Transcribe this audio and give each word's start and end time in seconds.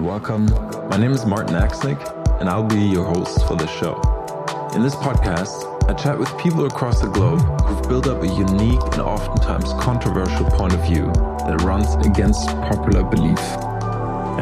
Welcome. 0.00 0.46
My 0.88 0.96
name 0.96 1.12
is 1.12 1.26
Martin 1.26 1.56
Axnick, 1.56 2.00
and 2.40 2.48
I'll 2.48 2.64
be 2.64 2.80
your 2.80 3.04
host 3.04 3.46
for 3.46 3.54
this 3.54 3.70
show. 3.70 4.00
In 4.74 4.82
this 4.82 4.96
podcast, 4.96 5.88
I 5.90 5.92
chat 5.92 6.18
with 6.18 6.36
people 6.38 6.64
across 6.64 7.02
the 7.02 7.08
globe 7.08 7.42
who've 7.60 7.86
built 7.86 8.06
up 8.08 8.22
a 8.22 8.26
unique 8.26 8.80
and 8.92 9.02
oftentimes 9.02 9.74
controversial 9.74 10.46
point 10.52 10.72
of 10.72 10.82
view 10.86 11.12
that 11.46 11.60
runs 11.64 11.94
against 12.06 12.48
popular 12.62 13.04
belief. 13.04 13.38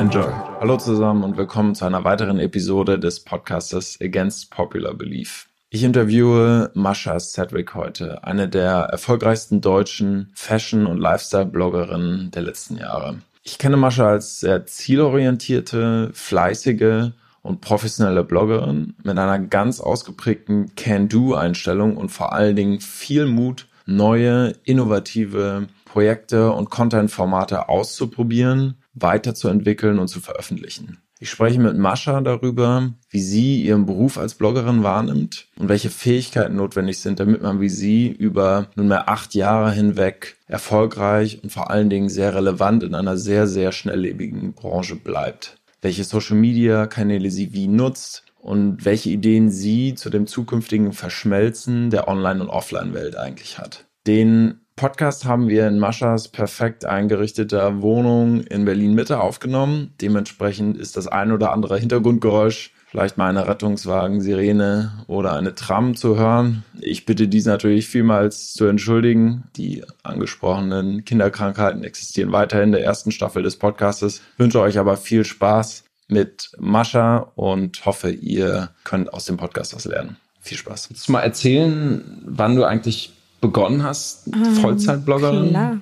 Enjoy. 0.00 0.30
Hallo 0.60 0.76
zusammen 0.76 1.24
und 1.24 1.36
willkommen 1.36 1.74
zu 1.74 1.84
einer 1.84 2.04
weiteren 2.04 2.38
Episode 2.38 2.98
des 3.00 3.24
Podcastes 3.24 3.98
Against 4.00 4.52
Popular 4.52 4.94
Belief. 4.94 5.48
Ich 5.70 5.82
interviewe 5.82 6.70
Mascha 6.74 7.18
Sedgwick 7.18 7.74
heute, 7.74 8.24
eine 8.24 8.48
der 8.48 8.88
erfolgreichsten 8.92 9.60
deutschen 9.60 10.30
Fashion- 10.34 10.86
und 10.86 10.98
Lifestyle-Bloggerinnen 10.98 12.30
der 12.30 12.42
letzten 12.42 12.78
Jahre. 12.78 13.18
Ich 13.50 13.56
kenne 13.56 13.78
Mascha 13.78 14.06
als 14.06 14.40
sehr 14.40 14.66
zielorientierte, 14.66 16.10
fleißige 16.12 17.12
und 17.40 17.62
professionelle 17.62 18.22
Bloggerin 18.22 18.94
mit 19.02 19.18
einer 19.18 19.38
ganz 19.38 19.80
ausgeprägten 19.80 20.74
Can-Do-Einstellung 20.76 21.96
und 21.96 22.10
vor 22.10 22.34
allen 22.34 22.56
Dingen 22.56 22.80
viel 22.80 23.24
Mut, 23.24 23.66
neue, 23.86 24.54
innovative 24.64 25.66
Projekte 25.86 26.52
und 26.52 26.68
Content-Formate 26.68 27.70
auszuprobieren, 27.70 28.82
weiterzuentwickeln 28.92 29.98
und 29.98 30.08
zu 30.08 30.20
veröffentlichen. 30.20 30.98
Ich 31.20 31.30
spreche 31.30 31.58
mit 31.58 31.76
Mascha 31.76 32.20
darüber, 32.20 32.92
wie 33.10 33.20
sie 33.20 33.62
ihren 33.62 33.86
Beruf 33.86 34.18
als 34.18 34.34
Bloggerin 34.34 34.84
wahrnimmt 34.84 35.48
und 35.56 35.68
welche 35.68 35.90
Fähigkeiten 35.90 36.54
notwendig 36.54 37.00
sind, 37.00 37.18
damit 37.18 37.42
man 37.42 37.60
wie 37.60 37.68
sie 37.68 38.06
über 38.06 38.68
nunmehr 38.76 39.08
acht 39.08 39.34
Jahre 39.34 39.72
hinweg 39.72 40.36
erfolgreich 40.46 41.42
und 41.42 41.50
vor 41.50 41.70
allen 41.70 41.90
Dingen 41.90 42.08
sehr 42.08 42.36
relevant 42.36 42.84
in 42.84 42.94
einer 42.94 43.16
sehr, 43.16 43.48
sehr 43.48 43.72
schnelllebigen 43.72 44.52
Branche 44.52 44.94
bleibt. 44.94 45.58
Welche 45.82 46.04
Social-Media-Kanäle 46.04 47.30
sie 47.32 47.52
wie 47.52 47.66
nutzt 47.66 48.24
und 48.40 48.84
welche 48.84 49.10
Ideen 49.10 49.50
sie 49.50 49.94
zu 49.94 50.10
dem 50.10 50.28
zukünftigen 50.28 50.92
Verschmelzen 50.92 51.90
der 51.90 52.06
Online- 52.06 52.42
und 52.42 52.48
Offline-Welt 52.48 53.16
eigentlich 53.16 53.58
hat. 53.58 53.86
Den 54.06 54.60
Podcast 54.78 55.24
haben 55.24 55.48
wir 55.48 55.66
in 55.66 55.80
Maschas 55.80 56.28
perfekt 56.28 56.84
eingerichteter 56.84 57.82
Wohnung 57.82 58.42
in 58.44 58.64
Berlin 58.64 58.94
Mitte 58.94 59.20
aufgenommen. 59.20 59.92
Dementsprechend 60.00 60.78
ist 60.78 60.96
das 60.96 61.08
ein 61.08 61.32
oder 61.32 61.52
andere 61.52 61.78
Hintergrundgeräusch, 61.78 62.70
vielleicht 62.86 63.18
mal 63.18 63.28
eine 63.28 63.48
Rettungswagen-Sirene 63.48 65.04
oder 65.08 65.34
eine 65.34 65.56
Tram 65.56 65.96
zu 65.96 66.16
hören. 66.16 66.62
Ich 66.80 67.06
bitte 67.06 67.26
dies 67.26 67.44
natürlich 67.44 67.88
vielmals 67.88 68.52
zu 68.52 68.66
entschuldigen. 68.66 69.44
Die 69.56 69.82
angesprochenen 70.04 71.04
Kinderkrankheiten 71.04 71.82
existieren 71.82 72.30
weiterhin 72.30 72.68
in 72.68 72.72
der 72.72 72.84
ersten 72.84 73.10
Staffel 73.10 73.42
des 73.42 73.56
Podcastes. 73.56 74.22
Ich 74.34 74.38
wünsche 74.38 74.60
euch 74.60 74.78
aber 74.78 74.96
viel 74.96 75.24
Spaß 75.24 75.82
mit 76.06 76.52
Mascha 76.56 77.32
und 77.34 77.84
hoffe, 77.84 78.10
ihr 78.10 78.70
könnt 78.84 79.12
aus 79.12 79.24
dem 79.24 79.38
Podcast 79.38 79.74
was 79.74 79.86
lernen. 79.86 80.18
Viel 80.40 80.56
Spaß. 80.56 80.90
Willst 80.90 81.08
du 81.08 81.12
mal 81.12 81.22
erzählen, 81.22 82.22
wann 82.24 82.54
du 82.54 82.62
eigentlich 82.62 83.12
begonnen 83.40 83.82
hast, 83.82 84.26
Ähm, 84.32 84.54
Vollzeitbloggerin? 84.56 85.50
Klar. 85.50 85.80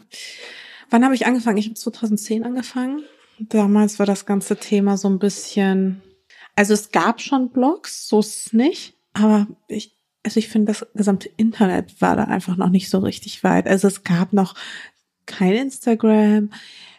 Wann 0.91 1.05
habe 1.05 1.15
ich 1.15 1.27
angefangen? 1.27 1.57
Ich 1.59 1.67
habe 1.67 1.75
2010 1.75 2.45
angefangen. 2.45 3.03
Damals 3.39 3.98
war 3.98 4.07
das 4.07 4.25
ganze 4.27 4.57
Thema 4.57 4.97
so 4.97 5.09
ein 5.09 5.19
bisschen, 5.19 6.01
also 6.55 6.73
es 6.75 6.91
gab 6.93 7.21
schon 7.21 7.51
Blogs, 7.51 8.09
so 8.09 8.21
ist 8.21 8.47
es 8.47 8.53
nicht, 8.53 8.95
aber 9.13 9.47
ich, 9.69 9.97
also 10.23 10.39
ich 10.39 10.48
finde, 10.48 10.73
das 10.73 10.87
gesamte 10.95 11.29
Internet 11.37 12.01
war 12.01 12.17
da 12.17 12.25
einfach 12.25 12.57
noch 12.57 12.71
nicht 12.71 12.89
so 12.89 12.98
richtig 12.98 13.45
weit. 13.45 13.67
Also 13.67 13.89
es 13.89 14.05
gab 14.05 14.33
noch 14.33 14.55
kein 15.27 15.53
Instagram, 15.55 16.51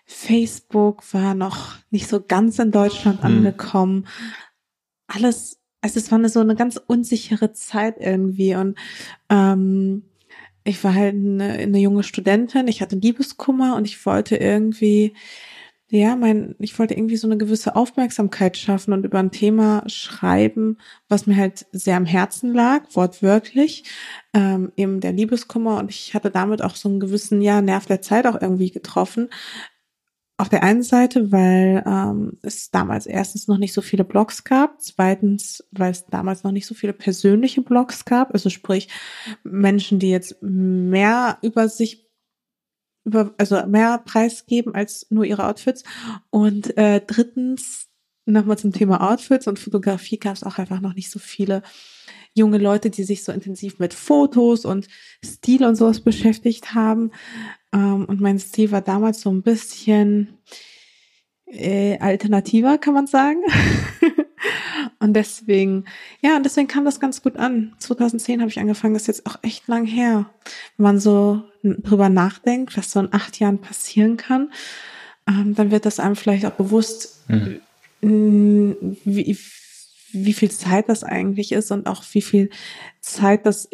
Facebook 0.05 1.01
war 1.13 1.33
noch 1.33 1.75
nicht 1.89 2.07
so 2.07 2.21
ganz 2.21 2.59
in 2.59 2.71
Deutschland 2.71 3.23
Hm. 3.23 3.25
angekommen. 3.25 4.07
Alles, 5.07 5.59
also 5.81 5.99
es 5.99 6.11
war 6.11 6.19
eine, 6.19 6.29
so 6.29 6.39
eine 6.39 6.55
ganz 6.55 6.79
unsichere 6.87 7.53
Zeit 7.53 7.95
irgendwie 7.99 8.55
und 8.55 8.77
ähm, 9.29 10.03
ich 10.67 10.83
war 10.83 10.93
halt 10.93 11.15
eine, 11.15 11.53
eine 11.53 11.79
junge 11.79 12.03
Studentin, 12.03 12.67
ich 12.67 12.81
hatte 12.81 12.97
Liebeskummer 12.97 13.75
und 13.75 13.85
ich 13.85 14.05
wollte 14.05 14.35
irgendwie, 14.35 15.13
ja, 15.89 16.15
mein, 16.17 16.55
ich 16.59 16.77
wollte 16.77 16.93
irgendwie 16.93 17.15
so 17.15 17.27
eine 17.27 17.37
gewisse 17.37 17.75
Aufmerksamkeit 17.75 18.57
schaffen 18.57 18.93
und 18.93 19.05
über 19.05 19.19
ein 19.19 19.31
Thema 19.31 19.83
schreiben, 19.87 20.77
was 21.07 21.25
mir 21.25 21.37
halt 21.37 21.65
sehr 21.71 21.95
am 21.95 22.05
Herzen 22.05 22.53
lag, 22.53 22.83
wortwörtlich, 22.93 23.85
ähm, 24.33 24.73
eben 24.75 24.99
der 24.99 25.13
Liebeskummer 25.13 25.77
und 25.77 25.89
ich 25.89 26.13
hatte 26.13 26.31
damit 26.31 26.61
auch 26.61 26.75
so 26.75 26.89
einen 26.89 26.99
gewissen, 26.99 27.41
ja, 27.41 27.61
Nerv 27.61 27.85
der 27.85 28.01
Zeit 28.01 28.27
auch 28.27 28.39
irgendwie 28.41 28.71
getroffen. 28.71 29.29
Auf 30.39 30.49
der 30.49 30.61
einen 30.61 30.83
Seite, 30.83 31.31
weil 31.31 31.83
ähm, 31.87 32.37
es 32.43 32.69
damals 32.69 33.07
erstens 33.07 33.47
noch 33.47 33.57
nicht 33.57 33.73
so 33.73 33.81
viele 33.81 34.03
Blogs 34.03 34.43
gab, 34.43 34.79
zweitens, 34.81 35.67
weil 35.71 35.89
es 35.89 36.05
damals 36.05 36.43
noch 36.43 36.51
nicht 36.51 36.67
so 36.67 36.75
viele 36.75 36.93
persönliche 36.93 37.63
Blogs 37.63 38.05
gab, 38.05 38.33
also 38.33 38.51
sprich 38.51 38.87
Menschen, 39.43 39.97
die 39.97 40.11
jetzt 40.11 40.37
mehr 40.41 41.39
über 41.41 41.67
sich 41.69 42.07
über, 43.03 43.33
also 43.37 43.65
mehr 43.65 43.97
preisgeben 43.99 44.75
als 44.75 45.07
nur 45.09 45.23
ihre 45.23 45.47
Outfits. 45.47 45.83
Und 46.29 46.77
äh, 46.77 47.01
drittens, 47.05 47.87
nochmal 48.25 48.57
zum 48.57 48.73
Thema 48.73 49.09
Outfits 49.09 49.47
und 49.47 49.57
Fotografie 49.57 50.19
gab 50.19 50.35
es 50.35 50.43
auch 50.43 50.59
einfach 50.59 50.81
noch 50.81 50.93
nicht 50.93 51.09
so 51.09 51.17
viele 51.17 51.63
junge 52.37 52.57
Leute, 52.57 52.89
die 52.89 53.03
sich 53.03 53.23
so 53.23 53.31
intensiv 53.31 53.79
mit 53.79 53.93
Fotos 53.93 54.65
und 54.65 54.87
Stil 55.25 55.63
und 55.65 55.75
sowas 55.75 55.99
beschäftigt 56.01 56.73
haben. 56.73 57.11
Ähm, 57.73 58.05
und 58.05 58.21
mein 58.21 58.39
Stil 58.39 58.71
war 58.71 58.81
damals 58.81 59.21
so 59.21 59.29
ein 59.31 59.41
bisschen 59.41 60.37
äh, 61.47 61.97
alternativer, 61.99 62.77
kann 62.77 62.93
man 62.93 63.07
sagen. 63.07 63.39
und 64.99 65.13
deswegen, 65.13 65.85
ja, 66.21 66.35
und 66.37 66.43
deswegen 66.43 66.67
kam 66.67 66.85
das 66.85 66.99
ganz 66.99 67.21
gut 67.21 67.37
an. 67.37 67.73
2010 67.79 68.41
habe 68.41 68.49
ich 68.49 68.59
angefangen, 68.59 68.93
das 68.93 69.03
ist 69.03 69.07
jetzt 69.07 69.25
auch 69.25 69.37
echt 69.41 69.67
lang 69.67 69.85
her. 69.85 70.29
Wenn 70.77 70.83
man 70.83 70.99
so 70.99 71.43
drüber 71.63 72.09
nachdenkt, 72.09 72.77
was 72.77 72.91
so 72.91 72.99
in 72.99 73.13
acht 73.13 73.39
Jahren 73.39 73.59
passieren 73.59 74.17
kann, 74.17 74.51
ähm, 75.27 75.55
dann 75.55 75.71
wird 75.71 75.85
das 75.85 75.99
einem 75.99 76.15
vielleicht 76.15 76.45
auch 76.45 76.51
bewusst, 76.51 77.15
Mhm. 77.29 77.59
mh, 78.01 78.75
wie, 79.03 79.37
wie 80.11 80.33
viel 80.33 80.51
Zeit 80.51 80.89
das 80.89 81.03
eigentlich 81.03 81.51
ist 81.51 81.71
und 81.71 81.87
auch 81.87 82.03
wie 82.11 82.21
viel 82.21 82.49
Zeit 83.01 83.45
das 83.45 83.69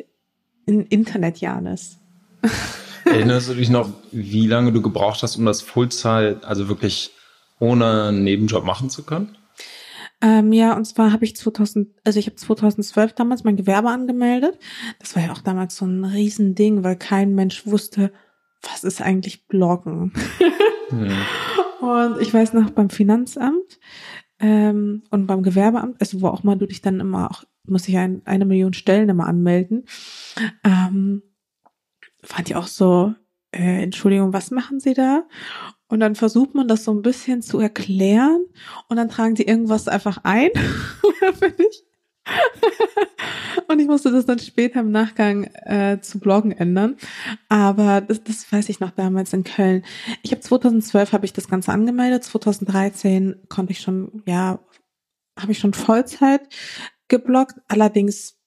in 0.66 0.85
Internetjahren 0.85 1.67
ist. 1.67 1.99
Erinnerst 3.05 3.49
du 3.49 3.53
dich 3.55 3.69
noch, 3.69 3.89
wie 4.11 4.47
lange 4.47 4.71
du 4.71 4.81
gebraucht 4.81 5.23
hast, 5.23 5.35
um 5.35 5.45
das 5.45 5.61
Fullzeit, 5.61 6.45
also 6.45 6.69
wirklich 6.69 7.11
ohne 7.59 8.09
einen 8.09 8.23
Nebenjob 8.23 8.66
machen 8.66 8.89
zu 8.89 9.03
können? 9.03 9.38
Ähm, 10.21 10.53
ja, 10.53 10.73
und 10.75 10.85
zwar 10.85 11.11
habe 11.11 11.25
ich 11.25 11.35
2000, 11.35 11.89
also 12.05 12.17
ich 12.17 12.27
habe 12.27 12.38
2012 12.38 13.13
damals 13.13 13.44
mein 13.44 13.57
Gewerbe 13.57 13.89
angemeldet. 13.89 14.57
Das 15.00 15.15
war 15.15 15.23
ja 15.23 15.33
auch 15.33 15.41
damals 15.41 15.75
so 15.75 15.85
ein 15.85 16.05
Riesending, 16.05 16.83
weil 16.83 16.95
kein 16.95 17.35
Mensch 17.35 17.65
wusste, 17.65 18.13
was 18.61 18.85
ist 18.85 19.01
eigentlich 19.01 19.47
Bloggen. 19.47 20.13
Hm. 20.89 21.11
Und 21.81 22.21
ich 22.21 22.33
weiß 22.33 22.53
noch 22.53 22.69
beim 22.69 22.89
Finanzamt 22.89 23.79
ähm, 24.44 25.04
und 25.09 25.26
beim 25.26 25.42
Gewerbeamt, 25.42 26.02
also 26.02 26.22
wo 26.22 26.28
auch 26.28 26.44
mal 26.44 26.58
du 26.58 26.68
dich 26.68 26.81
dann 26.81 27.00
immer 27.00 27.31
auch, 27.31 27.46
muss 27.66 27.88
ich 27.88 27.98
ein, 27.98 28.22
eine 28.26 28.44
Million 28.44 28.74
Stellen 28.74 29.08
immer 29.08 29.26
anmelden, 29.26 29.86
ähm, 30.66 31.24
fand 32.22 32.50
ich 32.50 32.56
auch 32.58 32.68
so, 32.68 33.16
äh, 33.54 33.84
Entschuldigung, 33.84 34.34
was 34.34 34.52
machen 34.52 34.81
Sie 34.81 34.94
da? 34.94 35.24
Und 35.88 36.02
dann 36.02 36.16
versucht 36.16 36.56
man 36.56 36.68
das 36.68 36.84
so 36.84 36.92
ein 36.92 37.04
bisschen 37.04 37.42
zu 37.42 37.58
erklären 37.59 38.46
und 38.90 38.98
dann 38.98 39.08
tragen 39.08 39.36
die 39.36 39.48
irgendwas 39.48 39.88
einfach 39.88 40.20
ein. 40.24 40.50
Finde 41.40 41.64
ich. 41.64 41.86
und 43.67 43.79
ich 43.79 43.88
musste 43.88 44.11
das 44.11 44.25
dann 44.25 44.39
später 44.39 44.79
im 44.79 44.91
Nachgang 44.91 45.45
äh, 45.66 45.99
zu 46.01 46.19
Bloggen 46.19 46.51
ändern. 46.51 46.97
Aber 47.49 48.01
das, 48.01 48.23
das 48.23 48.51
weiß 48.51 48.69
ich 48.69 48.79
noch 48.79 48.91
damals 48.91 49.33
in 49.33 49.44
Köln. 49.44 49.83
Ich 50.21 50.31
habe 50.31 50.41
2012 50.41 51.13
habe 51.13 51.25
ich 51.25 51.33
das 51.33 51.47
Ganze 51.47 51.71
angemeldet. 51.71 52.23
2013 52.23 53.35
konnte 53.49 53.71
ich 53.71 53.81
schon, 53.81 54.23
ja, 54.25 54.59
habe 55.39 55.51
ich 55.51 55.59
schon 55.59 55.74
Vollzeit 55.74 56.41
gebloggt. 57.07 57.56
Allerdings 57.68 58.38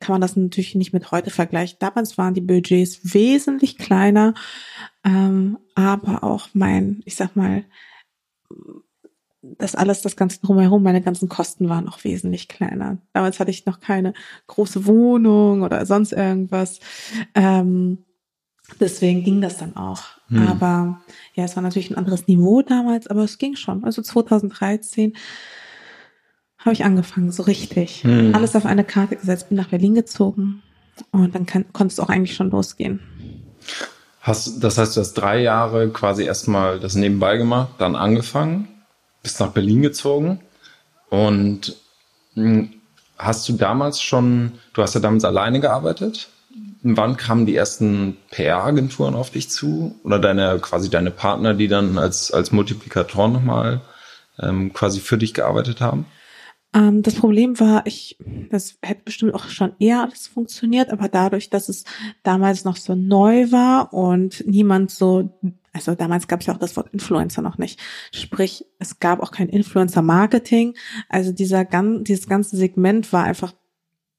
kann 0.00 0.14
man 0.14 0.20
das 0.20 0.36
natürlich 0.36 0.74
nicht 0.74 0.92
mit 0.92 1.10
heute 1.10 1.30
vergleichen. 1.30 1.78
Damals 1.80 2.18
waren 2.18 2.34
die 2.34 2.40
Budgets 2.40 3.14
wesentlich 3.14 3.78
kleiner, 3.78 4.34
ähm, 5.04 5.58
aber 5.74 6.24
auch 6.24 6.48
mein, 6.52 7.02
ich 7.04 7.14
sag 7.14 7.36
mal, 7.36 7.64
das 9.62 9.74
alles, 9.74 10.02
das 10.02 10.16
ganze 10.16 10.40
drumherum, 10.40 10.82
meine 10.82 11.00
ganzen 11.00 11.28
Kosten 11.28 11.68
waren 11.68 11.88
auch 11.88 12.02
wesentlich 12.04 12.48
kleiner. 12.48 12.98
Damals 13.12 13.38
hatte 13.38 13.50
ich 13.50 13.64
noch 13.64 13.80
keine 13.80 14.12
große 14.48 14.86
Wohnung 14.86 15.62
oder 15.62 15.86
sonst 15.86 16.12
irgendwas. 16.12 16.80
Ähm, 17.34 17.98
deswegen 18.80 19.22
ging 19.22 19.40
das 19.40 19.58
dann 19.58 19.76
auch. 19.76 20.02
Hm. 20.28 20.48
Aber 20.48 21.00
ja, 21.34 21.44
es 21.44 21.54
war 21.54 21.62
natürlich 21.62 21.90
ein 21.90 21.96
anderes 21.96 22.26
Niveau 22.26 22.62
damals, 22.62 23.06
aber 23.06 23.22
es 23.22 23.38
ging 23.38 23.54
schon. 23.54 23.84
Also 23.84 24.02
2013 24.02 25.14
habe 26.58 26.72
ich 26.72 26.84
angefangen, 26.84 27.30
so 27.30 27.44
richtig. 27.44 28.02
Hm. 28.02 28.34
Alles 28.34 28.56
auf 28.56 28.66
eine 28.66 28.84
Karte 28.84 29.16
gesetzt, 29.16 29.48
bin 29.48 29.56
nach 29.56 29.68
Berlin 29.68 29.94
gezogen 29.94 30.62
und 31.12 31.34
dann 31.34 31.46
kann, 31.46 31.72
konnte 31.72 31.92
es 31.92 32.00
auch 32.00 32.08
eigentlich 32.08 32.34
schon 32.34 32.50
losgehen. 32.50 33.00
Hast, 34.20 34.62
das 34.62 34.78
heißt, 34.78 34.96
du 34.96 35.00
hast 35.00 35.14
drei 35.14 35.40
Jahre 35.40 35.90
quasi 35.90 36.24
erstmal 36.24 36.80
das 36.80 36.94
nebenbei 36.94 37.36
gemacht, 37.36 37.74
dann 37.78 37.96
angefangen 37.96 38.68
bist 39.22 39.40
nach 39.40 39.52
Berlin 39.52 39.82
gezogen 39.82 40.40
und 41.10 41.76
hm, 42.34 42.72
hast 43.18 43.48
du 43.48 43.54
damals 43.54 44.00
schon, 44.00 44.52
du 44.74 44.82
hast 44.82 44.94
ja 44.94 45.00
damals 45.00 45.24
alleine 45.24 45.60
gearbeitet? 45.60 46.28
Wann 46.82 47.16
kamen 47.16 47.46
die 47.46 47.54
ersten 47.54 48.16
PR-Agenturen 48.30 49.14
auf 49.14 49.30
dich 49.30 49.48
zu? 49.48 49.94
Oder 50.02 50.18
deine, 50.18 50.58
quasi 50.58 50.90
deine 50.90 51.12
Partner, 51.12 51.54
die 51.54 51.68
dann 51.68 51.96
als, 51.96 52.32
als 52.32 52.50
Multiplikatoren 52.50 53.32
nochmal 53.32 53.82
ähm, 54.40 54.72
quasi 54.72 54.98
für 54.98 55.16
dich 55.16 55.32
gearbeitet 55.32 55.80
haben? 55.80 56.06
Ähm, 56.74 57.02
das 57.02 57.14
Problem 57.14 57.60
war, 57.60 57.86
ich, 57.86 58.16
das 58.50 58.78
hätte 58.82 59.02
bestimmt 59.04 59.34
auch 59.34 59.48
schon 59.48 59.74
eher 59.78 60.02
alles 60.02 60.26
funktioniert, 60.26 60.90
aber 60.90 61.08
dadurch, 61.08 61.50
dass 61.50 61.68
es 61.68 61.84
damals 62.22 62.64
noch 62.64 62.76
so 62.76 62.94
neu 62.94 63.52
war 63.52 63.92
und 63.92 64.44
niemand 64.46 64.90
so, 64.90 65.38
also 65.72 65.94
damals 65.94 66.28
gab 66.28 66.40
es 66.40 66.46
ja 66.46 66.54
auch 66.54 66.58
das 66.58 66.76
Wort 66.76 66.92
Influencer 66.92 67.42
noch 67.42 67.58
nicht. 67.58 67.80
Sprich, 68.12 68.66
es 68.78 69.00
gab 69.00 69.20
auch 69.20 69.30
kein 69.30 69.48
Influencer-Marketing. 69.48 70.74
Also 71.08 71.32
dieser 71.32 71.64
ganz, 71.64 72.04
dieses 72.04 72.28
ganze 72.28 72.56
Segment 72.56 73.12
war 73.12 73.24
einfach 73.24 73.54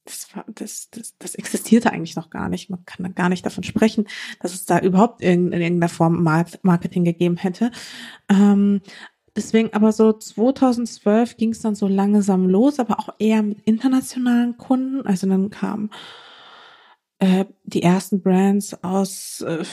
das, 0.06 0.36
war, 0.36 0.44
das, 0.50 0.90
das, 0.90 1.18
das 1.18 1.36
existierte 1.36 1.92
eigentlich 1.92 2.18
noch 2.18 2.30
gar 2.30 2.50
nicht. 2.50 2.70
Man 2.70 2.84
kann 2.86 3.16
gar 3.16 3.30
nicht 3.30 3.46
davon 3.46 3.64
sprechen, 3.64 4.06
dass 4.42 4.54
es 4.54 4.66
da 4.66 4.80
überhaupt 4.80 5.22
in, 5.22 5.54
in 5.54 5.62
irgendeiner 5.62 5.90
Form 5.90 6.24
Marketing 6.24 7.06
gegeben 7.06 7.38
hätte. 7.38 7.72
Ähm, 8.30 8.82
Deswegen, 9.36 9.74
aber 9.74 9.92
so 9.92 10.14
2012 10.14 11.38
ging 11.38 11.52
es 11.54 11.62
dann 11.62 11.74
so 11.74 11.88
langsam 11.88 12.48
los, 12.48 12.80
aber 12.80 13.00
auch 13.00 13.10
eher 13.18 13.42
mit 13.42 13.62
internationalen 13.62 14.58
Kunden. 14.58 15.08
Also 15.08 15.28
dann 15.28 15.50
kamen 15.50 15.90
äh, 17.18 17.46
die 17.64 17.82
ersten 17.82 18.22
Brands 18.22 18.84
aus, 18.84 19.42
äh, 19.42 19.64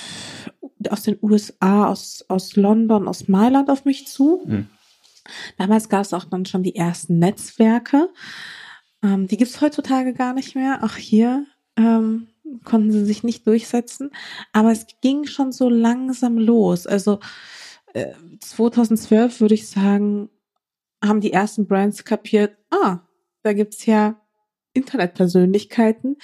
aus 0.89 1.03
den 1.03 1.19
USA, 1.23 1.87
aus, 1.87 2.25
aus 2.29 2.57
London, 2.57 3.09
aus 3.09 3.29
Mailand 3.29 3.71
auf 3.71 3.85
mich 3.85 4.07
zu. 4.07 4.43
Mhm. 4.47 4.69
Damals 5.59 5.89
gab 5.89 6.03
es 6.03 6.15
auch 6.15 6.25
dann 6.25 6.47
schon 6.47 6.63
die 6.63 6.77
ersten 6.77 7.19
Netzwerke. 7.19 8.09
Ähm, 9.03 9.27
die 9.27 9.37
gibt's 9.37 9.61
heutzutage 9.61 10.15
gar 10.15 10.33
nicht 10.33 10.55
mehr. 10.55 10.83
Auch 10.83 10.95
hier 10.95 11.47
ähm, 11.77 12.29
konnten 12.65 12.93
sie 12.93 13.05
sich 13.05 13.23
nicht 13.23 13.47
durchsetzen. 13.47 14.11
Aber 14.53 14.73
es 14.73 14.87
ging 15.03 15.27
schon 15.27 15.53
so 15.53 15.69
langsam 15.69 16.39
los. 16.39 16.87
Also 16.87 17.21
2012 18.41 19.41
würde 19.41 19.55
ich 19.55 19.69
sagen, 19.69 20.31
haben 21.05 21.21
die 21.21 21.33
ersten 21.33 21.67
Brands 21.67 22.05
kapiert, 22.05 22.57
ah, 22.71 23.01
da 23.43 23.53
gibt's 23.53 23.87
ja 23.87 24.21
Internetpersönlichkeiten. 24.75 26.17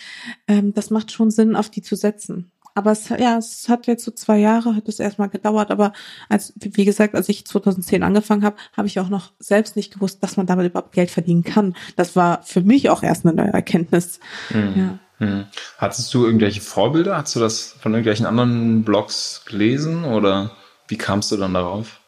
Ähm, 0.47 0.75
das 0.75 0.91
macht 0.91 1.11
schon 1.11 1.31
Sinn, 1.31 1.57
auf 1.57 1.71
die 1.71 1.83
zu 1.83 1.97
setzen. 1.97 2.53
Aber 2.77 2.93
es, 2.93 3.09
ja, 3.09 3.39
es 3.39 3.71
hat 3.71 3.87
jetzt 3.87 4.05
so 4.05 4.11
zwei 4.11 4.37
Jahre, 4.37 4.77
hat 4.77 4.87
es 4.87 5.01
erstmal 5.01 5.31
gedauert. 5.31 5.71
Aber 5.71 5.95
als, 6.29 6.53
wie 6.57 6.85
gesagt, 6.85 7.15
als 7.15 7.27
ich 7.31 7.47
2010 7.47 8.03
angefangen 8.03 8.45
habe, 8.45 8.57
habe 8.77 8.87
ich 8.87 9.01
auch 9.01 9.09
noch 9.09 9.33
selbst 9.39 9.77
nicht 9.77 9.95
gewusst, 9.95 10.23
dass 10.23 10.37
man 10.37 10.45
damit 10.45 10.67
überhaupt 10.67 10.93
Geld 10.93 11.11
verdienen 11.11 11.43
kann. 11.43 11.75
Das 11.97 12.17
war 12.17 12.43
für 12.43 12.61
mich 12.61 12.91
auch 12.91 13.03
erst 13.03 13.25
eine 13.25 13.35
neue 13.35 13.53
Erkenntnis. 13.55 14.21
Mhm. 14.51 14.75
Ja. 14.77 15.27
Hm. 15.27 15.47
Hattest 15.79 16.13
du 16.13 16.27
irgendwelche 16.27 16.61
Vorbilder? 16.61 17.17
Hast 17.17 17.35
du 17.35 17.41
das 17.41 17.77
von 17.81 17.93
irgendwelchen 17.93 18.27
anderen 18.27 18.85
Blogs 18.85 19.47
gelesen 19.47 20.05
oder? 20.05 20.51
Wie 20.87 20.99
kamst 20.99 21.33
du 21.33 21.39
dann 21.39 21.55
darauf? 21.55 22.01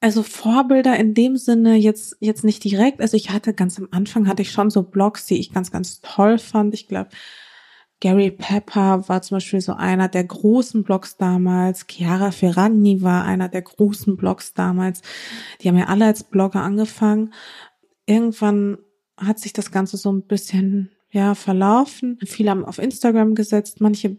Also 0.00 0.22
Vorbilder 0.22 0.94
in 0.96 1.14
dem 1.14 1.38
Sinne 1.38 1.76
jetzt 1.76 2.18
jetzt 2.20 2.44
nicht 2.44 2.62
direkt. 2.64 3.00
Also 3.00 3.16
ich 3.16 3.30
hatte 3.30 3.54
ganz 3.54 3.78
am 3.78 3.88
Anfang 3.92 4.28
hatte 4.28 4.42
ich 4.42 4.50
schon 4.50 4.68
so 4.68 4.82
Blogs, 4.82 5.24
die 5.24 5.38
ich 5.38 5.54
ganz 5.54 5.70
ganz 5.70 6.02
toll 6.02 6.38
fand. 6.38 6.74
Ich 6.74 6.86
glaube 6.86 7.08
Gary 8.02 8.32
Pepper 8.32 9.08
war 9.08 9.22
zum 9.22 9.36
Beispiel 9.36 9.60
so 9.60 9.74
einer 9.74 10.08
der 10.08 10.24
großen 10.24 10.82
Blogs 10.82 11.16
damals. 11.18 11.86
Chiara 11.88 12.32
Ferragni 12.32 13.00
war 13.00 13.24
einer 13.24 13.48
der 13.48 13.62
großen 13.62 14.16
Blogs 14.16 14.54
damals. 14.54 15.02
Die 15.60 15.68
haben 15.68 15.78
ja 15.78 15.86
alle 15.86 16.06
als 16.06 16.24
Blogger 16.24 16.62
angefangen. 16.62 17.32
Irgendwann 18.04 18.78
hat 19.16 19.38
sich 19.38 19.52
das 19.52 19.70
Ganze 19.70 19.98
so 19.98 20.10
ein 20.10 20.26
bisschen 20.26 20.90
ja 21.12 21.36
verlaufen. 21.36 22.18
Viele 22.26 22.50
haben 22.50 22.64
auf 22.64 22.80
Instagram 22.80 23.36
gesetzt. 23.36 23.80
Manche 23.80 24.16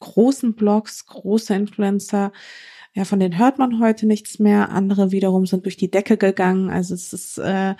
großen 0.00 0.54
Blogs, 0.54 1.06
große 1.06 1.54
Influencer 1.54 2.32
ja, 2.92 3.04
von 3.04 3.20
denen 3.20 3.38
hört 3.38 3.58
man 3.58 3.80
heute 3.80 4.06
nichts 4.06 4.40
mehr. 4.40 4.70
Andere 4.70 5.12
wiederum 5.12 5.46
sind 5.46 5.64
durch 5.64 5.76
die 5.76 5.90
Decke 5.90 6.16
gegangen. 6.16 6.70
Also 6.70 6.94
es 6.94 7.12
ist 7.12 7.38
äh, 7.38 7.76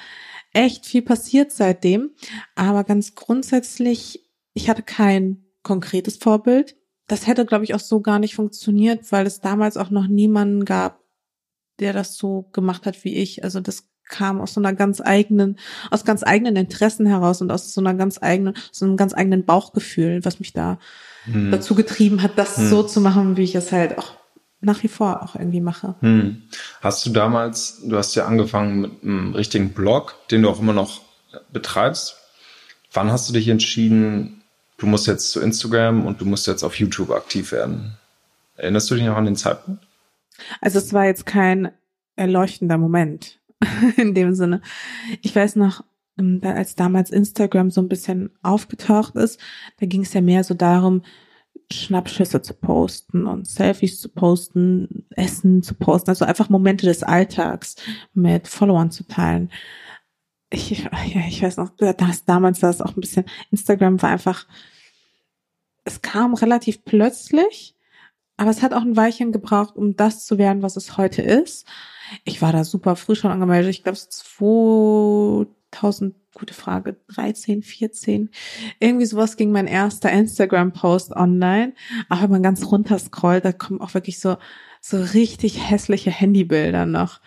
echt 0.53 0.87
viel 0.87 1.03
passiert 1.03 1.51
seitdem. 1.51 2.13
Aber 2.55 2.85
ganz 2.85 3.17
grundsätzlich, 3.17 4.30
ich 4.55 4.69
hatte 4.69 4.83
kein 4.83 5.45
konkretes 5.63 6.17
Vorbild. 6.17 6.77
Das 7.07 7.27
hätte, 7.27 7.45
glaube 7.45 7.65
ich, 7.65 7.75
auch 7.75 7.81
so 7.81 8.01
gar 8.01 8.19
nicht 8.19 8.35
funktioniert, 8.35 9.11
weil 9.11 9.27
es 9.27 9.41
damals 9.41 9.77
auch 9.77 9.91
noch 9.91 10.07
niemanden 10.07 10.65
gab, 10.65 11.01
der 11.81 11.93
das 11.93 12.17
so 12.17 12.49
gemacht 12.53 12.87
hat 12.87 13.05
wie 13.05 13.17
ich. 13.17 13.43
Also 13.43 13.61
das 13.61 13.89
kam 14.09 14.41
aus 14.41 14.55
so 14.55 14.61
einer 14.61 14.75
ganz 14.75 15.01
eigenen, 15.01 15.59
aus 15.91 16.05
ganz 16.05 16.23
eigenen 16.23 16.57
Interessen 16.57 17.07
heraus 17.07 17.41
und 17.41 17.51
aus 17.51 17.73
so 17.73 17.81
einer 17.81 17.95
ganz 17.95 18.19
eigenen, 18.21 18.55
so 18.71 18.85
einem 18.85 18.97
ganz 18.97 19.15
eigenen 19.15 19.45
Bauchgefühl, 19.45 20.25
was 20.25 20.41
mich 20.41 20.53
da 20.53 20.79
hm. 21.25 21.51
dazu 21.51 21.75
getrieben 21.75 22.23
hat, 22.23 22.37
das 22.37 22.57
hm. 22.57 22.69
so 22.69 22.83
zu 22.83 23.01
machen, 23.01 23.37
wie 23.37 23.45
ich 23.45 23.55
es 23.55 23.73
halt 23.73 23.99
auch 23.99 24.15
nach 24.61 24.83
wie 24.83 24.89
vor 24.89 25.23
auch 25.23 25.37
irgendwie 25.37 25.61
mache. 25.61 25.95
Hm. 26.01 26.43
Hast 26.83 27.07
du 27.07 27.11
damals, 27.11 27.81
du 27.83 27.97
hast 27.97 28.15
ja 28.15 28.27
angefangen 28.27 28.81
mit 28.81 29.03
einem 29.03 29.35
richtigen 29.35 29.71
Blog, 29.71 30.17
den 30.31 30.43
du 30.43 30.51
auch 30.51 30.61
immer 30.61 30.75
noch 30.75 31.01
betreibst. 31.53 32.17
Wann 32.93 33.11
hast 33.11 33.29
du 33.29 33.33
dich 33.33 33.49
entschieden, 33.49 34.40
du 34.81 34.87
musst 34.87 35.07
jetzt 35.07 35.31
zu 35.31 35.41
Instagram 35.41 36.07
und 36.07 36.21
du 36.21 36.25
musst 36.25 36.47
jetzt 36.47 36.65
auf 36.65 36.79
YouTube 36.79 37.11
aktiv 37.11 37.53
werden? 37.53 37.97
Erinnerst 38.57 38.91
du 38.91 38.97
dich 38.97 39.05
noch 39.05 39.17
an 39.17 39.27
den 39.27 39.37
Zeitpunkt? 39.37 39.87
Also 40.61 40.79
es 40.79 40.93
war 40.93 41.05
jetzt 41.05 41.27
kein 41.27 41.71
erleuchtender 42.17 42.79
Moment 42.79 43.41
in 43.97 44.15
dem 44.15 44.35
Sinne. 44.35 44.63
Ich 45.23 45.37
weiß 45.37 45.57
noch, 45.57 45.85
ähm, 46.19 46.41
als 46.43 46.75
damals 46.75 47.11
Instagram 47.11 47.71
so 47.71 47.81
ein 47.81 47.89
bisschen 47.89 48.31
aufgetaucht 48.43 49.17
ist, 49.17 49.39
da 49.79 49.87
ging 49.87 50.03
es 50.03 50.15
ja 50.15 50.21
mehr 50.21 50.45
so 50.45 50.55
darum, 50.55 51.03
Schnappschüsse 51.73 52.43
zu 52.43 52.55
posten 52.55 53.27
und 53.27 53.47
Selfies 53.47 54.01
zu 54.01 54.09
posten, 54.09 55.07
Essen 55.11 55.63
zu 55.63 55.75
posten, 55.75 56.11
also 56.11 56.25
einfach 56.25 56.49
Momente 56.49 56.87
des 56.87 57.03
Alltags 57.03 57.77
mit 58.13 58.49
Followern 58.49 58.91
zu 58.91 59.05
teilen. 59.05 59.51
Ich, 60.51 60.71
ja, 60.85 61.21
ich 61.29 61.43
weiß 61.43 61.57
noch, 61.57 61.71
dass 61.71 62.25
damals 62.25 62.61
das 62.61 62.81
auch 62.81 62.97
ein 62.97 63.01
bisschen, 63.01 63.25
Instagram 63.51 64.01
war 64.03 64.11
einfach, 64.11 64.47
es 65.85 66.03
kam 66.03 66.35
relativ 66.35 66.85
plötzlich, 66.85 67.75
aber 68.37 68.51
es 68.51 68.63
hat 68.63 68.73
auch 68.73 68.83
ein 68.83 68.97
Weilchen 68.97 69.33
gebraucht, 69.33 69.77
um 69.77 69.97
das 69.97 70.25
zu 70.25 70.39
werden, 70.39 70.63
was 70.63 70.77
es 70.77 70.97
heute 70.97 71.23
ist. 71.23 71.67
Ich 72.25 72.43
war 72.43 72.53
da 72.53 72.65
super 72.65 72.97
früh 72.97 73.15
schon 73.15 73.31
angemeldet. 73.31 73.71
Ich 73.71 73.83
glaube, 73.83 73.99
2000 73.99 76.15
gute 76.35 76.55
Frage, 76.55 76.97
13, 77.09 77.63
14. 77.63 78.31
Irgendwie 78.79 79.07
sowas 79.07 79.37
ging 79.37 79.53
mein 79.53 79.67
erster 79.67 80.11
Instagram-Post 80.11 81.13
online. 81.13 81.75
Aber 82.09 82.23
wenn 82.23 82.31
man 82.31 82.43
ganz 82.43 82.71
runter 82.71 82.99
scrollt, 82.99 83.45
da 83.45 83.53
kommen 83.53 83.81
auch 83.81 83.95
wirklich 83.95 84.21
so, 84.21 84.37
so 84.81 85.01
richtig 85.01 85.71
hässliche 85.71 86.11
Handybilder 86.11 86.87
noch. 86.87 87.21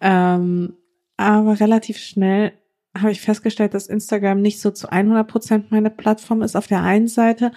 Ähm, 0.00 0.74
aber 1.16 1.60
relativ 1.60 1.98
schnell 1.98 2.52
habe 2.96 3.12
ich 3.12 3.20
festgestellt, 3.20 3.74
dass 3.74 3.86
Instagram 3.86 4.40
nicht 4.40 4.60
so 4.60 4.70
zu 4.70 4.90
100 4.90 5.28
Prozent 5.28 5.70
meine 5.70 5.90
Plattform 5.90 6.42
ist 6.42 6.56
auf 6.56 6.66
der 6.66 6.82
einen 6.82 7.08
Seite, 7.08 7.52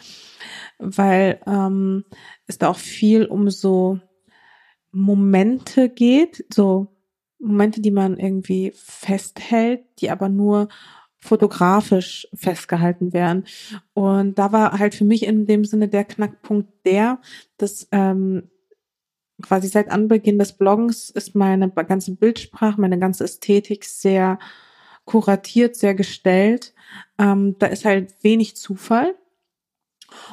weil 0.77 1.39
ähm, 1.47 2.05
es 2.45 2.57
da 2.57 2.69
auch 2.69 2.77
viel 2.77 3.25
um 3.25 3.49
so 3.49 3.99
Momente 4.91 5.89
geht, 5.89 6.45
so 6.53 6.87
Momente, 7.39 7.81
die 7.81 7.91
man 7.91 8.17
irgendwie 8.17 8.73
festhält, 8.75 9.85
die 9.99 10.09
aber 10.09 10.29
nur 10.29 10.67
fotografisch 11.19 12.27
festgehalten 12.33 13.13
werden. 13.13 13.45
Und 13.93 14.39
da 14.39 14.51
war 14.51 14.79
halt 14.79 14.95
für 14.95 15.05
mich 15.05 15.25
in 15.25 15.45
dem 15.45 15.65
Sinne 15.65 15.87
der 15.87 16.05
Knackpunkt 16.05 16.69
der, 16.85 17.19
dass 17.57 17.87
ähm, 17.91 18.49
quasi 19.41 19.67
seit 19.67 19.89
Anbeginn 19.89 20.39
des 20.39 20.53
Bloggens 20.53 21.09
ist 21.09 21.35
meine 21.35 21.69
ganze 21.69 22.15
Bildsprache, 22.15 22.79
meine 22.79 22.99
ganze 22.99 23.23
Ästhetik 23.23 23.85
sehr 23.85 24.39
kuratiert, 25.05 25.75
sehr 25.75 25.95
gestellt. 25.95 26.73
Ähm, 27.17 27.55
da 27.59 27.67
ist 27.67 27.85
halt 27.85 28.13
wenig 28.23 28.55
Zufall. 28.55 29.15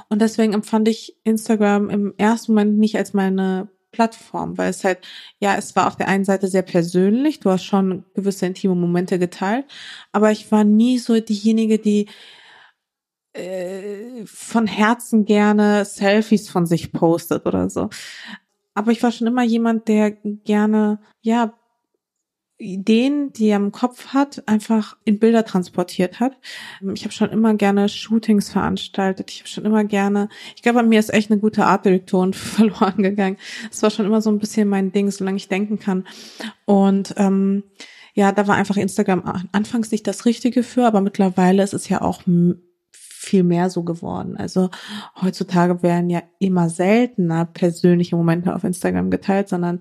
Und 0.08 0.22
deswegen 0.22 0.52
empfand 0.52 0.88
ich 0.88 1.16
Instagram 1.24 1.90
im 1.90 2.14
ersten 2.16 2.52
Moment 2.52 2.78
nicht 2.78 2.96
als 2.96 3.12
meine 3.12 3.68
Plattform, 3.92 4.58
weil 4.58 4.70
es 4.70 4.84
halt, 4.84 4.98
ja, 5.38 5.56
es 5.56 5.74
war 5.76 5.86
auf 5.86 5.96
der 5.96 6.08
einen 6.08 6.24
Seite 6.24 6.48
sehr 6.48 6.62
persönlich, 6.62 7.40
du 7.40 7.50
hast 7.50 7.64
schon 7.64 8.04
gewisse 8.14 8.46
intime 8.46 8.74
Momente 8.74 9.18
geteilt, 9.18 9.64
aber 10.12 10.30
ich 10.32 10.52
war 10.52 10.64
nie 10.64 10.98
so 10.98 11.18
diejenige, 11.18 11.78
die 11.78 12.06
äh, 13.32 14.26
von 14.26 14.66
Herzen 14.66 15.24
gerne 15.24 15.84
Selfies 15.84 16.48
von 16.48 16.66
sich 16.66 16.92
postet 16.92 17.46
oder 17.46 17.70
so. 17.70 17.88
Aber 18.76 18.92
ich 18.92 19.02
war 19.02 19.10
schon 19.10 19.26
immer 19.26 19.42
jemand, 19.42 19.88
der 19.88 20.10
gerne, 20.10 20.98
ja, 21.22 21.54
Ideen, 22.58 23.32
die 23.32 23.48
er 23.48 23.56
im 23.56 23.72
Kopf 23.72 24.08
hat, 24.08 24.46
einfach 24.46 24.98
in 25.04 25.18
Bilder 25.18 25.46
transportiert 25.46 26.20
hat. 26.20 26.36
Ich 26.94 27.04
habe 27.04 27.12
schon 27.12 27.30
immer 27.30 27.54
gerne 27.54 27.88
Shootings 27.88 28.50
veranstaltet. 28.50 29.30
Ich 29.30 29.40
habe 29.40 29.48
schon 29.48 29.64
immer 29.64 29.84
gerne, 29.84 30.28
ich 30.54 30.62
glaube, 30.62 30.80
bei 30.80 30.86
mir 30.86 30.98
ist 31.00 31.12
echt 31.12 31.30
eine 31.30 31.40
gute 31.40 31.64
Artdirektorin 31.64 32.32
verloren 32.34 33.02
gegangen. 33.02 33.38
Es 33.70 33.82
war 33.82 33.90
schon 33.90 34.04
immer 34.04 34.20
so 34.20 34.30
ein 34.30 34.38
bisschen 34.38 34.68
mein 34.68 34.92
Ding, 34.92 35.10
solange 35.10 35.38
ich 35.38 35.48
denken 35.48 35.78
kann. 35.78 36.06
Und 36.66 37.14
ähm, 37.16 37.62
ja, 38.12 38.30
da 38.32 38.46
war 38.46 38.56
einfach 38.56 38.76
Instagram 38.76 39.48
anfangs 39.52 39.90
nicht 39.90 40.06
das 40.06 40.26
Richtige 40.26 40.62
für, 40.62 40.86
aber 40.86 41.00
mittlerweile 41.00 41.62
ist 41.62 41.74
es 41.74 41.88
ja 41.88 42.02
auch 42.02 42.26
viel 43.26 43.42
mehr 43.42 43.70
so 43.70 43.82
geworden. 43.82 44.36
Also 44.36 44.70
heutzutage 45.20 45.82
werden 45.82 46.10
ja 46.10 46.22
immer 46.38 46.68
seltener 46.70 47.44
persönliche 47.44 48.16
Momente 48.16 48.54
auf 48.54 48.64
Instagram 48.64 49.10
geteilt, 49.10 49.48
sondern 49.48 49.80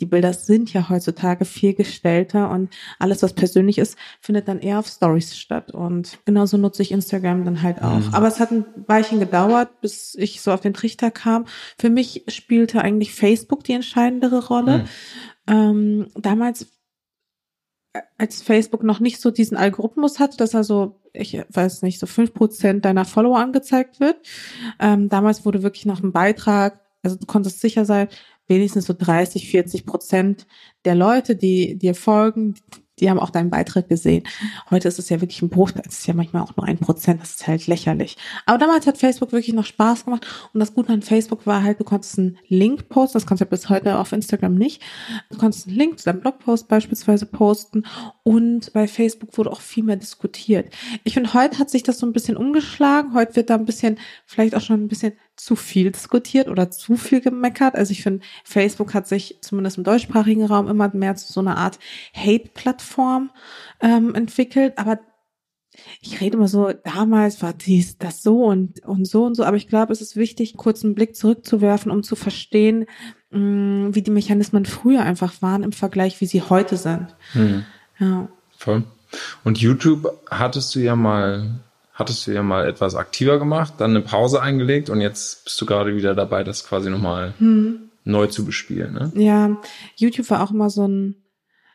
die 0.00 0.06
Bilder 0.06 0.32
sind 0.32 0.72
ja 0.72 0.88
heutzutage 0.88 1.44
viel 1.44 1.74
gestellter 1.74 2.50
und 2.50 2.70
alles, 2.98 3.22
was 3.22 3.34
persönlich 3.34 3.76
ist, 3.76 3.98
findet 4.20 4.48
dann 4.48 4.58
eher 4.58 4.78
auf 4.78 4.86
Stories 4.86 5.36
statt. 5.36 5.72
Und 5.72 6.18
genauso 6.24 6.56
nutze 6.56 6.80
ich 6.80 6.90
Instagram 6.90 7.44
dann 7.44 7.62
halt 7.62 7.82
auch. 7.82 7.98
Mhm. 7.98 8.14
Aber 8.14 8.26
es 8.26 8.40
hat 8.40 8.50
ein 8.50 8.64
Weilchen 8.86 9.20
gedauert, 9.20 9.82
bis 9.82 10.14
ich 10.14 10.40
so 10.40 10.52
auf 10.52 10.62
den 10.62 10.72
Trichter 10.72 11.10
kam. 11.10 11.44
Für 11.78 11.90
mich 11.90 12.24
spielte 12.28 12.80
eigentlich 12.80 13.12
Facebook 13.12 13.62
die 13.62 13.74
entscheidendere 13.74 14.46
Rolle. 14.46 14.78
Mhm. 14.78 15.52
Ähm, 15.54 16.06
damals 16.14 16.66
als 18.18 18.42
Facebook 18.42 18.82
noch 18.82 19.00
nicht 19.00 19.20
so 19.20 19.30
diesen 19.30 19.56
Algorithmus 19.56 20.18
hatte, 20.18 20.36
dass 20.36 20.54
er 20.54 20.64
so, 20.64 20.99
ich 21.12 21.40
weiß 21.48 21.82
nicht, 21.82 21.98
so 21.98 22.06
fünf 22.06 22.34
Prozent 22.34 22.84
deiner 22.84 23.04
Follower 23.04 23.38
angezeigt 23.38 24.00
wird. 24.00 24.16
Ähm, 24.78 25.08
damals 25.08 25.44
wurde 25.44 25.62
wirklich 25.62 25.86
noch 25.86 26.02
ein 26.02 26.12
Beitrag, 26.12 26.80
also 27.02 27.16
du 27.16 27.26
konntest 27.26 27.60
sicher 27.60 27.84
sein, 27.84 28.08
wenigstens 28.46 28.86
so 28.86 28.94
30, 28.96 29.48
40 29.48 29.86
Prozent 29.86 30.46
der 30.84 30.94
Leute, 30.94 31.36
die 31.36 31.76
dir 31.78 31.94
folgen, 31.94 32.54
die 33.00 33.10
haben 33.10 33.18
auch 33.18 33.30
deinen 33.30 33.50
Beitrag 33.50 33.88
gesehen. 33.88 34.24
Heute 34.70 34.88
ist 34.88 34.98
es 34.98 35.08
ja 35.08 35.20
wirklich 35.20 35.42
ein 35.42 35.48
Bruchteil, 35.48 35.82
es 35.86 36.00
ist 36.00 36.06
ja 36.06 36.14
manchmal 36.14 36.42
auch 36.42 36.56
nur 36.56 36.66
ein 36.66 36.78
Prozent, 36.78 37.20
das 37.22 37.30
ist 37.32 37.46
halt 37.46 37.66
lächerlich. 37.66 38.16
Aber 38.46 38.58
damals 38.58 38.86
hat 38.86 38.98
Facebook 38.98 39.32
wirklich 39.32 39.54
noch 39.54 39.64
Spaß 39.64 40.04
gemacht 40.04 40.26
und 40.52 40.60
das 40.60 40.74
Gute 40.74 40.92
an 40.92 41.02
Facebook 41.02 41.46
war 41.46 41.62
halt, 41.62 41.80
du 41.80 41.84
konntest 41.84 42.18
einen 42.18 42.38
Link 42.48 42.88
posten, 42.88 43.16
das 43.16 43.26
kannst 43.26 43.40
du 43.40 43.46
bis 43.46 43.68
heute 43.68 43.98
auf 43.98 44.12
Instagram 44.12 44.54
nicht. 44.54 44.82
Du 45.30 45.38
konntest 45.38 45.68
einen 45.68 45.76
Link 45.76 45.98
zu 45.98 46.04
deinem 46.04 46.20
Blogpost 46.20 46.68
beispielsweise 46.68 47.26
posten 47.26 47.84
und 48.22 48.72
bei 48.72 48.86
Facebook 48.86 49.36
wurde 49.36 49.50
auch 49.50 49.60
viel 49.60 49.84
mehr 49.84 49.96
diskutiert. 49.96 50.72
Ich 51.04 51.14
finde, 51.14 51.34
heute 51.34 51.58
hat 51.58 51.70
sich 51.70 51.82
das 51.82 51.98
so 51.98 52.06
ein 52.06 52.12
bisschen 52.12 52.36
umgeschlagen, 52.36 53.14
heute 53.14 53.36
wird 53.36 53.50
da 53.50 53.54
ein 53.54 53.64
bisschen, 53.64 53.98
vielleicht 54.26 54.54
auch 54.54 54.60
schon 54.60 54.82
ein 54.84 54.88
bisschen 54.88 55.12
zu 55.44 55.56
viel 55.56 55.90
diskutiert 55.90 56.48
oder 56.48 56.70
zu 56.70 56.96
viel 56.96 57.20
gemeckert. 57.20 57.74
Also 57.74 57.92
ich 57.92 58.02
finde, 58.02 58.24
Facebook 58.44 58.94
hat 58.94 59.08
sich 59.08 59.38
zumindest 59.40 59.78
im 59.78 59.84
deutschsprachigen 59.84 60.44
Raum 60.44 60.68
immer 60.68 60.90
mehr 60.94 61.16
zu 61.16 61.32
so 61.32 61.40
einer 61.40 61.56
Art 61.56 61.78
Hate-Plattform 62.14 63.30
ähm, 63.80 64.14
entwickelt. 64.14 64.78
Aber 64.78 65.00
ich 66.00 66.20
rede 66.20 66.36
immer 66.36 66.48
so, 66.48 66.72
damals 66.84 67.42
war 67.42 67.52
dies, 67.52 67.96
das 67.98 68.22
so 68.22 68.44
und, 68.44 68.84
und 68.84 69.06
so 69.06 69.24
und 69.24 69.34
so. 69.34 69.44
Aber 69.44 69.56
ich 69.56 69.68
glaube, 69.68 69.92
es 69.92 70.00
ist 70.00 70.16
wichtig, 70.16 70.56
kurz 70.56 70.84
einen 70.84 70.94
Blick 70.94 71.16
zurückzuwerfen, 71.16 71.90
um 71.90 72.02
zu 72.02 72.16
verstehen, 72.16 72.86
mh, 73.30 73.38
mm, 73.38 73.94
wie 73.94 74.02
die 74.02 74.10
Mechanismen 74.10 74.66
früher 74.66 75.02
einfach 75.02 75.42
waren 75.42 75.62
im 75.62 75.72
Vergleich, 75.72 76.20
wie 76.20 76.26
sie 76.26 76.42
heute 76.42 76.76
sind. 76.76 77.14
Hm. 77.32 77.64
Ja. 77.98 78.28
Voll. 78.56 78.84
Und 79.44 79.58
YouTube 79.58 80.12
hattest 80.30 80.74
du 80.74 80.80
ja 80.80 80.96
mal 80.96 81.60
hattest 82.00 82.26
du 82.26 82.32
ja 82.32 82.42
mal 82.42 82.66
etwas 82.66 82.94
aktiver 82.94 83.38
gemacht, 83.38 83.74
dann 83.78 83.90
eine 83.90 84.00
Pause 84.00 84.42
eingelegt 84.42 84.90
und 84.90 85.00
jetzt 85.00 85.44
bist 85.44 85.60
du 85.60 85.66
gerade 85.66 85.94
wieder 85.94 86.14
dabei, 86.14 86.42
das 86.42 86.66
quasi 86.66 86.90
nochmal 86.90 87.34
hm. 87.38 87.90
neu 88.04 88.26
zu 88.26 88.44
bespielen. 88.44 88.94
Ne? 88.94 89.12
Ja, 89.14 89.60
YouTube 89.96 90.30
war 90.30 90.42
auch 90.42 90.50
immer 90.50 90.70
so 90.70 90.86
ein 90.88 91.16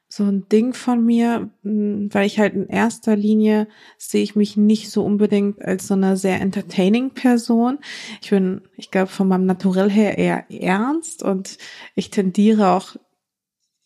so 0.07 0.23
ein 0.23 0.47
Ding 0.49 0.73
von 0.73 1.03
mir, 1.03 1.49
hm, 1.63 2.09
weil 2.13 2.25
ich 2.25 2.39
halt 2.39 2.53
in 2.53 2.67
erster 2.67 3.15
Linie 3.15 3.67
sehe 3.97 4.23
ich 4.23 4.35
mich 4.35 4.55
nicht 4.55 4.91
so 4.91 5.03
unbedingt 5.03 5.61
als 5.61 5.87
so 5.87 5.93
eine 5.93 6.15
sehr 6.15 6.39
entertaining 6.41 7.09
Person. 7.11 7.79
Ich 8.21 8.29
bin, 8.29 8.61
ich 8.77 8.91
glaube, 8.91 9.07
von 9.07 9.27
meinem 9.27 9.45
Naturell 9.45 9.89
her 9.89 10.17
eher 10.17 10.49
ernst 10.49 11.23
und 11.23 11.57
ich 11.95 12.11
tendiere 12.11 12.69
auch 12.69 12.95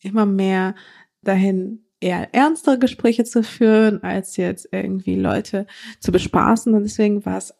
immer 0.01 0.25
mehr 0.25 0.75
dahin, 1.24 1.86
eher 1.99 2.33
ernstere 2.33 2.79
Gespräche 2.79 3.23
zu 3.23 3.43
führen, 3.43 4.03
als 4.03 4.37
jetzt 4.37 4.69
irgendwie 4.71 5.15
Leute 5.15 5.67
zu 5.99 6.11
bespaßen. 6.11 6.73
Und 6.73 6.83
deswegen 6.83 7.25
war 7.25 7.37
es 7.37 7.53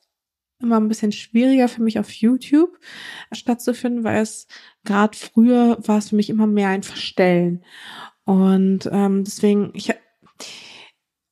immer 0.62 0.80
ein 0.80 0.88
bisschen 0.88 1.12
schwieriger 1.12 1.68
für 1.68 1.82
mich 1.82 2.00
auf 2.00 2.12
YouTube 2.12 2.78
stattzufinden, 3.32 4.04
weil 4.04 4.22
es 4.22 4.48
gerade 4.84 5.18
früher 5.18 5.78
war 5.86 5.98
es 5.98 6.10
für 6.10 6.16
mich 6.16 6.30
immer 6.30 6.48
mehr 6.48 6.70
ein 6.70 6.84
Verstellen. 6.84 7.64
Und 8.26 8.90
ähm, 8.92 9.24
deswegen, 9.24 9.72
ich 9.74 9.94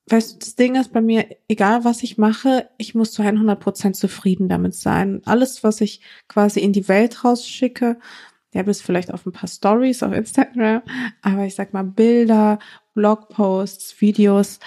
weißt 0.09 0.33
du, 0.33 0.39
das 0.39 0.55
Ding 0.55 0.75
ist 0.75 0.93
bei 0.93 1.01
mir, 1.01 1.27
egal 1.47 1.83
was 1.83 2.03
ich 2.03 2.17
mache, 2.17 2.69
ich 2.77 2.95
muss 2.95 3.11
zu 3.11 3.21
100 3.21 3.59
Prozent 3.59 3.95
zufrieden 3.95 4.47
damit 4.47 4.73
sein. 4.73 5.21
Alles, 5.25 5.63
was 5.63 5.81
ich 5.81 6.01
quasi 6.27 6.61
in 6.61 6.73
die 6.73 6.87
Welt 6.87 7.23
rausschicke, 7.23 7.99
ja, 8.53 8.63
bis 8.63 8.81
vielleicht 8.81 9.13
auf 9.13 9.25
ein 9.25 9.31
paar 9.31 9.49
Stories 9.49 10.03
auf 10.03 10.13
Instagram, 10.13 10.81
aber 11.21 11.45
ich 11.45 11.55
sag 11.55 11.73
mal 11.73 11.83
Bilder, 11.83 12.59
Blogposts, 12.93 13.99
Videos, 14.01 14.59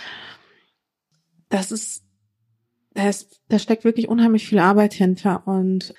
das 1.48 1.72
ist, 1.72 2.04
da, 2.94 3.10
da 3.48 3.58
steckt 3.58 3.84
wirklich 3.84 4.08
unheimlich 4.08 4.46
viel 4.46 4.58
Arbeit 4.58 4.94
hinter 4.94 5.46
und 5.46 5.94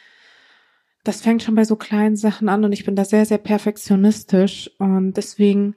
das 1.04 1.22
fängt 1.22 1.42
schon 1.42 1.56
bei 1.56 1.66
so 1.66 1.76
kleinen 1.76 2.16
Sachen 2.16 2.48
an 2.48 2.64
und 2.64 2.72
ich 2.72 2.86
bin 2.86 2.96
da 2.96 3.06
sehr, 3.06 3.26
sehr 3.26 3.40
perfektionistisch 3.40 4.70
und 4.78 5.14
deswegen 5.14 5.76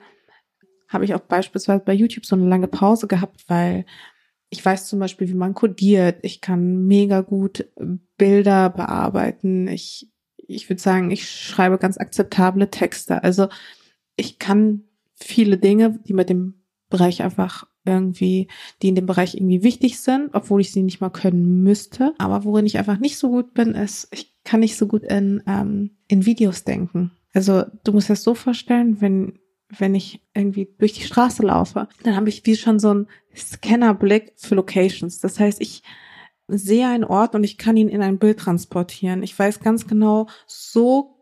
habe 0.89 1.05
ich 1.05 1.15
auch 1.15 1.21
beispielsweise 1.21 1.83
bei 1.85 1.95
YouTube 1.95 2.27
so 2.27 2.37
eine 2.37 2.47
lange 2.47 2.69
Pause 2.69 3.09
gehabt, 3.09 3.45
weil 3.49 3.87
ich 4.51 4.65
weiß 4.65 4.87
zum 4.87 5.01
Beispiel, 5.01 5.29
wie 5.29 5.35
man 5.35 5.55
codiert. 5.55 6.21
Ich 6.23 6.41
kann 6.41 6.87
mega 6.87 7.23
gut 7.23 7.69
Bilder 8.17 8.71
bearbeiten. 8.71 9.67
Ich 9.67 10.14
ich 10.49 10.69
würde 10.69 10.81
sagen, 10.81 11.11
ich 11.11 11.29
schreibe 11.29 11.79
ganz 11.79 11.99
akzeptable 11.99 12.71
Texte. 12.71 13.23
Also 13.23 13.49
ich 14.17 14.39
kann 14.39 14.85
viele 15.15 15.59
Dinge, 15.59 15.99
die 16.07 16.15
mit 16.15 16.29
dem 16.29 16.63
Bereich 16.91 17.23
einfach 17.23 17.67
irgendwie, 17.85 18.49
die 18.83 18.89
in 18.89 18.95
dem 18.95 19.07
Bereich 19.07 19.35
irgendwie 19.35 19.63
wichtig 19.63 20.01
sind, 20.01 20.31
obwohl 20.33 20.61
ich 20.61 20.73
sie 20.73 20.83
nicht 20.83 21.01
mal 21.01 21.11
können 21.11 21.63
müsste. 21.63 22.15
Aber 22.19 22.45
worin 22.45 22.67
ich 22.67 22.79
einfach 22.79 22.99
nicht 22.99 23.19
so 23.19 23.31
gut 23.31 23.55
bin, 23.55 23.75
ist, 23.75 24.09
ich 24.13 24.35
kann 24.45 24.61
nicht 24.61 24.77
so 24.77 24.87
gut 24.87 25.03
in, 25.03 25.43
ähm, 25.47 25.91
in 26.09 26.25
Videos 26.25 26.65
denken. 26.65 27.13
Also 27.33 27.65
du 27.83 27.93
musst 27.93 28.11
das 28.11 28.23
so 28.23 28.35
vorstellen, 28.35 29.01
wenn 29.01 29.39
wenn 29.79 29.95
ich 29.95 30.21
irgendwie 30.35 30.69
durch 30.79 30.93
die 30.93 31.03
Straße 31.03 31.43
laufe, 31.43 31.89
dann 32.03 32.17
habe 32.17 32.29
ich 32.29 32.45
wie 32.47 32.57
schon 32.57 32.79
so 32.79 32.91
einen 32.91 33.07
Scannerblick 33.35 34.33
für 34.37 34.55
Locations. 34.55 35.19
Das 35.19 35.41
heißt, 35.41 35.61
ich 35.61 35.83
sehe 36.49 36.89
einen 36.89 37.05
Ort 37.05 37.35
und 37.35 37.45
ich 37.45 37.59
kann 37.59 37.77
ihn 37.77 37.89
in 37.89 38.03
ein 38.03 38.19
Bild 38.19 38.39
transportieren. 38.39 39.23
Ich 39.23 39.39
weiß 39.39 39.61
ganz 39.61 39.87
genau, 39.87 40.27
so 40.47 41.15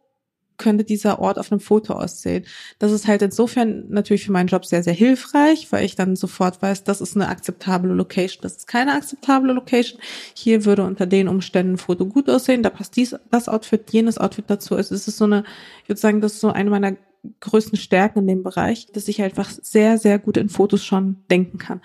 könnte 0.59 0.85
dieser 0.85 1.19
Ort 1.19 1.39
auf 1.39 1.51
einem 1.51 1.61
Foto 1.61 1.95
aussehen. 1.95 2.45
Das 2.79 2.93
ist 2.93 3.09
halt 3.09 3.23
insofern 3.23 3.89
natürlich 3.89 4.25
für 4.25 4.33
meinen 4.33 4.47
Job 4.47 4.65
sehr, 4.65 4.83
sehr 4.83 4.93
hilfreich, 4.93 5.67
weil 5.71 5.85
ich 5.85 5.97
dann 5.97 6.15
sofort 6.15 6.63
weiß, 6.63 6.85
das 6.85 7.01
ist 7.01 7.17
eine 7.17 7.29
akzeptable 7.29 7.93
Location, 7.93 8.43
das 8.43 8.57
ist 8.57 8.67
keine 8.69 8.93
akzeptable 8.95 9.53
Location. 9.53 10.01
Hier 10.35 10.65
würde 10.65 10.85
unter 10.85 11.07
den 11.07 11.27
Umständen 11.29 11.75
ein 11.75 11.79
Foto 11.79 12.07
gut 12.07 12.31
aussehen, 12.31 12.63
da 12.63 12.71
passt 12.71 12.97
dies, 12.97 13.17
das 13.31 13.49
Outfit, 13.49 13.91
jenes 13.91 14.19
Outfit 14.19 14.45
dazu. 14.47 14.77
Es 14.77 14.91
ist 14.93 15.07
so 15.07 15.25
eine, 15.25 15.45
ich 15.83 15.89
würde 15.89 16.01
sagen, 16.01 16.21
das 16.21 16.35
ist 16.35 16.41
so 16.41 16.51
eine 16.51 16.71
meiner 16.71 16.97
größten 17.41 17.79
Stärken 17.79 18.21
in 18.21 18.27
dem 18.27 18.43
Bereich, 18.43 18.87
dass 18.93 19.09
ich 19.09 19.23
einfach 19.23 19.51
sehr, 19.51 19.99
sehr 19.99 20.19
gut 20.19 20.37
in 20.37 20.49
Fotos 20.49 20.85
schon 20.85 21.17
denken 21.31 21.59
kann. 21.59 21.81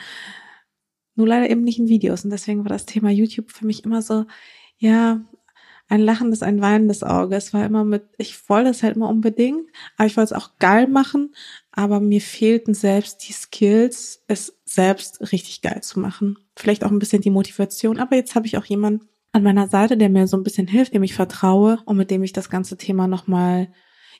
Nur 1.17 1.27
leider 1.27 1.50
eben 1.50 1.63
nicht 1.63 1.79
in 1.79 1.89
Videos. 1.89 2.24
Und 2.24 2.29
deswegen 2.29 2.63
war 2.63 2.69
das 2.69 2.86
Thema 2.86 3.09
YouTube 3.09 3.51
für 3.51 3.65
mich 3.65 3.83
immer 3.83 4.01
so, 4.01 4.25
ja, 4.77 5.19
ein 5.89 6.01
lachendes, 6.01 6.43
ein 6.43 6.62
weinendes 6.62 7.03
Auge. 7.03 7.36
Es 7.36 7.53
war 7.53 7.65
immer 7.65 7.83
mit, 7.83 8.03
ich 8.17 8.50
wollte 8.50 8.69
es 8.69 8.83
halt 8.83 8.95
immer 8.95 9.09
unbedingt, 9.09 9.67
aber 9.97 10.05
ich 10.05 10.17
wollte 10.17 10.33
es 10.33 10.41
auch 10.41 10.57
geil 10.59 10.88
machen, 10.88 11.33
aber 11.71 12.00
mir 12.00 12.21
fehlten 12.21 12.74
selbst 12.74 13.27
die 13.27 13.33
Skills, 13.33 14.24
es 14.27 14.57
selbst 14.65 15.31
richtig 15.31 15.62
geil 15.62 15.81
zu 15.81 16.00
machen. 16.00 16.38
Vielleicht 16.55 16.83
auch 16.83 16.91
ein 16.91 17.00
bisschen 17.00 17.21
die 17.21 17.29
Motivation, 17.29 18.00
aber 18.00 18.15
jetzt 18.15 18.36
habe 18.36 18.47
ich 18.47 18.57
auch 18.57 18.65
jemanden 18.65 19.07
an 19.31 19.43
meiner 19.43 19.67
Seite, 19.67 19.97
der 19.97 20.09
mir 20.09 20.27
so 20.27 20.38
ein 20.38 20.43
bisschen 20.43 20.67
hilft, 20.67 20.93
dem 20.93 21.03
ich 21.03 21.13
vertraue 21.13 21.79
und 21.86 21.97
mit 21.97 22.12
dem 22.12 22.24
ich 22.24 22.33
das 22.33 22.50
ganze 22.50 22.77
Thema 22.77 23.07
nochmal 23.07 23.69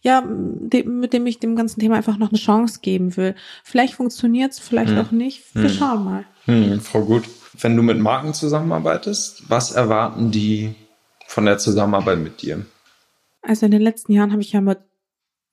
ja, 0.02 0.22
mit 0.22 1.14
dem 1.14 1.26
ich 1.26 1.40
dem 1.40 1.56
ganzen 1.56 1.80
Thema 1.80 1.96
einfach 1.96 2.18
noch 2.18 2.30
eine 2.30 2.38
Chance 2.38 2.80
geben 2.82 3.18
will. 3.18 3.36
Vielleicht 3.64 3.96
funktioniert's, 3.96 4.60
vielleicht 4.60 4.92
hm. 4.92 5.00
auch 5.00 5.12
nicht. 5.12 5.44
Wir 5.56 5.70
hm. 5.70 5.70
schauen 5.70 6.06
mal. 6.06 6.26
Hm, 6.46 6.80
Frau 6.82 7.02
Gut, 7.02 7.24
wenn 7.60 7.76
du 7.76 7.84
mit 7.84 8.00
Marken 8.00 8.34
zusammenarbeitest, 8.34 9.50
was 9.50 9.72
erwarten 9.72 10.32
die 10.32 10.76
von 11.28 11.46
der 11.46 11.58
Zusammenarbeit 11.58 12.20
mit 12.20 12.42
dir? 12.42 12.66
Also 13.42 13.66
in 13.66 13.72
den 13.72 13.82
letzten 13.82 14.14
Jahren 14.14 14.32
habe 14.32 14.42
ich 14.42 14.52
ja 14.52 14.62
mit 14.62 14.80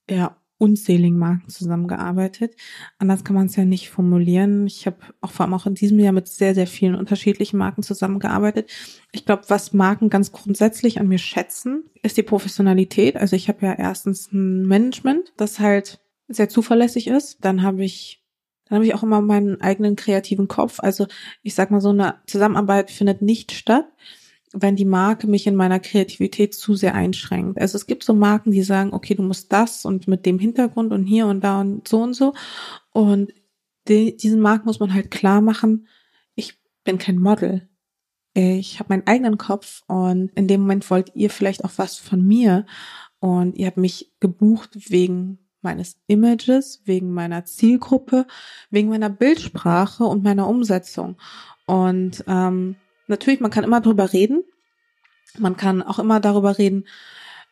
ja, 0.09 0.37
unzähligen 0.59 1.19
Marken 1.19 1.49
zusammengearbeitet. 1.49 2.55
Anders 2.99 3.25
kann 3.25 3.35
man 3.35 3.47
es 3.47 3.57
ja 3.57 3.65
nicht 3.65 3.91
formulieren. 3.91 4.67
Ich 4.67 4.87
habe 4.87 4.99
auch 5.21 5.31
vor 5.31 5.45
allem 5.45 5.55
auch 5.55 5.67
in 5.67 5.75
diesem 5.75 5.99
Jahr 5.99 6.13
mit 6.13 6.29
sehr, 6.29 6.55
sehr 6.55 6.67
vielen 6.67 6.95
unterschiedlichen 6.95 7.59
Marken 7.59 7.83
zusammengearbeitet. 7.83 8.71
Ich 9.13 9.25
glaube, 9.25 9.43
was 9.49 9.73
Marken 9.73 10.11
ganz 10.11 10.33
grundsätzlich 10.33 11.01
an 11.01 11.09
mir 11.09 11.19
schätzen, 11.19 11.85
ist 12.03 12.17
die 12.17 12.23
Professionalität. 12.23 13.17
Also 13.17 13.37
ich 13.37 13.49
habe 13.49 13.67
ja 13.67 13.73
erstens 13.75 14.33
ein 14.33 14.67
Management, 14.67 15.33
das 15.37 15.59
halt 15.59 16.01
sehr 16.29 16.49
zuverlässig 16.49 17.09
ist. 17.09 17.45
Dann 17.45 17.63
habe 17.63 17.85
ich 17.85 18.21
dann 18.67 18.77
habe 18.77 18.87
ich 18.87 18.95
auch 18.95 19.03
immer 19.03 19.21
meinen 19.21 19.61
eigenen 19.61 19.95
kreativen 19.95 20.49
Kopf. 20.49 20.81
Also 20.81 21.07
ich 21.43 21.55
sag 21.55 21.71
mal, 21.71 21.81
so 21.81 21.91
eine 21.91 22.23
Zusammenarbeit 22.27 22.91
findet 22.91 23.21
nicht 23.21 23.53
statt, 23.53 23.87
wenn 24.55 24.77
die 24.77 24.85
Marke 24.85 25.27
mich 25.27 25.47
in 25.47 25.57
meiner 25.57 25.81
Kreativität 25.81 26.55
zu 26.55 26.75
sehr 26.75 26.95
einschränkt. 26.95 27.61
Also 27.61 27.77
es 27.77 27.87
gibt 27.87 28.05
so 28.05 28.15
Marken, 28.15 28.53
die 28.53 28.63
sagen, 28.63 28.93
okay, 28.93 29.15
du 29.15 29.23
musst 29.23 29.53
das 29.53 29.85
und 29.85 30.09
mit 30.09 30.25
dem 30.25 30.39
Hintergrund 30.39 30.93
und 30.93 31.05
hier 31.05 31.27
und 31.27 31.43
da 31.43 31.61
und 31.61 31.87
so 31.89 32.03
und 32.03 32.15
so. 32.15 32.35
Und 32.93 33.33
die, 33.89 34.17
diesen 34.17 34.41
Marken 34.41 34.67
muss 34.67 34.81
man 34.81 34.95
halt 34.95 35.11
klar 35.11 35.41
machen, 35.41 35.89
ich 36.35 36.59
bin 36.85 36.99
kein 36.99 37.19
Model. 37.19 37.69
Ich 38.33 38.81
habe 38.81 38.93
meinen 38.93 39.07
eigenen 39.07 39.39
Kopf 39.39 39.83
und 39.87 40.31
in 40.35 40.49
dem 40.49 40.63
Moment 40.63 40.89
wollt 40.91 41.15
ihr 41.15 41.31
vielleicht 41.31 41.65
auch 41.65 41.73
was 41.77 41.97
von 41.97 42.25
mir 42.25 42.67
und 43.21 43.57
ihr 43.57 43.67
habt 43.67 43.77
mich 43.77 44.13
gebucht 44.21 44.91
wegen 44.91 45.39
meines 45.63 45.97
Images, 46.07 46.83
wegen 46.85 47.13
meiner 47.13 47.45
Zielgruppe, 47.45 48.27
wegen 48.71 48.89
meiner 48.89 49.11
Bildsprache 49.11 50.05
und 50.05 50.23
meiner 50.23 50.49
Umsetzung. 50.49 51.17
Und 51.67 52.23
ähm, 52.29 52.77
natürlich, 53.07 53.41
man 53.41 53.51
kann 53.51 53.65
immer 53.65 53.81
darüber 53.81 54.13
reden. 54.13 54.45
Man 55.39 55.57
kann 55.57 55.83
auch 55.83 55.99
immer 55.99 56.21
darüber 56.21 56.59
reden, 56.59 56.87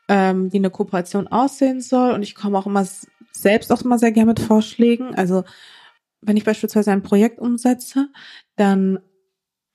ähm, 0.09 0.53
wie 0.53 0.59
eine 0.59 0.71
Kooperation 0.71 1.29
aussehen 1.29 1.81
soll. 1.81 2.13
Und 2.13 2.23
ich 2.23 2.35
komme 2.35 2.59
auch 2.59 2.67
immer 2.67 2.87
selbst 3.33 3.73
auch 3.73 3.83
immer 3.83 3.99
sehr 3.99 4.13
gerne 4.13 4.31
mit 4.33 4.41
Vorschlägen. 4.41 5.15
Also 5.15 5.45
wenn 6.21 6.37
ich 6.37 6.45
beispielsweise 6.45 6.93
ein 6.93 7.03
Projekt 7.03 7.41
umsetze, 7.41 8.09
dann 8.57 9.01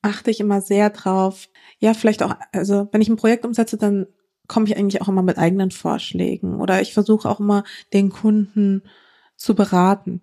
achte 0.02 0.32
ich 0.32 0.40
immer 0.40 0.62
sehr 0.62 0.90
drauf. 0.90 1.50
Ja, 1.80 1.94
vielleicht 1.94 2.24
auch, 2.24 2.36
also 2.54 2.88
wenn 2.92 3.02
ich 3.02 3.10
ein 3.10 3.18
Projekt 3.18 3.46
umsetze, 3.46 3.78
dann 3.78 4.08
komme 4.48 4.66
ich 4.68 4.78
eigentlich 4.78 5.02
auch 5.02 5.10
immer 5.10 5.24
mit 5.24 5.38
eigenen 5.38 5.72
Vorschlägen 5.72 6.62
oder 6.62 6.82
ich 6.82 6.94
versuche 6.94 7.30
auch 7.30 7.40
immer 7.40 7.64
den 7.94 8.10
Kunden 8.10 8.84
zu 9.36 9.56
beraten, 9.56 10.22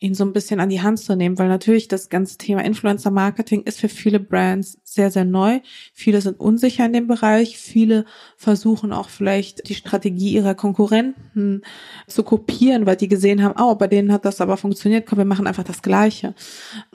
ihn 0.00 0.14
so 0.14 0.24
ein 0.24 0.32
bisschen 0.32 0.60
an 0.60 0.70
die 0.70 0.80
Hand 0.80 0.98
zu 0.98 1.14
nehmen, 1.14 1.38
weil 1.38 1.48
natürlich 1.48 1.86
das 1.86 2.08
ganze 2.08 2.38
Thema 2.38 2.64
Influencer 2.64 3.10
Marketing 3.10 3.62
ist 3.62 3.78
für 3.78 3.88
viele 3.88 4.18
Brands 4.18 4.78
sehr, 4.82 5.10
sehr 5.10 5.26
neu. 5.26 5.60
Viele 5.92 6.20
sind 6.22 6.40
unsicher 6.40 6.86
in 6.86 6.94
dem 6.94 7.06
Bereich. 7.06 7.58
Viele 7.58 8.06
versuchen 8.36 8.92
auch 8.92 9.10
vielleicht 9.10 9.68
die 9.68 9.74
Strategie 9.74 10.32
ihrer 10.32 10.54
Konkurrenten 10.54 11.62
zu 12.06 12.22
kopieren, 12.22 12.86
weil 12.86 12.96
die 12.96 13.08
gesehen 13.08 13.42
haben, 13.42 13.60
oh, 13.60 13.74
bei 13.74 13.86
denen 13.86 14.10
hat 14.10 14.24
das 14.24 14.40
aber 14.40 14.56
funktioniert, 14.56 15.06
komm, 15.06 15.18
wir 15.18 15.24
machen 15.26 15.46
einfach 15.46 15.64
das 15.64 15.82
Gleiche 15.82 16.34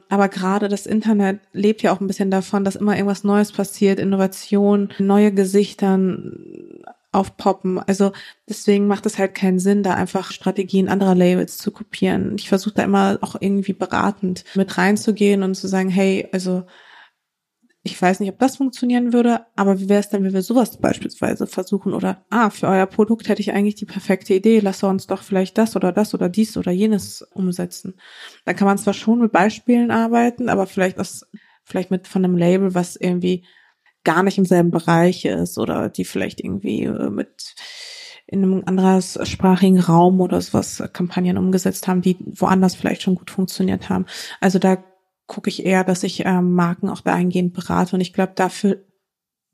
aber 0.09 0.29
gerade 0.29 0.67
das 0.69 0.85
Internet 0.85 1.39
lebt 1.53 1.81
ja 1.81 1.91
auch 1.91 1.99
ein 1.99 2.07
bisschen 2.07 2.29
davon, 2.29 2.63
dass 2.63 2.75
immer 2.75 2.95
irgendwas 2.95 3.23
Neues 3.23 3.51
passiert, 3.51 3.99
Innovation, 3.99 4.89
neue 4.99 5.31
Gesichter 5.31 5.99
aufpoppen. 7.15 7.79
Also 7.79 8.11
deswegen 8.47 8.87
macht 8.87 9.05
es 9.05 9.17
halt 9.17 9.33
keinen 9.33 9.59
Sinn, 9.59 9.83
da 9.83 9.93
einfach 9.93 10.31
Strategien 10.31 10.89
anderer 10.89 11.15
Labels 11.15 11.57
zu 11.57 11.71
kopieren. 11.71 12.35
Ich 12.37 12.49
versuche 12.49 12.75
da 12.75 12.83
immer 12.83 13.17
auch 13.21 13.35
irgendwie 13.39 13.73
beratend 13.73 14.43
mit 14.55 14.77
reinzugehen 14.77 15.41
und 15.43 15.55
zu 15.55 15.67
sagen, 15.67 15.89
hey, 15.89 16.27
also 16.31 16.65
ich 17.85 18.01
weiß 18.01 18.19
nicht, 18.19 18.31
ob 18.31 18.39
das 18.39 18.57
funktionieren 18.57 19.13
würde, 19.13 19.45
aber 19.55 19.79
wie 19.79 19.87
wäre 19.87 19.99
es 19.99 20.09
denn, 20.09 20.23
wenn 20.23 20.33
wir 20.33 20.41
sowas 20.41 20.77
beispielsweise 20.77 21.45
versuchen 21.45 21.93
oder, 21.93 22.25
ah, 22.31 22.49
für 22.49 22.67
euer 22.67 22.87
Produkt 22.87 23.29
hätte 23.29 23.41
ich 23.41 23.53
eigentlich 23.53 23.75
die 23.75 23.85
perfekte 23.85 24.33
Idee, 24.33 24.59
lass 24.59 24.81
uns 24.81 25.05
doch 25.05 25.21
vielleicht 25.21 25.55
das 25.59 25.75
oder 25.75 25.91
das 25.91 26.15
oder 26.15 26.27
dies 26.27 26.57
oder 26.57 26.71
jenes 26.71 27.21
umsetzen. 27.21 27.93
Da 28.43 28.53
kann 28.55 28.65
man 28.65 28.79
zwar 28.79 28.95
schon 28.95 29.19
mit 29.19 29.31
Beispielen 29.31 29.91
arbeiten, 29.91 30.49
aber 30.49 30.65
vielleicht 30.65 30.99
aus, 30.99 31.27
vielleicht 31.63 31.91
mit 31.91 32.07
von 32.07 32.25
einem 32.25 32.37
Label, 32.37 32.73
was 32.73 32.95
irgendwie 32.95 33.45
gar 34.05 34.23
nicht 34.23 34.37
im 34.37 34.45
selben 34.45 34.71
Bereich 34.71 35.25
ist 35.25 35.57
oder 35.57 35.89
die 35.89 36.05
vielleicht 36.05 36.39
irgendwie 36.39 36.83
äh, 36.83 37.09
mit 37.09 37.55
in 38.27 38.43
einem 38.43 38.63
anderssprachigen 38.65 39.79
Raum 39.79 40.19
oder 40.21 40.41
sowas 40.41 40.81
Kampagnen 40.93 41.37
umgesetzt 41.37 41.87
haben, 41.87 42.01
die 42.01 42.17
woanders 42.25 42.73
vielleicht 42.73 43.03
schon 43.03 43.15
gut 43.15 43.29
funktioniert 43.29 43.89
haben. 43.89 44.05
Also 44.39 44.57
da 44.57 44.83
gucke 45.27 45.49
ich 45.49 45.65
eher, 45.65 45.83
dass 45.83 46.03
ich 46.03 46.25
ähm, 46.25 46.53
Marken 46.53 46.89
auch 46.89 47.01
dahingehend 47.01 47.53
berate. 47.53 47.95
Und 47.95 48.01
ich 48.01 48.13
glaube, 48.13 48.33
dafür 48.35 48.83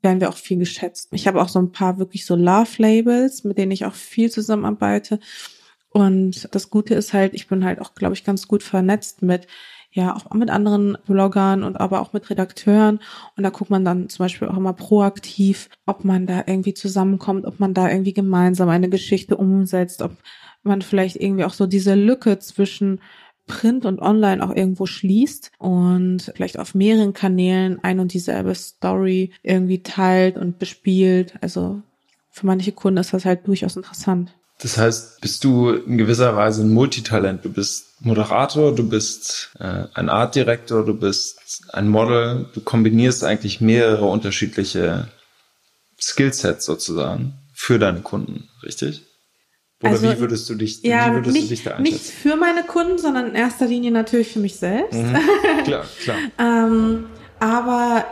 werden 0.00 0.20
wir 0.20 0.30
auch 0.30 0.36
viel 0.36 0.58
geschätzt. 0.58 1.08
Ich 1.12 1.26
habe 1.26 1.40
auch 1.40 1.48
so 1.48 1.58
ein 1.58 1.72
paar 1.72 1.98
wirklich 1.98 2.24
so 2.24 2.34
Love-Labels, 2.34 3.44
mit 3.44 3.58
denen 3.58 3.72
ich 3.72 3.84
auch 3.84 3.94
viel 3.94 4.30
zusammenarbeite. 4.30 5.20
Und 5.90 6.48
das 6.54 6.70
Gute 6.70 6.94
ist 6.94 7.12
halt, 7.12 7.34
ich 7.34 7.48
bin 7.48 7.64
halt 7.64 7.80
auch, 7.80 7.94
glaube 7.94 8.14
ich, 8.14 8.24
ganz 8.24 8.48
gut 8.48 8.62
vernetzt 8.62 9.22
mit, 9.22 9.46
ja, 9.92 10.16
auch 10.16 10.32
mit 10.32 10.48
anderen 10.50 10.96
Bloggern 11.06 11.62
und 11.62 11.78
aber 11.78 12.00
auch 12.00 12.12
mit 12.14 12.28
Redakteuren. 12.30 12.98
Und 13.36 13.42
da 13.42 13.50
guckt 13.50 13.70
man 13.70 13.84
dann 13.84 14.08
zum 14.08 14.24
Beispiel 14.24 14.48
auch 14.48 14.56
immer 14.56 14.72
proaktiv, 14.72 15.68
ob 15.84 16.04
man 16.04 16.26
da 16.26 16.44
irgendwie 16.46 16.74
zusammenkommt, 16.74 17.44
ob 17.44 17.60
man 17.60 17.74
da 17.74 17.90
irgendwie 17.90 18.14
gemeinsam 18.14 18.70
eine 18.70 18.88
Geschichte 18.88 19.36
umsetzt, 19.36 20.00
ob 20.00 20.16
man 20.62 20.80
vielleicht 20.80 21.16
irgendwie 21.16 21.44
auch 21.44 21.52
so 21.52 21.66
diese 21.66 21.94
Lücke 21.94 22.38
zwischen 22.38 23.00
Print 23.46 23.84
und 23.84 24.00
Online 24.00 24.42
auch 24.42 24.54
irgendwo 24.54 24.86
schließt 24.86 25.50
und 25.58 26.32
vielleicht 26.34 26.58
auf 26.58 26.74
mehreren 26.74 27.12
Kanälen 27.12 27.78
ein 27.82 28.00
und 28.00 28.14
dieselbe 28.14 28.54
Story 28.54 29.32
irgendwie 29.42 29.82
teilt 29.82 30.36
und 30.38 30.58
bespielt. 30.58 31.34
Also 31.42 31.82
für 32.30 32.46
manche 32.46 32.72
Kunden 32.72 32.98
ist 32.98 33.12
das 33.12 33.24
halt 33.24 33.46
durchaus 33.46 33.76
interessant. 33.76 34.32
Das 34.60 34.78
heißt, 34.78 35.20
bist 35.20 35.44
du 35.44 35.70
in 35.70 35.98
gewisser 35.98 36.36
Weise 36.36 36.62
ein 36.62 36.72
Multitalent. 36.72 37.44
Du 37.44 37.52
bist 37.52 37.91
Moderator, 38.04 38.74
du 38.74 38.88
bist 38.88 39.52
äh, 39.58 39.84
ein 39.94 40.08
Artdirektor, 40.08 40.84
du 40.84 40.94
bist 40.94 41.64
ein 41.72 41.88
Model. 41.88 42.46
Du 42.54 42.60
kombinierst 42.60 43.24
eigentlich 43.24 43.60
mehrere 43.60 44.06
unterschiedliche 44.06 45.08
Skillsets 46.00 46.64
sozusagen 46.64 47.34
für 47.54 47.78
deine 47.78 48.00
Kunden, 48.00 48.48
richtig? 48.62 49.04
Oder 49.82 49.92
also, 49.92 50.10
wie 50.10 50.18
würdest 50.18 50.48
du 50.48 50.54
dich, 50.54 50.82
ja, 50.82 51.10
wie 51.10 51.14
würdest 51.14 51.34
nicht, 51.34 51.46
du 51.46 51.48
dich 51.48 51.64
da 51.64 51.70
einschätzen? 51.72 51.92
Nicht 51.92 52.04
für 52.04 52.36
meine 52.36 52.62
Kunden, 52.64 52.98
sondern 52.98 53.28
in 53.30 53.34
erster 53.34 53.66
Linie 53.66 53.90
natürlich 53.90 54.28
für 54.28 54.38
mich 54.38 54.56
selbst. 54.56 54.98
Mhm, 54.98 55.16
klar, 55.64 55.84
klar. 56.02 56.18
ähm, 56.38 57.06
aber 57.40 58.04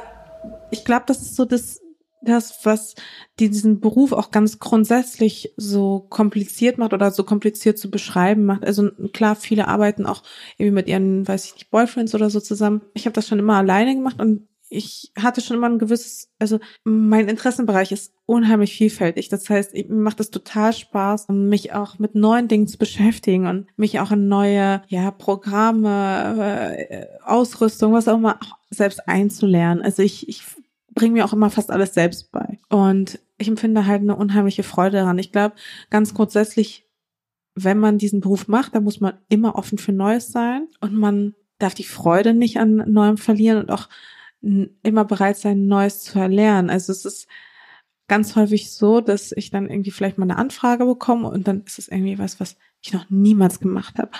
ich 0.70 0.84
glaube, 0.84 1.04
das 1.06 1.22
ist 1.22 1.36
so 1.36 1.44
das, 1.44 1.80
das, 2.22 2.64
was 2.64 2.94
diesen 3.38 3.80
Beruf 3.80 4.12
auch 4.12 4.30
ganz 4.30 4.58
grundsätzlich 4.58 5.54
so 5.56 6.06
kompliziert 6.10 6.78
macht 6.78 6.92
oder 6.92 7.10
so 7.10 7.24
kompliziert 7.24 7.78
zu 7.78 7.90
beschreiben 7.90 8.44
macht. 8.44 8.64
Also 8.64 8.90
klar, 9.12 9.36
viele 9.36 9.68
arbeiten 9.68 10.06
auch 10.06 10.22
irgendwie 10.58 10.74
mit 10.74 10.88
ihren, 10.88 11.26
weiß 11.26 11.46
ich 11.46 11.54
nicht, 11.54 11.70
Boyfriends 11.70 12.14
oder 12.14 12.30
so 12.30 12.40
zusammen. 12.40 12.82
Ich 12.94 13.06
habe 13.06 13.14
das 13.14 13.26
schon 13.26 13.38
immer 13.38 13.56
alleine 13.56 13.94
gemacht 13.94 14.20
und 14.20 14.46
ich 14.72 15.10
hatte 15.18 15.40
schon 15.40 15.56
immer 15.56 15.68
ein 15.68 15.80
gewisses, 15.80 16.30
also 16.38 16.60
mein 16.84 17.28
Interessenbereich 17.28 17.90
ist 17.90 18.14
unheimlich 18.24 18.76
vielfältig. 18.76 19.28
Das 19.28 19.50
heißt, 19.50 19.74
mir 19.74 19.84
macht 19.88 20.20
es 20.20 20.30
total 20.30 20.72
Spaß, 20.72 21.28
mich 21.28 21.72
auch 21.72 21.98
mit 21.98 22.14
neuen 22.14 22.46
Dingen 22.46 22.68
zu 22.68 22.78
beschäftigen 22.78 23.48
und 23.48 23.66
mich 23.76 23.98
auch 23.98 24.12
in 24.12 24.28
neue, 24.28 24.82
ja, 24.86 25.10
Programme, 25.10 26.86
äh, 26.88 27.06
Ausrüstung, 27.24 27.92
was 27.92 28.06
auch 28.06 28.18
immer, 28.18 28.36
auch 28.36 28.58
selbst 28.70 29.08
einzulernen. 29.08 29.82
Also 29.82 30.02
ich, 30.02 30.28
ich 30.28 30.44
bringe 31.00 31.14
mir 31.14 31.24
auch 31.24 31.32
immer 31.32 31.48
fast 31.48 31.70
alles 31.70 31.94
selbst 31.94 32.30
bei. 32.30 32.58
Und 32.68 33.20
ich 33.38 33.48
empfinde 33.48 33.86
halt 33.86 34.02
eine 34.02 34.14
unheimliche 34.14 34.62
Freude 34.62 34.98
daran. 34.98 35.18
Ich 35.18 35.32
glaube, 35.32 35.54
ganz 35.88 36.12
grundsätzlich, 36.12 36.86
wenn 37.54 37.78
man 37.78 37.96
diesen 37.96 38.20
Beruf 38.20 38.48
macht, 38.48 38.74
dann 38.74 38.84
muss 38.84 39.00
man 39.00 39.14
immer 39.30 39.54
offen 39.54 39.78
für 39.78 39.92
Neues 39.92 40.30
sein 40.30 40.68
und 40.82 40.92
man 40.92 41.34
darf 41.58 41.72
die 41.72 41.84
Freude 41.84 42.34
nicht 42.34 42.58
an 42.58 42.84
Neuem 42.86 43.16
verlieren 43.16 43.62
und 43.62 43.70
auch 43.70 43.88
immer 44.42 45.06
bereit 45.06 45.38
sein, 45.38 45.66
Neues 45.66 46.02
zu 46.02 46.18
erlernen. 46.18 46.68
Also 46.68 46.92
es 46.92 47.06
ist 47.06 47.26
ganz 48.06 48.36
häufig 48.36 48.70
so, 48.70 49.00
dass 49.00 49.32
ich 49.32 49.50
dann 49.50 49.70
irgendwie 49.70 49.92
vielleicht 49.92 50.18
mal 50.18 50.24
eine 50.24 50.36
Anfrage 50.36 50.84
bekomme 50.84 51.28
und 51.30 51.48
dann 51.48 51.62
ist 51.62 51.78
es 51.78 51.88
irgendwie 51.88 52.18
was, 52.18 52.40
was 52.40 52.58
ich 52.82 52.92
noch 52.92 53.08
niemals 53.08 53.58
gemacht 53.58 53.98
habe. 53.98 54.10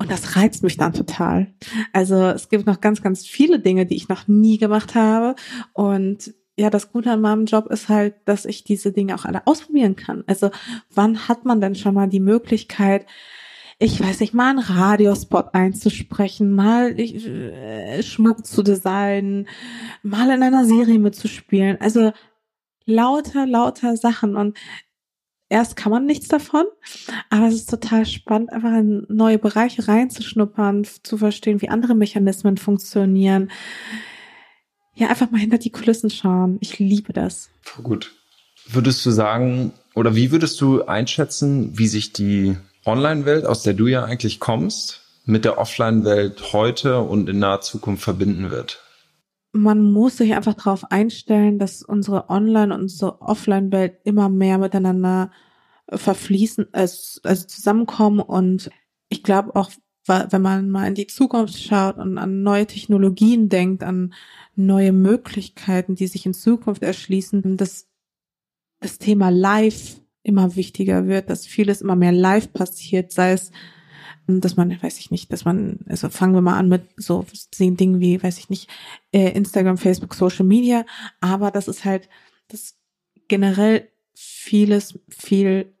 Und 0.00 0.10
das 0.10 0.34
reizt 0.34 0.62
mich 0.62 0.78
dann 0.78 0.94
total. 0.94 1.52
Also 1.92 2.16
es 2.28 2.48
gibt 2.48 2.66
noch 2.66 2.80
ganz, 2.80 3.02
ganz 3.02 3.26
viele 3.26 3.60
Dinge, 3.60 3.84
die 3.84 3.96
ich 3.96 4.08
noch 4.08 4.28
nie 4.28 4.56
gemacht 4.56 4.94
habe. 4.94 5.34
Und 5.74 6.32
ja, 6.56 6.70
das 6.70 6.90
Gute 6.90 7.10
an 7.10 7.20
meinem 7.20 7.44
Job 7.44 7.66
ist 7.66 7.90
halt, 7.90 8.14
dass 8.24 8.46
ich 8.46 8.64
diese 8.64 8.92
Dinge 8.92 9.14
auch 9.14 9.26
alle 9.26 9.46
ausprobieren 9.46 9.96
kann. 9.96 10.24
Also 10.26 10.50
wann 10.88 11.28
hat 11.28 11.44
man 11.44 11.60
denn 11.60 11.74
schon 11.74 11.92
mal 11.92 12.08
die 12.08 12.18
Möglichkeit, 12.18 13.04
ich 13.78 14.00
weiß 14.00 14.20
nicht, 14.20 14.32
mal 14.32 14.48
einen 14.48 14.58
Radiospot 14.60 15.52
einzusprechen, 15.52 16.50
mal 16.50 16.98
äh, 16.98 18.02
Schmuck 18.02 18.46
zu 18.46 18.62
designen, 18.62 19.48
mal 20.02 20.30
in 20.30 20.42
einer 20.42 20.64
Serie 20.64 20.98
mitzuspielen. 20.98 21.78
Also 21.78 22.12
lauter, 22.86 23.46
lauter 23.46 23.98
Sachen. 23.98 24.36
Und 24.36 24.56
erst 25.50 25.76
kann 25.76 25.92
man 25.92 26.06
nichts 26.06 26.28
davon, 26.28 26.64
aber 27.28 27.48
es 27.48 27.54
ist 27.54 27.68
total 27.68 28.06
spannend, 28.06 28.52
einfach 28.52 28.72
in 28.72 29.04
neue 29.08 29.38
Bereiche 29.38 29.86
reinzuschnuppern, 29.86 30.86
zu 31.02 31.18
verstehen, 31.18 31.60
wie 31.60 31.68
andere 31.68 31.94
Mechanismen 31.94 32.56
funktionieren. 32.56 33.50
Ja, 34.94 35.08
einfach 35.08 35.30
mal 35.30 35.40
hinter 35.40 35.58
die 35.58 35.70
Kulissen 35.70 36.08
schauen. 36.08 36.58
Ich 36.60 36.78
liebe 36.78 37.12
das. 37.12 37.50
Gut. 37.82 38.12
Würdest 38.66 39.04
du 39.04 39.10
sagen, 39.10 39.72
oder 39.94 40.14
wie 40.14 40.30
würdest 40.30 40.60
du 40.60 40.84
einschätzen, 40.84 41.76
wie 41.76 41.88
sich 41.88 42.12
die 42.12 42.56
Online-Welt, 42.86 43.44
aus 43.44 43.62
der 43.62 43.74
du 43.74 43.88
ja 43.88 44.04
eigentlich 44.04 44.40
kommst, 44.40 45.00
mit 45.24 45.44
der 45.44 45.58
Offline-Welt 45.58 46.52
heute 46.52 47.00
und 47.00 47.28
in 47.28 47.40
naher 47.40 47.60
Zukunft 47.60 48.04
verbinden 48.04 48.50
wird? 48.50 48.80
Man 49.52 49.82
muss 49.92 50.18
sich 50.18 50.34
einfach 50.34 50.54
darauf 50.54 50.90
einstellen, 50.92 51.58
dass 51.58 51.82
unsere 51.82 52.30
Online- 52.30 52.74
und 52.74 52.82
unsere 52.82 53.20
Offline-Welt 53.20 53.98
immer 54.04 54.28
mehr 54.28 54.58
miteinander 54.58 55.32
verfließen, 55.88 56.68
also 56.72 57.46
zusammenkommen. 57.46 58.20
Und 58.20 58.70
ich 59.08 59.22
glaube 59.22 59.56
auch, 59.56 59.70
wenn 60.06 60.42
man 60.42 60.70
mal 60.70 60.86
in 60.86 60.94
die 60.94 61.06
Zukunft 61.06 61.58
schaut 61.58 61.98
und 61.98 62.18
an 62.18 62.42
neue 62.42 62.66
Technologien 62.66 63.48
denkt, 63.48 63.82
an 63.82 64.14
neue 64.56 64.92
Möglichkeiten, 64.92 65.94
die 65.94 66.06
sich 66.06 66.26
in 66.26 66.34
Zukunft 66.34 66.82
erschließen, 66.82 67.56
dass 67.56 67.88
das 68.80 68.98
Thema 68.98 69.30
Live 69.30 70.00
immer 70.22 70.56
wichtiger 70.56 71.06
wird, 71.06 71.30
dass 71.30 71.46
vieles 71.46 71.80
immer 71.80 71.96
mehr 71.96 72.12
live 72.12 72.52
passiert, 72.52 73.12
sei 73.12 73.32
es, 73.32 73.52
dass 74.26 74.56
man, 74.56 74.70
weiß 74.82 74.98
ich 74.98 75.10
nicht, 75.10 75.32
dass 75.32 75.44
man, 75.44 75.80
also 75.88 76.08
fangen 76.08 76.34
wir 76.34 76.40
mal 76.40 76.58
an 76.58 76.68
mit 76.68 76.82
so 76.96 77.24
Dingen 77.58 78.00
wie, 78.00 78.22
weiß 78.22 78.38
ich 78.38 78.50
nicht, 78.50 78.68
äh, 79.12 79.30
Instagram, 79.30 79.78
Facebook, 79.78 80.14
Social 80.14 80.46
Media, 80.46 80.84
aber 81.20 81.50
das 81.50 81.68
ist 81.68 81.84
halt, 81.84 82.08
das 82.48 82.76
generell 83.28 83.88
vieles 84.14 84.98
viel 85.08 85.72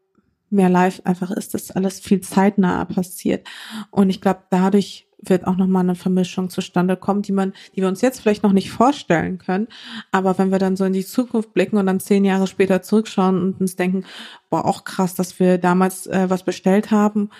mehr 0.50 0.68
live 0.68 1.00
einfach 1.04 1.30
ist, 1.30 1.54
dass 1.54 1.70
alles 1.70 2.00
viel 2.00 2.20
zeitnaher 2.20 2.84
passiert. 2.86 3.46
Und 3.90 4.10
ich 4.10 4.20
glaube, 4.20 4.40
dadurch 4.50 5.06
wird 5.22 5.46
auch 5.46 5.56
nochmal 5.56 5.82
eine 5.82 5.94
Vermischung 5.94 6.50
zustande 6.50 6.96
kommen, 6.96 7.22
die 7.22 7.32
man, 7.32 7.52
die 7.74 7.82
wir 7.82 7.88
uns 7.88 8.00
jetzt 8.00 8.20
vielleicht 8.20 8.42
noch 8.42 8.52
nicht 8.52 8.70
vorstellen 8.70 9.38
können. 9.38 9.68
Aber 10.12 10.38
wenn 10.38 10.50
wir 10.50 10.58
dann 10.58 10.76
so 10.76 10.84
in 10.84 10.92
die 10.92 11.04
Zukunft 11.04 11.52
blicken 11.52 11.76
und 11.76 11.86
dann 11.86 12.00
zehn 12.00 12.24
Jahre 12.24 12.46
später 12.46 12.82
zurückschauen 12.82 13.40
und 13.40 13.60
uns 13.60 13.76
denken, 13.76 14.04
boah, 14.48 14.64
auch 14.64 14.84
krass, 14.84 15.14
dass 15.14 15.38
wir 15.38 15.58
damals 15.58 16.06
äh, 16.06 16.28
was 16.28 16.42
bestellt 16.42 16.90
haben 16.90 17.30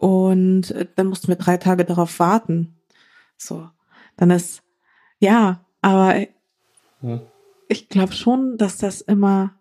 und 0.00 0.70
äh, 0.72 0.86
dann 0.96 1.06
mussten 1.06 1.28
wir 1.28 1.36
drei 1.36 1.56
Tage 1.56 1.84
darauf 1.84 2.18
warten. 2.18 2.74
So, 3.36 3.68
dann 4.16 4.30
ist, 4.30 4.62
ja, 5.18 5.64
aber 5.80 6.26
hm. 7.00 7.20
ich 7.68 7.88
glaube 7.88 8.12
schon, 8.12 8.58
dass 8.58 8.78
das 8.78 9.00
immer 9.00 9.54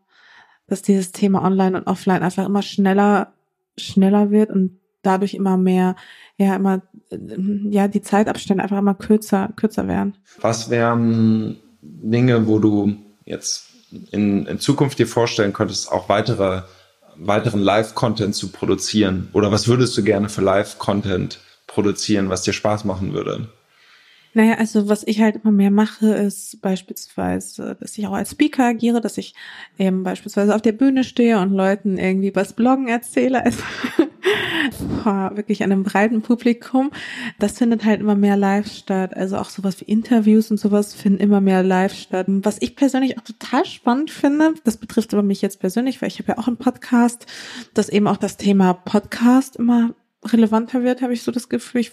dass 0.69 0.81
dieses 0.81 1.11
Thema 1.11 1.43
Online 1.43 1.77
und 1.77 1.87
Offline 1.87 2.23
einfach 2.23 2.45
immer 2.45 2.61
schneller, 2.61 3.33
schneller 3.77 4.31
wird 4.31 4.51
und 4.51 4.79
dadurch 5.01 5.33
immer 5.33 5.57
mehr, 5.57 5.95
ja, 6.37 6.55
immer, 6.55 6.81
ja, 7.69 7.87
die 7.87 8.01
Zeitabstände 8.01 8.63
einfach 8.63 8.77
immer 8.77 8.93
kürzer, 8.93 9.49
kürzer 9.55 9.87
werden. 9.87 10.15
Was 10.41 10.69
wären 10.69 11.57
Dinge, 11.81 12.47
wo 12.47 12.59
du 12.59 12.95
jetzt 13.25 13.69
in, 14.11 14.45
in 14.45 14.59
Zukunft 14.59 14.99
dir 14.99 15.07
vorstellen 15.07 15.53
könntest, 15.53 15.91
auch 15.91 16.09
weitere, 16.09 16.63
weiteren 17.19 17.61
Live-Content 17.61 18.35
zu 18.35 18.49
produzieren? 18.49 19.29
Oder 19.33 19.51
was 19.51 19.67
würdest 19.67 19.97
du 19.97 20.03
gerne 20.03 20.29
für 20.29 20.41
Live-Content 20.41 21.39
produzieren, 21.67 22.29
was 22.29 22.43
dir 22.43 22.53
Spaß 22.53 22.85
machen 22.85 23.13
würde? 23.13 23.49
Naja, 24.33 24.55
also 24.55 24.87
was 24.87 25.03
ich 25.07 25.21
halt 25.21 25.37
immer 25.37 25.51
mehr 25.51 25.71
mache, 25.71 26.13
ist 26.13 26.61
beispielsweise, 26.61 27.75
dass 27.79 27.97
ich 27.97 28.05
auch 28.05 28.13
als 28.13 28.31
Speaker 28.31 28.65
agiere, 28.65 29.01
dass 29.01 29.17
ich 29.17 29.33
eben 29.77 30.03
beispielsweise 30.03 30.53
auf 30.53 30.61
der 30.61 30.71
Bühne 30.71 31.03
stehe 31.03 31.39
und 31.39 31.51
Leuten 31.51 31.97
irgendwie 31.97 32.35
was 32.35 32.53
Bloggen 32.53 32.87
erzähle. 32.87 33.43
Also 33.49 33.63
vor 35.03 35.31
wirklich 35.35 35.63
einem 35.63 35.83
breiten 35.83 36.21
Publikum. 36.21 36.91
Das 37.39 37.57
findet 37.57 37.85
halt 37.85 37.99
immer 38.01 38.15
mehr 38.15 38.37
live 38.37 38.71
statt. 38.71 39.15
Also 39.15 39.37
auch 39.37 39.49
sowas 39.49 39.79
wie 39.81 39.85
Interviews 39.85 40.51
und 40.51 40.57
sowas 40.57 40.93
finden 40.93 41.19
immer 41.19 41.41
mehr 41.41 41.63
live 41.63 41.93
statt. 41.93 42.27
Was 42.27 42.57
ich 42.61 42.75
persönlich 42.75 43.17
auch 43.17 43.23
total 43.23 43.65
spannend 43.65 44.11
finde, 44.11 44.53
das 44.63 44.77
betrifft 44.77 45.13
aber 45.13 45.23
mich 45.23 45.41
jetzt 45.41 45.59
persönlich, 45.59 46.01
weil 46.01 46.09
ich 46.09 46.19
habe 46.19 46.31
ja 46.31 46.37
auch 46.37 46.47
einen 46.47 46.57
Podcast, 46.57 47.25
dass 47.73 47.89
eben 47.89 48.07
auch 48.07 48.17
das 48.17 48.37
Thema 48.37 48.73
Podcast 48.73 49.55
immer 49.55 49.93
relevanter 50.25 50.83
wird, 50.83 51.01
habe 51.01 51.13
ich 51.13 51.23
so 51.23 51.31
das 51.31 51.49
Gefühl. 51.49 51.81
Ich 51.81 51.91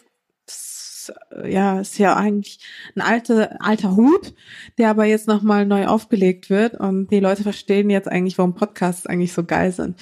ja, 1.44 1.80
ist 1.80 1.98
ja 1.98 2.16
eigentlich 2.16 2.58
ein 2.94 3.00
alter, 3.00 3.56
alter 3.60 3.96
Hut, 3.96 4.34
der 4.78 4.90
aber 4.90 5.04
jetzt 5.04 5.28
nochmal 5.28 5.66
neu 5.66 5.86
aufgelegt 5.86 6.50
wird 6.50 6.74
und 6.74 7.10
die 7.10 7.20
Leute 7.20 7.42
verstehen 7.42 7.90
jetzt 7.90 8.08
eigentlich, 8.08 8.38
warum 8.38 8.54
Podcasts 8.54 9.06
eigentlich 9.06 9.32
so 9.32 9.44
geil 9.44 9.72
sind. 9.72 9.98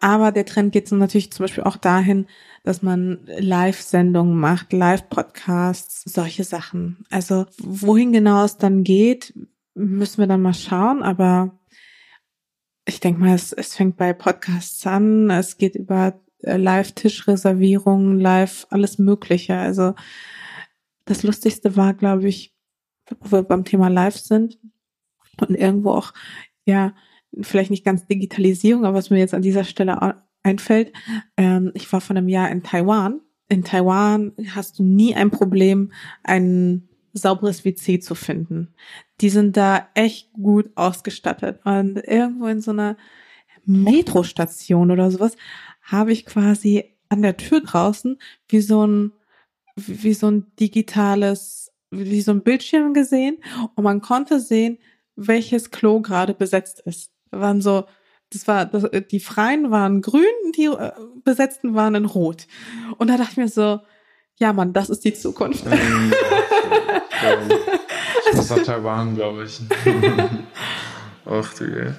Aber 0.00 0.32
der 0.32 0.46
Trend 0.46 0.72
geht 0.72 0.90
natürlich 0.92 1.32
zum 1.32 1.44
Beispiel 1.44 1.64
auch 1.64 1.76
dahin, 1.76 2.26
dass 2.62 2.82
man 2.82 3.20
Live-Sendungen 3.38 4.38
macht, 4.38 4.72
Live-Podcasts, 4.72 6.02
solche 6.04 6.44
Sachen. 6.44 7.04
Also 7.10 7.46
wohin 7.58 8.12
genau 8.12 8.44
es 8.44 8.58
dann 8.58 8.84
geht, 8.84 9.34
müssen 9.74 10.18
wir 10.18 10.26
dann 10.26 10.42
mal 10.42 10.54
schauen, 10.54 11.02
aber 11.02 11.58
ich 12.86 13.00
denke 13.00 13.20
mal, 13.20 13.34
es, 13.34 13.52
es 13.52 13.74
fängt 13.74 13.96
bei 13.96 14.12
Podcasts 14.12 14.86
an, 14.86 15.30
es 15.30 15.58
geht 15.58 15.76
über 15.76 16.20
äh, 16.42 16.56
Live-Tischreservierungen, 16.56 18.18
live 18.18 18.66
alles 18.70 18.98
Mögliche. 18.98 19.56
Also 19.56 19.94
das 21.10 21.22
Lustigste 21.24 21.76
war, 21.76 21.94
glaube 21.94 22.28
ich, 22.28 22.54
wo 23.20 23.32
wir 23.32 23.42
beim 23.42 23.64
Thema 23.64 23.88
Live 23.88 24.16
sind 24.16 24.58
und 25.40 25.56
irgendwo 25.56 25.90
auch, 25.90 26.12
ja, 26.64 26.94
vielleicht 27.40 27.70
nicht 27.70 27.84
ganz 27.84 28.06
Digitalisierung, 28.06 28.84
aber 28.84 28.98
was 28.98 29.10
mir 29.10 29.18
jetzt 29.18 29.34
an 29.34 29.42
dieser 29.42 29.64
Stelle 29.64 30.16
einfällt, 30.42 30.92
ähm, 31.36 31.72
ich 31.74 31.92
war 31.92 32.00
vor 32.00 32.16
einem 32.16 32.28
Jahr 32.28 32.50
in 32.50 32.62
Taiwan. 32.62 33.20
In 33.48 33.64
Taiwan 33.64 34.32
hast 34.54 34.78
du 34.78 34.84
nie 34.84 35.14
ein 35.14 35.30
Problem, 35.30 35.92
ein 36.22 36.88
sauberes 37.12 37.64
WC 37.64 37.98
zu 37.98 38.14
finden. 38.14 38.74
Die 39.20 39.30
sind 39.30 39.56
da 39.56 39.88
echt 39.94 40.32
gut 40.32 40.70
ausgestattet. 40.76 41.60
Und 41.64 41.96
irgendwo 41.96 42.46
in 42.46 42.60
so 42.60 42.70
einer 42.70 42.96
Metrostation 43.64 44.92
oder 44.92 45.10
sowas 45.10 45.36
habe 45.82 46.12
ich 46.12 46.24
quasi 46.24 46.96
an 47.08 47.22
der 47.22 47.36
Tür 47.36 47.60
draußen 47.60 48.18
wie 48.48 48.60
so 48.60 48.86
ein 48.86 49.12
wie 49.76 50.14
so 50.14 50.30
ein 50.30 50.52
digitales, 50.58 51.72
wie 51.90 52.20
so 52.20 52.32
ein 52.32 52.42
Bildschirm 52.42 52.94
gesehen 52.94 53.38
und 53.74 53.84
man 53.84 54.00
konnte 54.00 54.40
sehen, 54.40 54.78
welches 55.16 55.70
Klo 55.70 56.00
gerade 56.00 56.34
besetzt 56.34 56.80
ist. 56.84 57.12
Waren 57.30 57.60
so, 57.60 57.84
das 58.32 58.48
war, 58.48 58.66
das, 58.66 58.86
die 59.10 59.20
Freien 59.20 59.70
waren 59.70 60.02
grün, 60.02 60.24
die 60.56 60.66
äh, 60.66 60.92
Besetzten 61.24 61.74
waren 61.74 61.94
in 61.94 62.04
rot. 62.04 62.46
Und 62.96 63.08
da 63.08 63.16
dachte 63.16 63.32
ich 63.32 63.36
mir 63.36 63.48
so, 63.48 63.80
ja 64.38 64.52
Mann, 64.52 64.72
das 64.72 64.90
ist 64.90 65.04
die 65.04 65.14
Zukunft. 65.14 65.64
Ähm, 67.22 67.50
muss 68.34 68.50
nach 68.50 68.62
Taiwan, 68.62 69.14
glaube 69.14 69.44
ich. 69.44 69.60
Ach 71.26 71.54
du 71.54 71.64
je. 71.64 71.92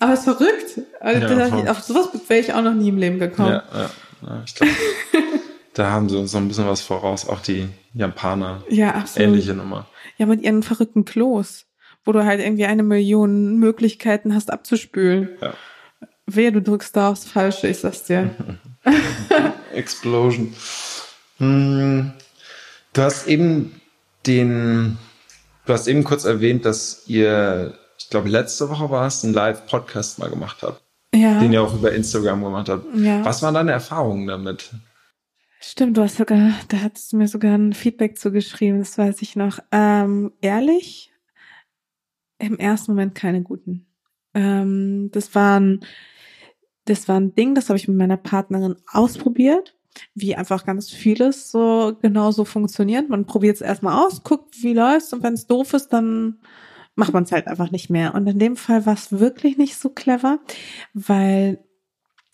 Aber 0.00 0.12
es 0.12 0.20
ist 0.20 0.24
verrückt. 0.24 0.80
Also, 1.00 1.34
ja, 1.34 1.70
auf 1.70 1.80
sowas 1.80 2.08
wäre 2.28 2.40
ich 2.40 2.52
auch 2.52 2.62
noch 2.62 2.74
nie 2.74 2.88
im 2.88 2.98
Leben 2.98 3.18
gekommen. 3.18 3.52
Ja, 3.52 3.64
ja, 3.72 3.90
ja 4.22 4.42
ich 4.44 4.54
glaube. 4.54 4.72
Da 5.74 5.90
haben 5.90 6.08
sie 6.08 6.16
uns 6.16 6.32
noch 6.32 6.40
ein 6.40 6.48
bisschen 6.48 6.68
was 6.68 6.80
voraus, 6.80 7.28
auch 7.28 7.40
die 7.40 7.68
Japaner. 7.94 8.62
Ja, 8.68 8.94
absolut. 8.94 9.28
Ähnliche 9.28 9.54
Nummer. 9.54 9.86
Ja, 10.16 10.26
mit 10.26 10.40
ihren 10.42 10.62
verrückten 10.62 11.04
Klos, 11.04 11.66
wo 12.04 12.12
du 12.12 12.24
halt 12.24 12.40
irgendwie 12.40 12.66
eine 12.66 12.84
Million 12.84 13.56
Möglichkeiten 13.58 14.34
hast 14.34 14.52
abzuspülen. 14.52 15.30
Ja. 15.42 15.54
Wer 16.26 16.52
du 16.52 16.62
drückst 16.62 16.96
da 16.96 17.10
aufs 17.10 17.24
Falsche, 17.24 17.66
ich 17.66 17.78
sag's 17.78 18.04
dir. 18.04 18.30
Explosion. 19.74 20.54
Hm, 21.38 22.12
du 22.92 23.02
hast 23.02 23.26
eben 23.26 23.80
den, 24.26 24.96
du 25.66 25.72
hast 25.72 25.88
eben 25.88 26.04
kurz 26.04 26.24
erwähnt, 26.24 26.64
dass 26.64 27.02
ihr, 27.08 27.74
ich 27.98 28.10
glaube 28.10 28.28
letzte 28.28 28.70
Woche 28.70 28.90
war 28.90 29.06
es, 29.08 29.24
einen 29.24 29.34
Live-Podcast 29.34 30.20
mal 30.20 30.30
gemacht 30.30 30.58
habt. 30.62 30.80
Ja. 31.12 31.40
Den 31.40 31.52
ihr 31.52 31.62
auch 31.62 31.74
über 31.74 31.92
Instagram 31.92 32.44
gemacht 32.44 32.68
habt. 32.68 32.84
Ja. 32.96 33.24
Was 33.24 33.42
waren 33.42 33.54
deine 33.54 33.72
Erfahrungen 33.72 34.26
damit? 34.26 34.70
Stimmt, 35.66 35.96
du 35.96 36.02
hast 36.02 36.16
sogar, 36.18 36.52
da 36.68 36.76
hattest 36.82 37.12
du 37.12 37.16
mir 37.16 37.26
sogar 37.26 37.56
ein 37.56 37.72
Feedback 37.72 38.18
zugeschrieben, 38.18 38.80
das 38.80 38.98
weiß 38.98 39.22
ich 39.22 39.34
noch. 39.34 39.60
Ähm, 39.72 40.32
ehrlich, 40.42 41.10
im 42.38 42.58
ersten 42.58 42.92
Moment 42.92 43.14
keine 43.14 43.42
guten. 43.42 43.86
Ähm, 44.34 45.08
das 45.12 45.34
war 45.34 45.58
ein, 45.58 45.80
das 46.84 47.08
war 47.08 47.18
ein 47.18 47.34
Ding, 47.34 47.54
das 47.54 47.70
habe 47.70 47.78
ich 47.78 47.88
mit 47.88 47.96
meiner 47.96 48.18
Partnerin 48.18 48.76
ausprobiert, 48.92 49.74
wie 50.14 50.36
einfach 50.36 50.66
ganz 50.66 50.90
vieles 50.90 51.50
so 51.50 51.96
genauso 52.00 52.44
funktioniert. 52.44 53.08
Man 53.08 53.24
probiert 53.24 53.56
es 53.56 53.62
erstmal 53.62 54.04
aus, 54.04 54.22
guckt, 54.22 54.62
wie 54.62 54.74
läuft's 54.74 55.14
und 55.14 55.22
wenn 55.22 55.34
es 55.34 55.46
doof 55.46 55.72
ist, 55.72 55.88
dann 55.88 56.40
macht 56.94 57.14
man 57.14 57.24
es 57.24 57.32
halt 57.32 57.46
einfach 57.46 57.70
nicht 57.70 57.88
mehr. 57.88 58.14
Und 58.14 58.26
in 58.26 58.38
dem 58.38 58.56
Fall 58.56 58.84
war 58.84 58.94
es 58.94 59.18
wirklich 59.18 59.56
nicht 59.56 59.78
so 59.78 59.88
clever, 59.88 60.40
weil 60.92 61.64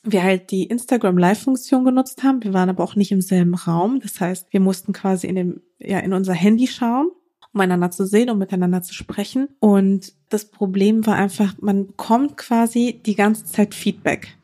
wir 0.02 0.22
halt 0.22 0.50
die 0.50 0.64
Instagram 0.64 1.18
Live-Funktion 1.18 1.84
genutzt 1.84 2.22
haben. 2.22 2.42
Wir 2.42 2.54
waren 2.54 2.70
aber 2.70 2.82
auch 2.82 2.96
nicht 2.96 3.12
im 3.12 3.20
selben 3.20 3.54
Raum. 3.54 4.00
Das 4.00 4.20
heißt, 4.20 4.48
wir 4.50 4.60
mussten 4.60 4.92
quasi 4.92 5.26
in 5.26 5.34
dem, 5.34 5.60
ja, 5.78 5.98
in 5.98 6.12
unser 6.12 6.32
Handy 6.32 6.66
schauen, 6.66 7.10
um 7.52 7.60
einander 7.60 7.90
zu 7.90 8.06
sehen 8.06 8.30
und 8.30 8.38
miteinander 8.38 8.82
zu 8.82 8.94
sprechen. 8.94 9.48
Und 9.60 10.14
das 10.30 10.46
Problem 10.46 11.06
war 11.06 11.16
einfach, 11.16 11.54
man 11.60 11.88
bekommt 11.88 12.36
quasi 12.36 13.00
die 13.04 13.14
ganze 13.14 13.44
Zeit 13.44 13.74
Feedback. 13.74 14.38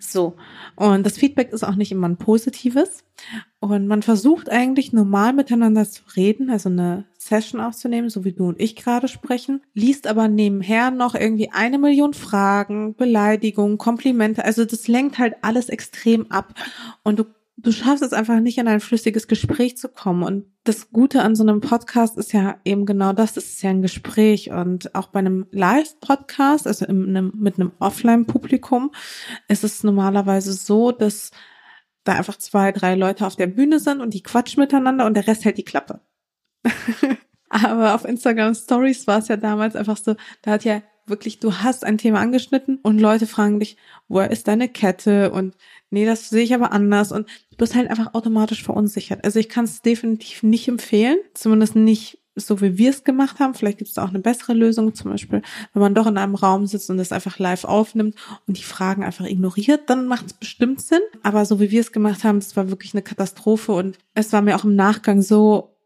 So. 0.00 0.36
Und 0.76 1.04
das 1.04 1.18
Feedback 1.18 1.52
ist 1.52 1.64
auch 1.64 1.76
nicht 1.76 1.92
immer 1.92 2.08
ein 2.08 2.16
positives. 2.16 3.04
Und 3.60 3.86
man 3.86 4.02
versucht 4.02 4.50
eigentlich 4.50 4.92
normal 4.92 5.32
miteinander 5.32 5.88
zu 5.88 6.02
reden, 6.16 6.50
also 6.50 6.68
eine 6.68 7.04
Session 7.18 7.60
aufzunehmen, 7.60 8.08
so 8.08 8.24
wie 8.24 8.32
du 8.32 8.48
und 8.48 8.60
ich 8.60 8.76
gerade 8.76 9.08
sprechen, 9.08 9.62
liest 9.74 10.06
aber 10.06 10.28
nebenher 10.28 10.90
noch 10.90 11.14
irgendwie 11.14 11.50
eine 11.50 11.78
Million 11.78 12.14
Fragen, 12.14 12.94
Beleidigungen, 12.94 13.76
Komplimente. 13.76 14.44
Also 14.44 14.64
das 14.64 14.88
lenkt 14.88 15.18
halt 15.18 15.34
alles 15.42 15.68
extrem 15.68 16.30
ab. 16.30 16.54
Und 17.02 17.18
du 17.18 17.24
du 17.58 17.72
schaffst 17.72 18.02
es 18.02 18.12
einfach 18.12 18.40
nicht, 18.40 18.58
in 18.58 18.68
ein 18.68 18.80
flüssiges 18.80 19.26
Gespräch 19.26 19.76
zu 19.76 19.88
kommen. 19.88 20.22
Und 20.22 20.46
das 20.64 20.90
Gute 20.90 21.22
an 21.22 21.34
so 21.34 21.42
einem 21.42 21.60
Podcast 21.60 22.16
ist 22.16 22.32
ja 22.32 22.56
eben 22.64 22.86
genau 22.86 23.12
das, 23.12 23.34
das 23.34 23.44
ist 23.44 23.62
ja 23.62 23.70
ein 23.70 23.82
Gespräch. 23.82 24.50
Und 24.50 24.94
auch 24.94 25.08
bei 25.08 25.18
einem 25.18 25.46
Live-Podcast, 25.50 26.66
also 26.66 26.86
einem, 26.86 27.32
mit 27.36 27.58
einem 27.58 27.72
Offline-Publikum, 27.80 28.92
ist 29.48 29.64
es 29.64 29.82
normalerweise 29.82 30.52
so, 30.52 30.92
dass 30.92 31.32
da 32.04 32.14
einfach 32.14 32.38
zwei, 32.38 32.72
drei 32.72 32.94
Leute 32.94 33.26
auf 33.26 33.36
der 33.36 33.48
Bühne 33.48 33.80
sind 33.80 34.00
und 34.00 34.14
die 34.14 34.22
quatschen 34.22 34.60
miteinander 34.60 35.04
und 35.04 35.14
der 35.14 35.26
Rest 35.26 35.44
hält 35.44 35.58
die 35.58 35.64
Klappe. 35.64 36.00
Aber 37.48 37.94
auf 37.94 38.04
Instagram 38.04 38.54
Stories 38.54 39.06
war 39.06 39.18
es 39.18 39.28
ja 39.28 39.36
damals 39.36 39.74
einfach 39.74 39.96
so, 39.96 40.16
da 40.42 40.52
hat 40.52 40.64
ja 40.64 40.82
wirklich, 41.06 41.40
du 41.40 41.54
hast 41.54 41.84
ein 41.84 41.98
Thema 41.98 42.20
angeschnitten 42.20 42.78
und 42.82 42.98
Leute 42.98 43.26
fragen 43.26 43.60
dich, 43.60 43.76
wo 44.08 44.20
ist 44.20 44.48
deine 44.48 44.68
Kette? 44.68 45.30
Und 45.30 45.56
nee, 45.90 46.04
das 46.04 46.28
sehe 46.28 46.44
ich 46.44 46.54
aber 46.54 46.72
anders. 46.72 47.12
Und 47.12 47.28
du 47.50 47.56
bist 47.56 47.74
halt 47.74 47.88
einfach 47.88 48.14
automatisch 48.14 48.62
verunsichert. 48.62 49.24
Also 49.24 49.38
ich 49.38 49.48
kann 49.48 49.64
es 49.64 49.82
definitiv 49.82 50.42
nicht 50.42 50.68
empfehlen, 50.68 51.16
zumindest 51.34 51.76
nicht 51.76 52.18
so 52.40 52.60
wie 52.60 52.78
wir 52.78 52.90
es 52.90 53.04
gemacht 53.04 53.40
haben. 53.40 53.54
Vielleicht 53.54 53.78
gibt 53.78 53.90
es 53.90 53.98
auch 53.98 54.10
eine 54.10 54.20
bessere 54.20 54.54
Lösung, 54.54 54.94
zum 54.94 55.10
Beispiel, 55.10 55.42
wenn 55.72 55.82
man 55.82 55.94
doch 55.94 56.06
in 56.06 56.18
einem 56.18 56.34
Raum 56.34 56.66
sitzt 56.66 56.90
und 56.90 56.98
es 56.98 57.12
einfach 57.12 57.38
live 57.38 57.64
aufnimmt 57.64 58.14
und 58.46 58.58
die 58.58 58.62
Fragen 58.62 59.04
einfach 59.04 59.26
ignoriert, 59.26 59.90
dann 59.90 60.06
macht 60.06 60.26
es 60.26 60.32
bestimmt 60.34 60.80
Sinn. 60.80 61.00
Aber 61.22 61.44
so 61.44 61.58
wie 61.60 61.70
wir 61.70 61.80
es 61.80 61.90
gemacht 61.90 62.24
haben, 62.24 62.38
das 62.38 62.56
war 62.56 62.70
wirklich 62.70 62.94
eine 62.94 63.02
Katastrophe 63.02 63.72
und 63.72 63.98
es 64.14 64.32
war 64.32 64.42
mir 64.42 64.56
auch 64.56 64.64
im 64.64 64.76
Nachgang 64.76 65.22
so, 65.22 65.77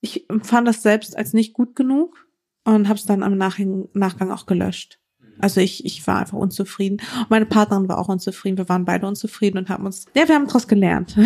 ich 0.00 0.28
empfand 0.30 0.68
das 0.68 0.82
selbst 0.82 1.16
als 1.16 1.32
nicht 1.32 1.52
gut 1.52 1.74
genug 1.74 2.26
und 2.64 2.88
habe 2.88 2.98
es 2.98 3.06
dann 3.06 3.22
am 3.22 3.36
Nachgang 3.36 4.30
auch 4.30 4.46
gelöscht. 4.46 4.98
Also 5.40 5.60
ich, 5.60 5.84
ich 5.84 6.04
war 6.06 6.18
einfach 6.18 6.36
unzufrieden. 6.36 7.00
Meine 7.28 7.46
Partnerin 7.46 7.88
war 7.88 7.98
auch 7.98 8.08
unzufrieden. 8.08 8.58
Wir 8.58 8.68
waren 8.68 8.84
beide 8.84 9.06
unzufrieden 9.06 9.58
und 9.58 9.68
haben 9.68 9.86
uns, 9.86 10.06
ja, 10.14 10.26
wir 10.26 10.34
haben 10.34 10.46
daraus 10.46 10.66
gelernt. 10.66 11.16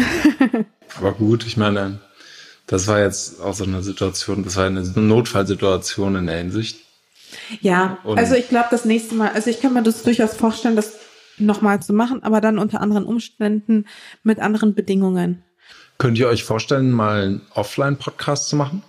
Aber 0.99 1.13
gut, 1.13 1.47
ich 1.47 1.57
meine, 1.57 2.01
das 2.67 2.87
war 2.89 3.01
jetzt 3.01 3.41
auch 3.41 3.55
so 3.55 3.65
eine 3.65 3.83
Situation, 3.83 4.45
das 4.45 4.57
war 4.57 4.67
eine 4.67 4.83
Notfallsituation 4.83 6.17
in 6.17 6.27
der 6.27 6.39
Hinsicht. 6.39 6.81
Ja, 7.61 7.99
und 8.05 8.19
also 8.19 8.35
ich 8.35 8.49
glaube, 8.49 8.69
das 8.71 8.85
nächste 8.85 9.15
Mal, 9.15 9.31
also 9.31 9.49
ich 9.49 9.61
kann 9.61 9.73
mir 9.73 9.83
das 9.83 10.03
durchaus 10.03 10.35
vorstellen, 10.35 10.77
das 10.77 10.99
nochmal 11.39 11.83
zu 11.83 11.95
machen, 11.95 12.23
aber 12.23 12.43
dann 12.43 12.59
unter 12.59 12.83
anderen 12.83 13.05
Umständen 13.05 13.87
mit 14.23 14.39
anderen 14.39 14.75
Bedingungen. 14.75 15.43
Könnt 16.03 16.19
ihr 16.19 16.27
euch 16.27 16.43
vorstellen, 16.43 16.91
mal 16.91 17.23
einen 17.23 17.43
Offline-Podcast 17.55 18.49
zu 18.49 18.57
machen? 18.57 18.83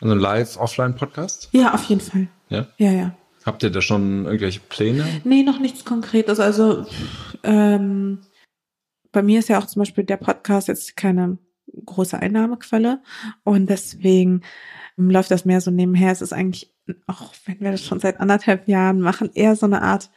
Also 0.00 0.10
einen 0.10 0.20
Live-Offline-Podcast? 0.20 1.50
Ja, 1.52 1.72
auf 1.72 1.84
jeden 1.84 2.00
Fall. 2.00 2.26
Ja? 2.48 2.66
Ja, 2.78 2.90
ja. 2.90 3.16
Habt 3.46 3.62
ihr 3.62 3.70
da 3.70 3.80
schon 3.80 4.24
irgendwelche 4.24 4.58
Pläne? 4.58 5.06
Nee, 5.22 5.44
noch 5.44 5.60
nichts 5.60 5.84
Konkretes. 5.84 6.40
Also 6.40 6.84
ähm, 7.44 8.22
bei 9.12 9.22
mir 9.22 9.38
ist 9.38 9.50
ja 9.50 9.60
auch 9.60 9.66
zum 9.66 9.82
Beispiel 9.82 10.02
der 10.02 10.16
Podcast 10.16 10.66
jetzt 10.66 10.96
keine 10.96 11.38
große 11.84 12.18
Einnahmequelle 12.18 13.00
und 13.44 13.70
deswegen 13.70 14.40
läuft 14.96 15.30
das 15.30 15.44
mehr 15.44 15.60
so 15.60 15.70
nebenher. 15.70 16.10
Es 16.10 16.22
ist 16.22 16.32
eigentlich, 16.32 16.74
auch 17.06 17.34
wenn 17.46 17.60
wir 17.60 17.70
das 17.70 17.84
schon 17.84 18.00
seit 18.00 18.18
anderthalb 18.18 18.66
Jahren 18.66 19.00
machen, 19.00 19.30
eher 19.32 19.54
so 19.54 19.66
eine 19.66 19.80
Art 19.80 20.10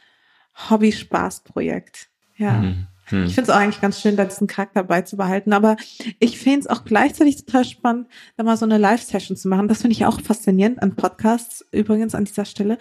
Hobby-Spaß-Projekt. 0.70 2.08
Ja. 2.36 2.54
Mhm. 2.54 2.88
Hm. 3.06 3.24
Ich 3.24 3.34
finde 3.34 3.50
es 3.50 3.56
auch 3.56 3.60
eigentlich 3.60 3.80
ganz 3.80 4.00
schön, 4.00 4.16
da 4.16 4.24
diesen 4.24 4.46
Charakter 4.46 4.82
beizubehalten. 4.82 5.52
Aber 5.52 5.76
ich 6.18 6.38
finde 6.38 6.60
es 6.60 6.66
auch 6.66 6.84
gleichzeitig 6.84 7.44
total 7.44 7.64
spannend, 7.64 8.08
da 8.36 8.44
mal 8.44 8.56
so 8.56 8.64
eine 8.64 8.78
Live-Session 8.78 9.36
zu 9.36 9.48
machen. 9.48 9.68
Das 9.68 9.82
finde 9.82 9.92
ich 9.94 10.06
auch 10.06 10.20
faszinierend 10.20 10.82
an 10.82 10.96
Podcasts, 10.96 11.64
übrigens 11.72 12.14
an 12.14 12.24
dieser 12.24 12.44
Stelle. 12.44 12.78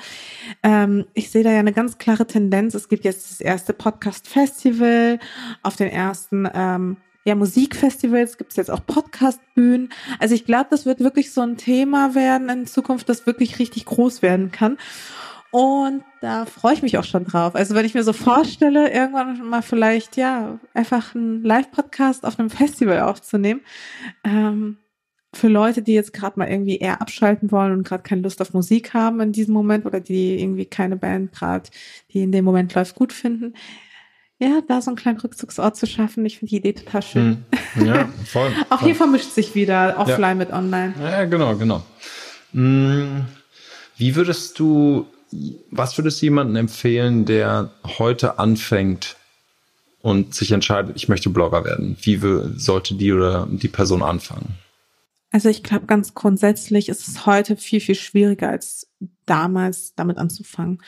Ähm, 0.63 1.05
ich 1.13 1.29
sehe 1.29 1.43
da 1.43 1.51
ja 1.51 1.59
eine 1.59 1.73
ganz 1.73 1.97
klare 1.97 2.27
Tendenz. 2.27 2.73
Es 2.73 2.89
gibt 2.89 3.05
jetzt 3.05 3.31
das 3.31 3.41
erste 3.41 3.73
Podcast-Festival. 3.73 5.19
Auf 5.63 5.75
den 5.75 5.89
ersten 5.89 6.49
ähm, 6.53 6.97
ja, 7.25 7.33
Musikfestivals 7.33 8.37
gibt 8.37 8.51
es 8.51 8.57
jetzt 8.57 8.69
auch 8.69 8.85
Podcastbühnen. 8.85 9.89
Also 10.19 10.35
ich 10.35 10.45
glaube, 10.45 10.67
das 10.69 10.85
wird 10.85 10.99
wirklich 10.99 11.33
so 11.33 11.41
ein 11.41 11.57
Thema 11.57 12.13
werden 12.13 12.49
in 12.49 12.67
Zukunft, 12.67 13.09
das 13.09 13.25
wirklich 13.25 13.57
richtig 13.57 13.85
groß 13.85 14.21
werden 14.21 14.51
kann. 14.51 14.77
Und 15.55 16.03
da 16.19 16.43
freue 16.45 16.73
ich 16.73 16.81
mich 16.81 16.97
auch 16.97 17.05
schon 17.05 17.23
drauf. 17.23 17.55
Also 17.55 17.75
wenn 17.75 17.85
ich 17.85 17.93
mir 17.93 18.03
so 18.03 18.11
vorstelle, 18.11 18.91
irgendwann 18.91 19.41
mal 19.47 19.61
vielleicht, 19.61 20.17
ja, 20.17 20.59
einfach 20.73 21.15
einen 21.15 21.45
Live-Podcast 21.45 22.25
auf 22.25 22.37
einem 22.37 22.49
Festival 22.49 22.99
aufzunehmen, 22.99 23.61
ähm, 24.25 24.79
für 25.33 25.47
Leute, 25.47 25.81
die 25.81 25.93
jetzt 25.93 26.11
gerade 26.11 26.37
mal 26.37 26.49
irgendwie 26.49 26.75
eher 26.75 26.99
abschalten 27.01 27.51
wollen 27.51 27.71
und 27.71 27.87
gerade 27.87 28.03
keine 28.03 28.21
Lust 28.21 28.41
auf 28.41 28.51
Musik 28.51 28.93
haben 28.93 29.21
in 29.21 29.31
diesem 29.31 29.53
Moment 29.53 29.85
oder 29.85 30.01
die 30.01 30.41
irgendwie 30.41 30.65
keine 30.65 30.97
Band 30.97 31.31
gerade, 31.31 31.69
die 32.11 32.23
in 32.23 32.33
dem 32.33 32.43
Moment 32.43 32.73
läuft, 32.73 32.95
gut 32.95 33.13
finden. 33.13 33.53
Ja, 34.39 34.59
da 34.67 34.81
so 34.81 34.89
einen 34.89 34.97
kleinen 34.97 35.21
Rückzugsort 35.21 35.77
zu 35.77 35.87
schaffen, 35.87 36.25
ich 36.25 36.39
finde 36.39 36.49
die 36.49 36.57
Idee 36.57 36.73
total 36.73 37.01
schön. 37.01 37.45
Hm. 37.75 37.85
Ja, 37.85 38.09
voll. 38.25 38.51
auch 38.69 38.79
voll. 38.79 38.87
hier 38.89 38.95
vermischt 38.95 39.31
sich 39.31 39.55
wieder 39.55 39.95
Offline 39.99 40.19
ja. 40.37 40.45
mit 40.45 40.51
Online. 40.51 40.93
Ja, 41.01 41.23
genau, 41.23 41.55
genau. 41.55 41.81
Hm. 42.51 43.23
Wie 43.95 44.17
würdest 44.17 44.59
du 44.59 45.07
was 45.71 45.97
würdest 45.97 46.21
du 46.21 46.27
jemandem 46.27 46.55
empfehlen, 46.55 47.25
der 47.25 47.71
heute 47.99 48.39
anfängt 48.39 49.17
und 50.01 50.35
sich 50.35 50.51
entscheidet, 50.51 50.95
ich 50.95 51.09
möchte 51.09 51.29
Blogger 51.29 51.65
werden? 51.65 51.97
Wie 52.01 52.19
sollte 52.57 52.95
die 52.95 53.11
oder 53.11 53.47
die 53.49 53.67
Person 53.67 54.03
anfangen? 54.03 54.55
Also 55.31 55.49
ich 55.49 55.63
glaube, 55.63 55.85
ganz 55.85 56.13
grundsätzlich 56.13 56.89
ist 56.89 57.07
es 57.07 57.25
heute 57.25 57.57
viel, 57.57 57.81
viel 57.81 57.95
schwieriger 57.95 58.49
als 58.49 58.87
damals 59.25 59.93
damit 59.95 60.17
anzufangen. 60.17 60.81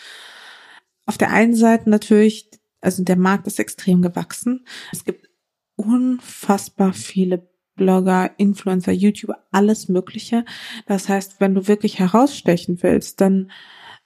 Auf 1.05 1.17
der 1.17 1.31
einen 1.31 1.55
Seite 1.55 1.89
natürlich, 1.89 2.49
also 2.79 3.03
der 3.03 3.17
Markt 3.17 3.47
ist 3.47 3.59
extrem 3.59 4.01
gewachsen. 4.01 4.65
Es 4.91 5.03
gibt 5.03 5.27
unfassbar 5.75 6.93
viele 6.93 7.47
Blogger, 7.75 8.31
Influencer, 8.37 8.91
YouTuber, 8.91 9.37
alles 9.51 9.87
Mögliche. 9.87 10.45
Das 10.85 11.09
heißt, 11.09 11.39
wenn 11.39 11.55
du 11.55 11.67
wirklich 11.67 11.99
herausstechen 11.99 12.79
willst, 12.81 13.21
dann 13.21 13.51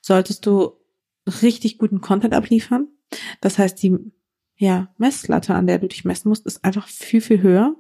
solltest 0.01 0.45
du 0.45 0.73
richtig 1.41 1.77
guten 1.77 2.01
Content 2.01 2.33
abliefern. 2.33 2.87
Das 3.39 3.57
heißt, 3.57 3.81
die 3.81 3.97
ja, 4.61 4.89
Messlatte, 4.99 5.55
an 5.55 5.65
der 5.65 5.79
du 5.79 5.87
dich 5.87 6.05
messen 6.05 6.29
musst, 6.29 6.45
ist 6.45 6.63
einfach 6.63 6.87
viel, 6.87 7.19
viel 7.19 7.41
höher 7.41 7.75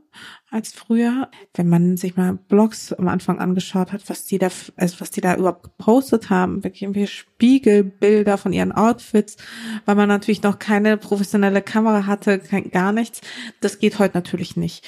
als 0.49 0.73
früher. 0.73 1.29
Wenn 1.53 1.69
man 1.69 1.95
sich 1.95 2.17
mal 2.17 2.33
Blogs 2.33 2.91
am 2.91 3.07
Anfang 3.07 3.37
angeschaut 3.37 3.91
hat, 3.91 4.09
was 4.09 4.25
die 4.25 4.39
da, 4.39 4.47
also 4.77 4.99
was 4.99 5.11
die 5.11 5.21
da 5.21 5.35
überhaupt 5.35 5.61
gepostet 5.61 6.31
haben, 6.31 6.63
wirklich 6.63 6.81
irgendwie 6.81 7.05
Spiegelbilder 7.05 8.39
von 8.39 8.51
ihren 8.51 8.71
Outfits, 8.71 9.37
weil 9.85 9.93
man 9.93 10.09
natürlich 10.09 10.41
noch 10.41 10.57
keine 10.57 10.97
professionelle 10.97 11.61
Kamera 11.61 12.07
hatte, 12.07 12.39
kein, 12.39 12.71
gar 12.71 12.91
nichts. 12.91 13.21
Das 13.59 13.77
geht 13.77 13.99
heute 13.99 14.17
natürlich 14.17 14.57
nicht. 14.57 14.83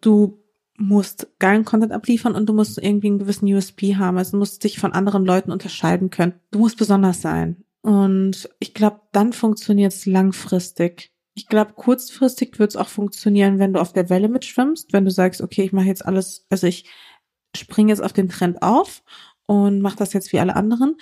Du 0.00 0.42
musst 0.78 1.26
geilen 1.40 1.64
Content 1.64 1.92
abliefern 1.92 2.34
und 2.34 2.48
du 2.48 2.52
musst 2.52 2.78
irgendwie 2.78 3.08
einen 3.08 3.18
gewissen 3.18 3.52
USP 3.52 3.96
haben. 3.96 4.16
Also 4.16 4.32
du 4.32 4.38
musst 4.38 4.62
dich 4.62 4.78
von 4.78 4.92
anderen 4.92 5.26
Leuten 5.26 5.50
unterscheiden 5.50 6.10
können. 6.10 6.34
Du 6.52 6.60
musst 6.60 6.78
besonders 6.78 7.20
sein. 7.20 7.64
Und 7.82 8.48
ich 8.60 8.74
glaube, 8.74 9.00
dann 9.12 9.32
funktioniert 9.32 9.92
es 9.92 10.06
langfristig. 10.06 11.10
Ich 11.34 11.48
glaube, 11.48 11.72
kurzfristig 11.74 12.58
wird 12.58 12.70
es 12.70 12.76
auch 12.76 12.88
funktionieren, 12.88 13.58
wenn 13.58 13.72
du 13.72 13.80
auf 13.80 13.92
der 13.92 14.08
Welle 14.08 14.28
mitschwimmst, 14.28 14.92
wenn 14.92 15.04
du 15.04 15.10
sagst, 15.10 15.40
okay, 15.40 15.64
ich 15.64 15.72
mache 15.72 15.86
jetzt 15.86 16.04
alles, 16.04 16.46
also 16.48 16.66
ich 16.66 16.88
springe 17.56 17.90
jetzt 17.90 18.02
auf 18.02 18.12
den 18.12 18.28
Trend 18.28 18.62
auf 18.62 19.02
und 19.46 19.80
mache 19.80 19.96
das 19.96 20.12
jetzt 20.12 20.32
wie 20.32 20.38
alle 20.38 20.56
anderen. 20.56 20.96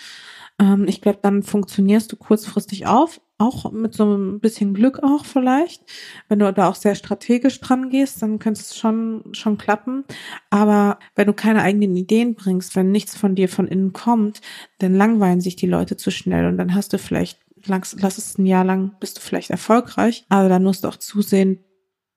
Ähm, 0.58 0.86
ich 0.88 1.00
glaube, 1.00 1.18
dann 1.22 1.42
funktionierst 1.42 2.12
du 2.12 2.16
kurzfristig 2.16 2.86
auf, 2.86 3.20
auch 3.38 3.70
mit 3.70 3.94
so 3.94 4.16
ein 4.16 4.40
bisschen 4.40 4.72
Glück 4.72 5.02
auch 5.02 5.24
vielleicht. 5.24 5.82
Wenn 6.28 6.38
du 6.38 6.52
da 6.52 6.68
auch 6.68 6.74
sehr 6.74 6.94
strategisch 6.94 7.60
dran 7.60 7.90
gehst, 7.90 8.22
dann 8.22 8.38
könnte 8.38 8.60
es 8.60 8.76
schon, 8.76 9.24
schon 9.32 9.58
klappen. 9.58 10.04
Aber 10.50 10.98
wenn 11.14 11.26
du 11.26 11.34
keine 11.34 11.62
eigenen 11.62 11.96
Ideen 11.96 12.34
bringst, 12.34 12.76
wenn 12.76 12.90
nichts 12.90 13.16
von 13.16 13.34
dir 13.34 13.48
von 13.48 13.68
innen 13.68 13.92
kommt, 13.92 14.40
dann 14.78 14.94
langweilen 14.94 15.40
sich 15.40 15.56
die 15.56 15.66
Leute 15.66 15.96
zu 15.96 16.10
schnell 16.10 16.46
und 16.46 16.56
dann 16.56 16.74
hast 16.74 16.92
du 16.92 16.98
vielleicht, 16.98 17.38
lass 17.66 18.18
es 18.18 18.38
ein 18.38 18.46
Jahr 18.46 18.64
lang, 18.64 18.96
bist 19.00 19.18
du 19.18 19.20
vielleicht 19.20 19.50
erfolgreich, 19.50 20.24
aber 20.28 20.48
dann 20.48 20.64
musst 20.64 20.84
du 20.84 20.88
auch 20.88 20.96
zusehen, 20.96 21.62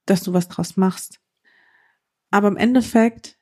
dass 0.05 0.23
du 0.23 0.33
was 0.33 0.47
draus 0.47 0.77
machst. 0.77 1.19
Aber 2.31 2.47
im 2.47 2.57
Endeffekt, 2.57 3.37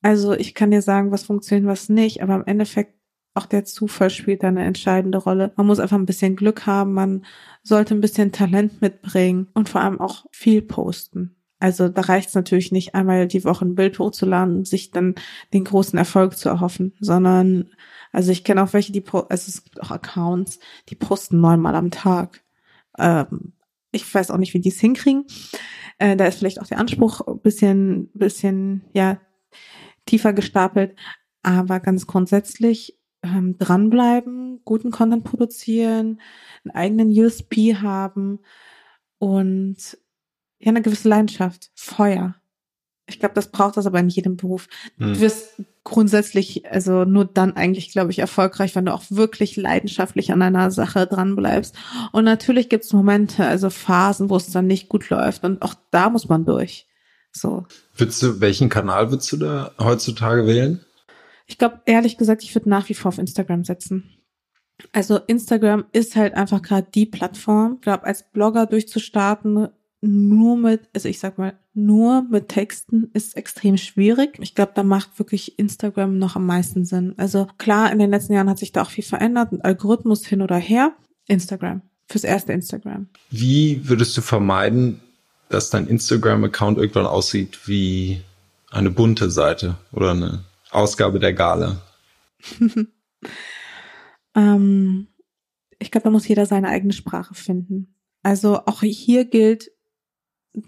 also 0.00 0.32
ich 0.32 0.54
kann 0.54 0.70
dir 0.70 0.82
sagen, 0.82 1.10
was 1.10 1.24
funktioniert, 1.24 1.68
was 1.68 1.88
nicht, 1.88 2.22
aber 2.22 2.36
im 2.36 2.44
Endeffekt 2.46 2.95
auch 3.36 3.46
der 3.46 3.64
Zufall 3.64 4.10
spielt 4.10 4.42
da 4.42 4.48
eine 4.48 4.64
entscheidende 4.64 5.18
Rolle. 5.18 5.52
Man 5.56 5.66
muss 5.66 5.78
einfach 5.78 5.98
ein 5.98 6.06
bisschen 6.06 6.36
Glück 6.36 6.66
haben, 6.66 6.92
man 6.94 7.24
sollte 7.62 7.94
ein 7.94 8.00
bisschen 8.00 8.32
Talent 8.32 8.80
mitbringen 8.80 9.48
und 9.54 9.68
vor 9.68 9.80
allem 9.80 10.00
auch 10.00 10.26
viel 10.32 10.62
posten. 10.62 11.36
Also 11.58 11.88
da 11.88 12.02
reicht 12.02 12.28
es 12.28 12.34
natürlich 12.34 12.70
nicht, 12.70 12.94
einmal 12.94 13.26
die 13.26 13.44
Woche 13.44 13.64
ein 13.64 13.74
Bild 13.74 13.98
hochzuladen 13.98 14.56
und 14.56 14.68
sich 14.68 14.90
dann 14.90 15.14
den 15.54 15.64
großen 15.64 15.98
Erfolg 15.98 16.36
zu 16.36 16.48
erhoffen, 16.48 16.94
sondern 17.00 17.70
also 18.12 18.30
ich 18.30 18.44
kenne 18.44 18.62
auch 18.62 18.72
welche, 18.72 18.92
die 18.92 19.04
also 19.12 19.24
es 19.30 19.64
gibt 19.64 19.82
auch 19.82 19.90
Accounts, 19.90 20.58
die 20.88 20.94
posten 20.94 21.40
neunmal 21.40 21.74
am 21.74 21.90
Tag. 21.90 22.42
Ähm, 22.98 23.52
ich 23.92 24.14
weiß 24.14 24.30
auch 24.30 24.38
nicht, 24.38 24.54
wie 24.54 24.60
die 24.60 24.68
es 24.68 24.80
hinkriegen. 24.80 25.24
Äh, 25.98 26.16
da 26.16 26.26
ist 26.26 26.38
vielleicht 26.38 26.60
auch 26.60 26.66
der 26.66 26.78
Anspruch 26.78 27.20
ein 27.26 27.40
bisschen, 27.40 28.10
bisschen, 28.12 28.84
ja, 28.92 29.18
tiefer 30.04 30.32
gestapelt. 30.32 30.96
Aber 31.42 31.80
ganz 31.80 32.06
grundsätzlich 32.06 32.95
ähm, 33.26 33.58
dranbleiben, 33.58 34.60
guten 34.64 34.90
Content 34.90 35.24
produzieren, 35.24 36.20
einen 36.64 36.74
eigenen 36.74 37.10
USP 37.10 37.76
haben 37.76 38.40
und 39.18 39.76
ja, 40.58 40.68
eine 40.68 40.82
gewisse 40.82 41.08
Leidenschaft, 41.08 41.70
Feuer. 41.74 42.34
Ich 43.08 43.20
glaube, 43.20 43.34
das 43.36 43.52
braucht 43.52 43.76
das 43.76 43.86
aber 43.86 44.00
in 44.00 44.08
jedem 44.08 44.36
Beruf. 44.36 44.68
Hm. 44.98 45.14
Du 45.14 45.20
wirst 45.20 45.62
grundsätzlich, 45.84 46.66
also 46.68 47.04
nur 47.04 47.24
dann 47.24 47.54
eigentlich, 47.54 47.92
glaube 47.92 48.10
ich, 48.10 48.18
erfolgreich, 48.18 48.74
wenn 48.74 48.86
du 48.86 48.92
auch 48.92 49.04
wirklich 49.10 49.56
leidenschaftlich 49.56 50.32
an 50.32 50.42
einer 50.42 50.72
Sache 50.72 51.06
dran 51.06 51.36
bleibst. 51.36 51.76
Und 52.10 52.24
natürlich 52.24 52.68
gibt 52.68 52.84
es 52.84 52.92
Momente, 52.92 53.46
also 53.46 53.70
Phasen, 53.70 54.28
wo 54.28 54.36
es 54.36 54.50
dann 54.50 54.66
nicht 54.66 54.88
gut 54.88 55.08
läuft. 55.08 55.44
Und 55.44 55.62
auch 55.62 55.74
da 55.92 56.10
muss 56.10 56.28
man 56.28 56.44
durch. 56.44 56.86
So. 57.30 57.66
Würdest 57.94 58.22
du, 58.22 58.40
welchen 58.40 58.68
Kanal 58.68 59.10
würdest 59.10 59.30
du 59.30 59.36
da 59.36 59.70
heutzutage 59.78 60.46
wählen? 60.46 60.84
Ich 61.46 61.58
glaube, 61.58 61.80
ehrlich 61.86 62.18
gesagt, 62.18 62.42
ich 62.42 62.54
würde 62.54 62.68
nach 62.68 62.88
wie 62.88 62.94
vor 62.94 63.10
auf 63.10 63.18
Instagram 63.18 63.64
setzen. 63.64 64.10
Also 64.92 65.18
Instagram 65.18 65.86
ist 65.92 66.16
halt 66.16 66.34
einfach 66.34 66.60
gerade 66.60 66.88
die 66.94 67.06
Plattform. 67.06 67.74
Ich 67.76 67.82
glaube, 67.82 68.04
als 68.04 68.30
Blogger 68.30 68.66
durchzustarten, 68.66 69.68
nur 70.02 70.56
mit, 70.56 70.88
also 70.94 71.08
ich 71.08 71.18
sag 71.18 71.38
mal, 71.38 71.58
nur 71.72 72.22
mit 72.30 72.48
Texten 72.48 73.10
ist 73.12 73.36
extrem 73.36 73.76
schwierig. 73.76 74.38
Ich 74.40 74.54
glaube, 74.54 74.72
da 74.74 74.82
macht 74.82 75.18
wirklich 75.18 75.58
Instagram 75.58 76.18
noch 76.18 76.36
am 76.36 76.46
meisten 76.46 76.84
Sinn. 76.84 77.14
Also 77.16 77.46
klar, 77.58 77.90
in 77.92 77.98
den 77.98 78.10
letzten 78.10 78.34
Jahren 78.34 78.50
hat 78.50 78.58
sich 78.58 78.72
da 78.72 78.82
auch 78.82 78.90
viel 78.90 79.04
verändert, 79.04 79.52
ein 79.52 79.62
Algorithmus 79.62 80.26
hin 80.26 80.42
oder 80.42 80.56
her. 80.56 80.92
Instagram. 81.26 81.82
Fürs 82.08 82.24
erste 82.24 82.52
Instagram. 82.52 83.08
Wie 83.30 83.88
würdest 83.88 84.16
du 84.16 84.20
vermeiden, 84.20 85.00
dass 85.48 85.70
dein 85.70 85.86
Instagram-Account 85.86 86.78
irgendwann 86.78 87.06
aussieht 87.06 87.66
wie 87.66 88.20
eine 88.70 88.90
bunte 88.90 89.30
Seite 89.30 89.76
oder 89.92 90.12
eine 90.12 90.44
Ausgabe 90.70 91.18
der 91.18 91.32
Gale? 91.32 91.80
ähm, 94.34 95.08
ich 95.78 95.90
glaube, 95.90 96.04
da 96.04 96.10
muss 96.10 96.28
jeder 96.28 96.46
seine 96.46 96.68
eigene 96.68 96.92
Sprache 96.92 97.34
finden. 97.34 97.94
Also 98.22 98.60
auch 98.66 98.80
hier 98.80 99.24
gilt, 99.24 99.70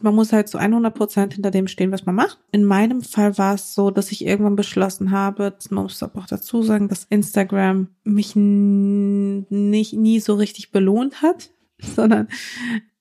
man 0.01 0.15
muss 0.15 0.33
halt 0.33 0.49
zu 0.49 0.59
100 0.59 0.95
Prozent 0.95 1.35
hinter 1.35 1.51
dem 1.51 1.67
stehen, 1.67 1.93
was 1.93 2.05
man 2.05 2.15
macht. 2.15 2.39
In 2.53 2.65
meinem 2.65 3.01
Fall 3.01 3.39
war 3.39 3.55
es 3.55 3.75
so, 3.75 3.91
dass 3.91 4.13
ich 4.13 4.25
irgendwann 4.25 4.57
beschlossen 4.57 5.11
habe, 5.11 5.57
man 5.71 5.85
muss 5.85 6.03
aber 6.03 6.21
auch 6.21 6.27
dazu 6.27 6.63
sagen, 6.63 6.89
dass 6.89 7.05
Instagram 7.05 7.89
mich 8.05 8.37
nicht 8.37 9.95
nie 9.95 10.21
so 10.21 10.35
richtig 10.35 10.71
belohnt 10.71 11.23
hat, 11.23 11.51
sondern 11.81 12.29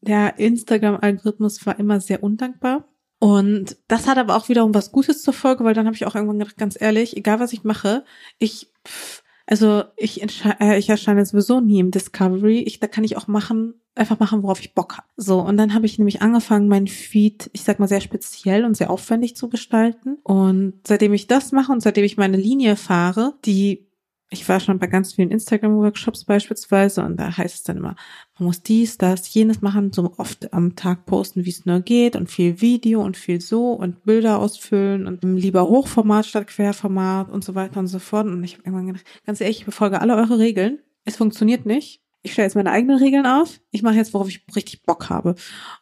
der 0.01 0.39
Instagram-Algorithmus 0.39 1.65
war 1.65 1.77
immer 1.77 1.99
sehr 1.99 2.23
undankbar. 2.23 2.87
Und 3.19 3.77
das 3.87 4.07
hat 4.07 4.17
aber 4.17 4.35
auch 4.35 4.49
wiederum 4.49 4.73
was 4.73 4.91
Gutes 4.91 5.23
zur 5.23 5.33
Folge, 5.33 5.63
weil 5.63 5.73
dann 5.73 5.85
habe 5.85 5.95
ich 5.95 6.05
auch 6.05 6.15
irgendwann 6.15 6.39
gedacht, 6.39 6.57
ganz 6.57 6.79
ehrlich, 6.79 7.17
egal 7.17 7.39
was 7.39 7.53
ich 7.53 7.63
mache, 7.63 8.05
ich, 8.37 8.71
also 9.47 9.83
ich, 9.95 10.21
äh, 10.59 10.77
ich 10.77 10.89
erscheine 10.89 11.25
sowieso 11.25 11.59
nie 11.59 11.79
im 11.79 11.91
Discovery. 11.91 12.59
Ich, 12.59 12.79
da 12.79 12.87
kann 12.87 13.03
ich 13.03 13.17
auch 13.17 13.27
machen, 13.27 13.73
einfach 13.95 14.19
machen, 14.19 14.43
worauf 14.43 14.59
ich 14.59 14.75
Bock 14.75 14.97
habe. 14.97 15.07
So, 15.15 15.39
und 15.39 15.57
dann 15.57 15.73
habe 15.73 15.87
ich 15.87 15.97
nämlich 15.97 16.21
angefangen, 16.21 16.67
meinen 16.67 16.87
Feed, 16.87 17.49
ich 17.53 17.63
sag 17.63 17.79
mal, 17.79 17.87
sehr 17.87 18.01
speziell 18.01 18.65
und 18.65 18.77
sehr 18.77 18.91
aufwendig 18.91 19.35
zu 19.35 19.49
gestalten. 19.49 20.17
Und 20.23 20.81
seitdem 20.85 21.13
ich 21.13 21.25
das 21.25 21.51
mache 21.51 21.71
und 21.71 21.81
seitdem 21.81 22.03
ich 22.03 22.17
meine 22.17 22.37
Linie 22.37 22.75
fahre, 22.75 23.33
die 23.45 23.86
ich 24.29 24.47
war 24.49 24.59
schon 24.59 24.77
bei 24.77 24.87
ganz 24.87 25.13
vielen 25.13 25.31
Instagram-Workshops 25.31 26.25
beispielsweise 26.25 27.03
und 27.03 27.17
da 27.17 27.37
heißt 27.37 27.55
es 27.55 27.63
dann 27.63 27.77
immer, 27.77 27.95
man 28.37 28.47
muss 28.47 28.61
dies, 28.61 28.97
das, 28.97 29.33
jenes 29.33 29.61
machen, 29.61 29.93
so 29.93 30.13
oft 30.17 30.53
am 30.53 30.75
Tag 30.75 31.05
posten, 31.05 31.45
wie 31.45 31.49
es 31.49 31.65
nur 31.65 31.79
geht 31.79 32.15
und 32.15 32.29
viel 32.29 32.59
Video 32.59 33.01
und 33.01 33.15
viel 33.15 33.39
so 33.39 33.71
und 33.71 34.03
Bilder 34.03 34.39
ausfüllen 34.39 35.07
und 35.07 35.23
lieber 35.23 35.67
Hochformat 35.67 36.25
statt 36.25 36.47
Querformat 36.47 37.29
und 37.29 37.43
so 37.43 37.55
weiter 37.55 37.79
und 37.79 37.87
so 37.87 37.99
fort. 37.99 38.27
Und 38.27 38.43
ich 38.43 38.53
habe 38.53 38.63
irgendwann 38.65 38.87
gedacht, 38.87 39.05
ganz 39.25 39.39
ehrlich, 39.39 39.59
ich 39.59 39.65
befolge 39.65 40.01
alle 40.01 40.15
eure 40.15 40.39
Regeln. 40.39 40.79
Es 41.05 41.15
funktioniert 41.15 41.65
nicht 41.65 42.01
ich 42.27 42.33
stelle 42.33 42.47
jetzt 42.47 42.55
meine 42.55 42.71
eigenen 42.71 42.97
Regeln 42.97 43.25
auf. 43.25 43.61
Ich 43.71 43.83
mache 43.83 43.95
jetzt, 43.95 44.13
worauf 44.13 44.27
ich 44.27 44.43
richtig 44.53 44.83
Bock 44.83 45.09
habe. 45.09 45.35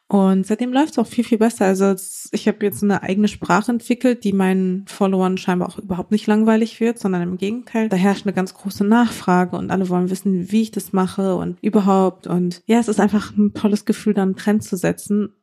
Und 0.08 0.46
seitdem 0.46 0.72
läuft 0.72 0.92
es 0.92 1.00
auch 1.00 1.08
viel, 1.08 1.24
viel 1.24 1.40
besser. 1.40 1.66
Also 1.66 1.96
ich 2.32 2.48
habe 2.48 2.64
jetzt 2.64 2.84
eine 2.84 3.02
eigene 3.02 3.28
Sprache 3.28 3.72
entwickelt, 3.72 4.24
die 4.24 4.32
meinen 4.32 4.86
Followern 4.88 5.40
scheinbar 5.40 5.70
auch 5.70 5.80
überhaupt 5.80 6.12
nicht 6.12 6.28
langweilig 6.28 6.80
wird, 6.80 7.00
sondern 7.00 7.24
im 7.24 7.38
Gegenteil. 7.38 7.90
Da 7.90 7.98
herrscht 7.98 8.28
eine 8.28 8.34
ganz 8.34 8.54
große 8.54 8.86
Nachfrage 8.86 9.58
und 9.58 9.72
alle 9.72 9.90
wollen 9.90 10.12
wissen, 10.12 10.52
wie 10.52 10.62
ich 10.62 10.72
das 10.72 10.94
mache 10.94 11.36
und 11.36 11.58
überhaupt. 11.64 12.28
Und 12.28 12.62
ja, 12.68 12.80
es 12.80 12.90
ist 12.90 13.00
einfach 13.00 13.36
ein 13.36 13.56
tolles 13.56 13.86
Gefühl, 13.86 14.14
dann 14.14 14.30
einen 14.30 14.36
Trend 14.36 14.64
zu 14.64 14.78
setzen. 14.78 15.34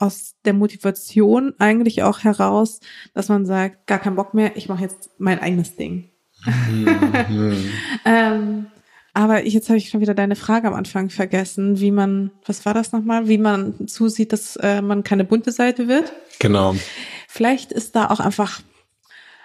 Aus 0.00 0.34
der 0.44 0.54
Motivation 0.54 1.54
eigentlich 1.60 2.02
auch 2.02 2.24
heraus, 2.24 2.80
dass 3.14 3.28
man 3.28 3.46
sagt, 3.46 3.86
gar 3.86 4.00
keinen 4.00 4.16
Bock 4.16 4.34
mehr, 4.34 4.56
ich 4.56 4.68
mache 4.68 4.82
jetzt 4.82 5.10
mein 5.18 5.38
eigenes 5.38 5.76
Ding. 5.76 6.10
Mhm. 6.44 7.54
ähm, 8.04 8.66
aber 9.14 9.44
jetzt 9.46 9.68
habe 9.68 9.76
ich 9.76 9.90
schon 9.90 10.00
wieder 10.00 10.14
deine 10.14 10.36
Frage 10.36 10.68
am 10.68 10.74
Anfang 10.74 11.10
vergessen, 11.10 11.80
wie 11.80 11.90
man, 11.90 12.30
was 12.46 12.64
war 12.64 12.72
das 12.72 12.92
nochmal, 12.92 13.28
wie 13.28 13.38
man 13.38 13.86
zusieht, 13.86 14.32
dass 14.32 14.56
äh, 14.56 14.80
man 14.80 15.04
keine 15.04 15.24
bunte 15.24 15.52
Seite 15.52 15.86
wird. 15.86 16.12
Genau. 16.38 16.74
Vielleicht 17.28 17.72
ist 17.72 17.94
da 17.94 18.08
auch 18.08 18.20
einfach, 18.20 18.60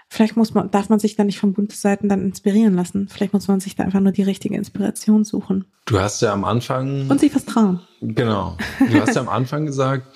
vielleicht 0.08 0.38
muss 0.38 0.54
man, 0.54 0.72
darf 0.72 0.88
man 0.88 1.00
sich 1.00 1.18
da 1.18 1.26
nicht 1.26 1.40
von 1.40 1.52
bunten 1.52 1.76
Seiten 1.76 2.08
dann 2.08 2.22
inspirieren 2.22 2.76
lassen. 2.76 3.10
Vielleicht 3.10 3.34
muss 3.34 3.50
man 3.50 3.60
sich 3.60 3.76
da 3.76 3.84
einfach 3.84 4.00
nur 4.00 4.14
die 4.14 4.24
richtige 4.24 4.56
Inspiration 4.56 5.26
suchen. 5.26 5.66
Du 5.86 6.00
hast 6.00 6.22
ja 6.22 6.32
am 6.32 6.46
Anfang. 6.46 7.10
Und 7.10 7.20
sich 7.20 7.36
was 7.36 7.44
trauen. 7.44 7.82
Genau. 8.02 8.58
Du 8.90 9.02
hast 9.02 9.16
ja 9.16 9.22
am 9.22 9.30
Anfang 9.30 9.66
gesagt, 9.66 10.08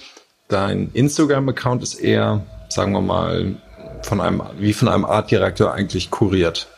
dein 0.48 0.92
Instagram-Account 0.94 1.84
ist 1.84 1.96
eher, 1.96 2.46
sagen 2.70 2.94
wir 2.94 3.02
mal, 3.02 3.58
von 4.04 4.22
einem, 4.22 4.42
wie 4.60 4.72
von 4.72 4.88
einem 4.88 5.04
Art 5.04 5.30
Director 5.30 5.74
eigentlich 5.74 6.10
kuriert. 6.10 6.70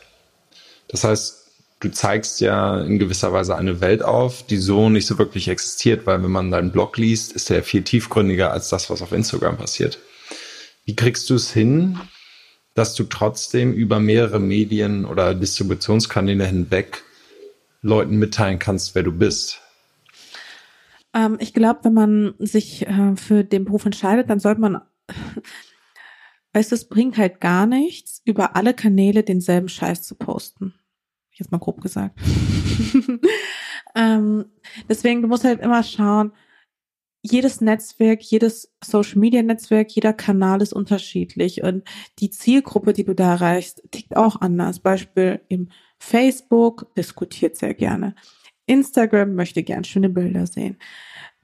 Das 0.88 1.03
heißt, 1.03 1.42
du 1.83 1.91
zeigst 1.91 2.39
ja 2.39 2.79
in 2.81 2.97
gewisser 2.97 3.33
Weise 3.33 3.55
eine 3.55 3.81
Welt 3.81 4.03
auf, 4.03 4.43
die 4.43 4.57
so 4.57 4.89
nicht 4.89 5.05
so 5.05 5.17
wirklich 5.17 5.49
existiert, 5.49 6.05
weil 6.05 6.23
wenn 6.23 6.31
man 6.31 6.49
deinen 6.49 6.71
Blog 6.71 6.97
liest, 6.97 7.33
ist 7.33 7.49
der 7.49 7.63
viel 7.63 7.83
tiefgründiger 7.83 8.51
als 8.51 8.69
das, 8.69 8.89
was 8.89 9.01
auf 9.01 9.11
Instagram 9.11 9.57
passiert. 9.57 9.99
Wie 10.85 10.95
kriegst 10.95 11.29
du 11.29 11.35
es 11.35 11.51
hin, 11.51 11.99
dass 12.73 12.95
du 12.95 13.03
trotzdem 13.03 13.73
über 13.73 13.99
mehrere 13.99 14.39
Medien 14.39 15.05
oder 15.05 15.35
Distributionskanäle 15.35 16.45
hinweg 16.45 17.03
Leuten 17.81 18.15
mitteilen 18.15 18.59
kannst, 18.59 18.95
wer 18.95 19.03
du 19.03 19.11
bist? 19.11 19.61
Ähm, 21.13 21.37
ich 21.39 21.53
glaube, 21.53 21.81
wenn 21.83 21.93
man 21.93 22.33
sich 22.39 22.87
äh, 22.87 23.15
für 23.17 23.43
den 23.43 23.65
Beruf 23.65 23.85
entscheidet, 23.85 24.29
dann 24.29 24.39
sollte 24.39 24.61
man, 24.61 24.81
weißt 26.53 26.71
du, 26.71 26.75
es 26.75 26.87
bringt 26.87 27.17
halt 27.17 27.41
gar 27.41 27.65
nichts, 27.65 28.21
über 28.23 28.55
alle 28.55 28.73
Kanäle 28.73 29.23
denselben 29.23 29.67
Scheiß 29.67 30.03
zu 30.03 30.15
posten 30.15 30.73
jetzt 31.33 31.51
mal 31.51 31.59
grob 31.59 31.81
gesagt. 31.81 32.19
ähm, 33.95 34.45
deswegen, 34.89 35.21
du 35.21 35.27
musst 35.27 35.43
halt 35.43 35.61
immer 35.61 35.83
schauen, 35.83 36.31
jedes 37.25 37.61
Netzwerk, 37.61 38.21
jedes 38.21 38.73
Social 38.83 39.17
Media 39.17 39.41
Netzwerk, 39.41 39.91
jeder 39.91 40.11
Kanal 40.11 40.61
ist 40.61 40.73
unterschiedlich 40.73 41.63
und 41.63 41.83
die 42.19 42.29
Zielgruppe, 42.29 42.91
die 42.91 43.05
du 43.05 43.15
da 43.15 43.33
erreichst, 43.33 43.81
tickt 43.91 44.17
auch 44.17 44.41
anders. 44.41 44.79
Beispiel 44.79 45.39
im 45.47 45.69
Facebook 45.99 46.93
diskutiert 46.95 47.55
sehr 47.55 47.73
gerne. 47.73 48.13
Instagram 48.65 49.35
möchte 49.35 49.63
gern 49.63 49.85
schöne 49.85 50.09
Bilder 50.09 50.47
sehen. 50.47 50.77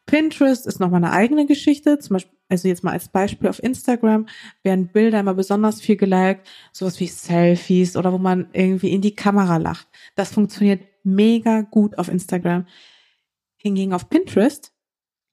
Pinterest 0.10 0.66
ist 0.66 0.80
nochmal 0.80 1.04
eine 1.04 1.14
eigene 1.14 1.46
Geschichte. 1.46 2.00
Zum 2.00 2.16
Beispiel, 2.16 2.36
also 2.50 2.68
jetzt 2.68 2.84
mal 2.84 2.94
als 2.94 3.10
Beispiel 3.10 3.48
auf 3.48 3.62
Instagram 3.62 4.26
werden 4.64 4.88
Bilder 4.88 5.20
immer 5.20 5.36
besonders 5.36 5.82
viel 5.82 5.98
geliked, 5.98 6.48
sowas 6.72 7.00
wie 7.00 7.06
Selfies 7.06 7.96
oder 7.96 8.12
wo 8.12 8.18
man 8.18 8.50
irgendwie 8.54 8.92
in 8.92 9.02
die 9.02 9.14
Kamera 9.14 9.58
lacht. 9.58 9.88
Das 10.16 10.32
funktioniert 10.32 10.82
mega 11.04 11.62
gut 11.62 12.00
auf 12.00 12.10
Instagram. 12.10 12.66
Hingegen 13.58 13.94
auf 13.94 14.10
Pinterest 14.10 14.74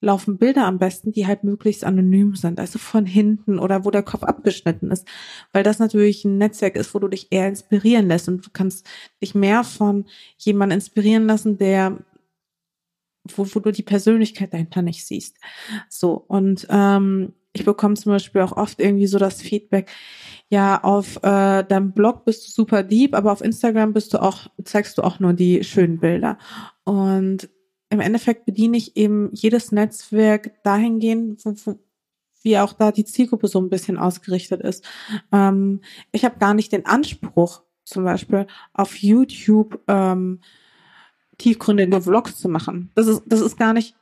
laufen 0.03 0.37
Bilder 0.37 0.67
am 0.67 0.79
besten, 0.79 1.11
die 1.11 1.27
halt 1.27 1.43
möglichst 1.43 1.83
anonym 1.83 2.35
sind, 2.35 2.61
also 2.61 2.79
von 2.79 3.07
hinten 3.07 3.59
oder 3.59 3.87
wo 3.87 3.91
der 3.91 4.03
Kopf 4.03 4.25
abgeschnitten 4.25 4.91
ist, 4.91 5.09
weil 5.53 5.63
das 5.63 5.79
natürlich 5.79 6.23
ein 6.27 6.37
Netzwerk 6.37 6.77
ist, 6.77 6.95
wo 6.95 6.99
du 6.99 7.09
dich 7.09 7.29
eher 7.31 7.49
inspirieren 7.49 8.09
lässt 8.09 8.29
und 8.29 8.45
du 8.45 8.51
kannst 8.53 8.87
dich 9.23 9.35
mehr 9.35 9.65
von 9.65 10.05
jemandem 10.37 10.77
inspirieren 10.77 11.27
lassen, 11.27 11.57
der 11.57 11.99
wo, 13.35 13.47
wo 13.53 13.61
du 13.61 13.73
die 13.73 13.83
Persönlichkeit 13.83 14.53
dahinter 14.53 14.83
nicht 14.83 15.07
siehst. 15.07 15.37
So, 15.89 16.13
und 16.15 16.67
ähm, 16.71 17.33
ich 17.53 17.65
bekomme 17.65 17.95
zum 17.95 18.13
Beispiel 18.13 18.43
auch 18.43 18.57
oft 18.57 18.81
irgendwie 18.81 19.07
so 19.07 19.19
das 19.19 19.41
Feedback, 19.41 19.91
ja, 20.49 20.83
auf 20.83 21.17
äh, 21.23 21.65
deinem 21.65 21.93
Blog 21.93 22.25
bist 22.25 22.47
du 22.47 22.53
super 22.53 22.83
deep, 22.83 23.15
aber 23.15 23.33
auf 23.33 23.41
Instagram 23.41 23.93
bist 23.93 24.15
du 24.15 24.23
auch, 24.23 24.47
zeigst 24.63 24.99
du 24.99 25.03
auch 25.03 25.19
nur 25.19 25.33
die 25.33 25.65
schönen 25.65 25.99
Bilder. 25.99 26.39
Und 26.85 27.49
im 27.89 28.01
Endeffekt 28.01 28.45
bediene 28.47 28.77
ich 28.77 28.97
eben 28.97 29.31
jedes 29.33 29.73
Netzwerk 29.73 30.63
dahingehend, 30.63 31.45
wo, 31.45 31.55
wo, 31.65 31.79
wie 32.43 32.59
auch 32.59 32.75
da 32.75 32.93
die 32.93 33.05
Zielgruppe 33.05 33.49
so 33.49 33.61
ein 33.61 33.71
bisschen 33.71 33.99
ausgerichtet 33.99 34.61
ist. 34.61 34.85
Ähm, 35.33 35.81
ich 36.13 36.25
habe 36.25 36.39
gar 36.39 36.55
nicht 36.55 36.73
den 36.73 36.87
Anspruch, 36.87 37.63
zum 37.85 38.05
Beispiel 38.05 38.47
auf 38.73 38.97
YouTube 38.97 39.81
ähm, 39.89 40.41
tiefgründige 41.39 42.01
Vlogs 42.01 42.37
zu 42.37 42.49
machen. 42.49 42.91
Das 42.95 43.07
ist, 43.07 43.23
das 43.27 43.41
ist 43.41 43.57
gar 43.59 43.73
nicht, 43.73 43.95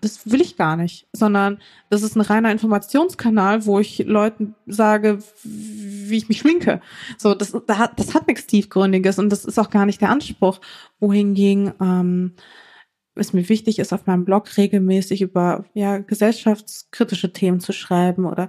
das 0.00 0.30
will 0.30 0.40
ich 0.40 0.56
gar 0.56 0.76
nicht, 0.76 1.06
sondern 1.12 1.58
das 1.88 2.02
ist 2.02 2.16
ein 2.16 2.20
reiner 2.20 2.52
Informationskanal, 2.52 3.66
wo 3.66 3.78
ich 3.80 3.98
Leuten 4.06 4.54
sage, 4.66 5.18
wie 5.42 6.16
ich 6.16 6.28
mich 6.28 6.38
schminke. 6.38 6.80
So, 7.16 7.34
das, 7.34 7.56
das 7.66 7.78
hat, 7.78 8.26
nichts 8.26 8.46
Tiefgründiges 8.46 9.18
und 9.18 9.30
das 9.30 9.44
ist 9.44 9.58
auch 9.58 9.70
gar 9.70 9.86
nicht 9.86 10.00
der 10.00 10.10
Anspruch. 10.10 10.60
Wohingegen 10.98 11.72
ähm, 11.80 12.32
es 13.14 13.32
mir 13.32 13.48
wichtig 13.48 13.78
ist, 13.78 13.92
auf 13.92 14.06
meinem 14.06 14.24
Blog 14.24 14.56
regelmäßig 14.56 15.22
über 15.22 15.64
ja, 15.74 15.98
gesellschaftskritische 15.98 17.32
Themen 17.32 17.60
zu 17.60 17.72
schreiben 17.72 18.24
oder 18.24 18.48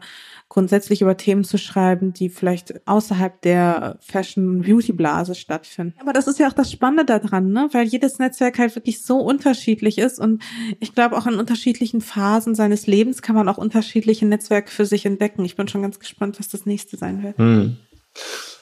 grundsätzlich 0.50 1.02
über 1.02 1.18
Themen 1.18 1.44
zu 1.44 1.58
schreiben, 1.58 2.14
die 2.14 2.30
vielleicht 2.30 2.88
außerhalb 2.88 3.42
der 3.42 3.98
Fashion-Beauty-Blase 4.02 5.36
stattfinden. 5.36 5.96
Aber 6.00 6.14
das 6.14 6.28
ist 6.28 6.40
ja 6.40 6.48
auch 6.48 6.54
das 6.54 6.72
Spannende 6.72 7.06
daran, 7.06 7.52
ne? 7.52 7.70
weil 7.72 7.88
jedes 7.88 8.20
Netzwerk 8.20 8.60
halt 8.60 8.76
wirklich 8.76 9.02
so 9.02 9.18
unterschiedlich 9.18 9.98
ist 9.98 10.20
und 10.20 10.44
ich 10.80 10.94
glaube 10.94 11.18
auch 11.18 11.26
in 11.26 11.36
unterschiedlichen 11.36 12.02
Phasen 12.02 12.54
seines 12.54 12.86
Lebens 12.86 13.22
kann 13.22 13.36
man 13.36 13.50
auch 13.50 13.58
unterschiedliche 13.58 14.26
Netzwerke 14.26 14.72
für 14.72 14.86
sich 14.86 15.06
entdecken. 15.06 15.44
Ich 15.46 15.56
bin 15.56 15.68
schon 15.68 15.82
ganz 15.82 16.00
gespannt, 16.00 16.40
was 16.40 16.50
das 16.50 16.66
nächste 16.66 16.98
sein 16.98 17.24
wird. 17.24 17.38
Hm. 17.38 17.78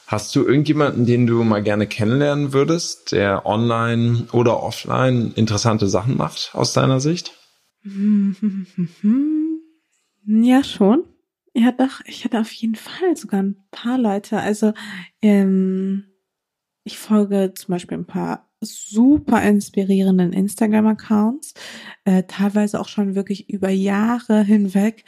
Hast 0.10 0.36
du 0.36 0.44
irgendjemanden, 0.44 1.06
den 1.06 1.28
du 1.28 1.44
mal 1.44 1.62
gerne 1.62 1.86
kennenlernen 1.86 2.52
würdest, 2.52 3.12
der 3.12 3.46
online 3.46 4.26
oder 4.32 4.64
offline 4.64 5.34
interessante 5.36 5.88
Sachen 5.88 6.18
macht 6.18 6.50
aus 6.54 6.74
deiner 6.74 7.00
Sicht? 7.00 7.38
Ja, 10.26 10.64
schon. 10.64 11.06
Ja, 11.56 11.72
doch, 11.72 12.02
ich 12.06 12.24
hatte 12.24 12.40
auf 12.40 12.52
jeden 12.52 12.76
Fall 12.76 13.16
sogar 13.16 13.42
ein 13.42 13.56
paar 13.72 13.98
Leute. 13.98 14.38
Also, 14.38 14.74
ähm, 15.24 16.04
ich 16.84 17.00
folge 17.00 17.54
zum 17.56 17.72
Beispiel 17.72 17.98
ein 17.98 18.06
paar 18.06 18.52
super 18.62 19.42
inspirierenden 19.42 20.34
Instagram-Accounts, 20.34 21.54
äh, 22.04 22.24
teilweise 22.24 22.80
auch 22.80 22.90
schon 22.90 23.16
wirklich 23.16 23.50
über 23.50 23.70
Jahre 23.70 24.44
hinweg. 24.44 25.04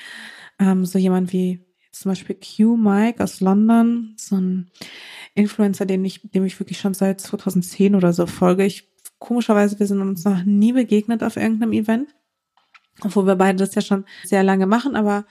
Ähm, 0.59 0.85
so 0.85 0.97
jemand 0.97 1.33
wie 1.33 1.70
zum 1.91 2.11
Beispiel 2.11 2.35
Q 2.35 2.77
Mike 2.77 3.23
aus 3.23 3.41
London, 3.41 4.15
so 4.17 4.37
ein 4.37 4.71
Influencer, 5.35 5.85
den 5.85 6.03
ich, 6.05 6.21
dem 6.31 6.45
ich 6.45 6.59
wirklich 6.59 6.79
schon 6.79 6.93
seit 6.93 7.21
2010 7.21 7.95
oder 7.95 8.13
so 8.13 8.25
folge. 8.25 8.65
Ich, 8.65 8.89
komischerweise, 9.19 9.79
wir 9.79 9.87
sind 9.87 10.01
uns 10.01 10.23
noch 10.23 10.43
nie 10.43 10.73
begegnet 10.73 11.23
auf 11.23 11.37
irgendeinem 11.37 11.73
Event, 11.73 12.09
obwohl 13.01 13.27
wir 13.27 13.35
beide 13.35 13.57
das 13.57 13.75
ja 13.75 13.81
schon 13.81 14.05
sehr 14.23 14.43
lange 14.43 14.67
machen, 14.67 14.95
aber 14.95 15.25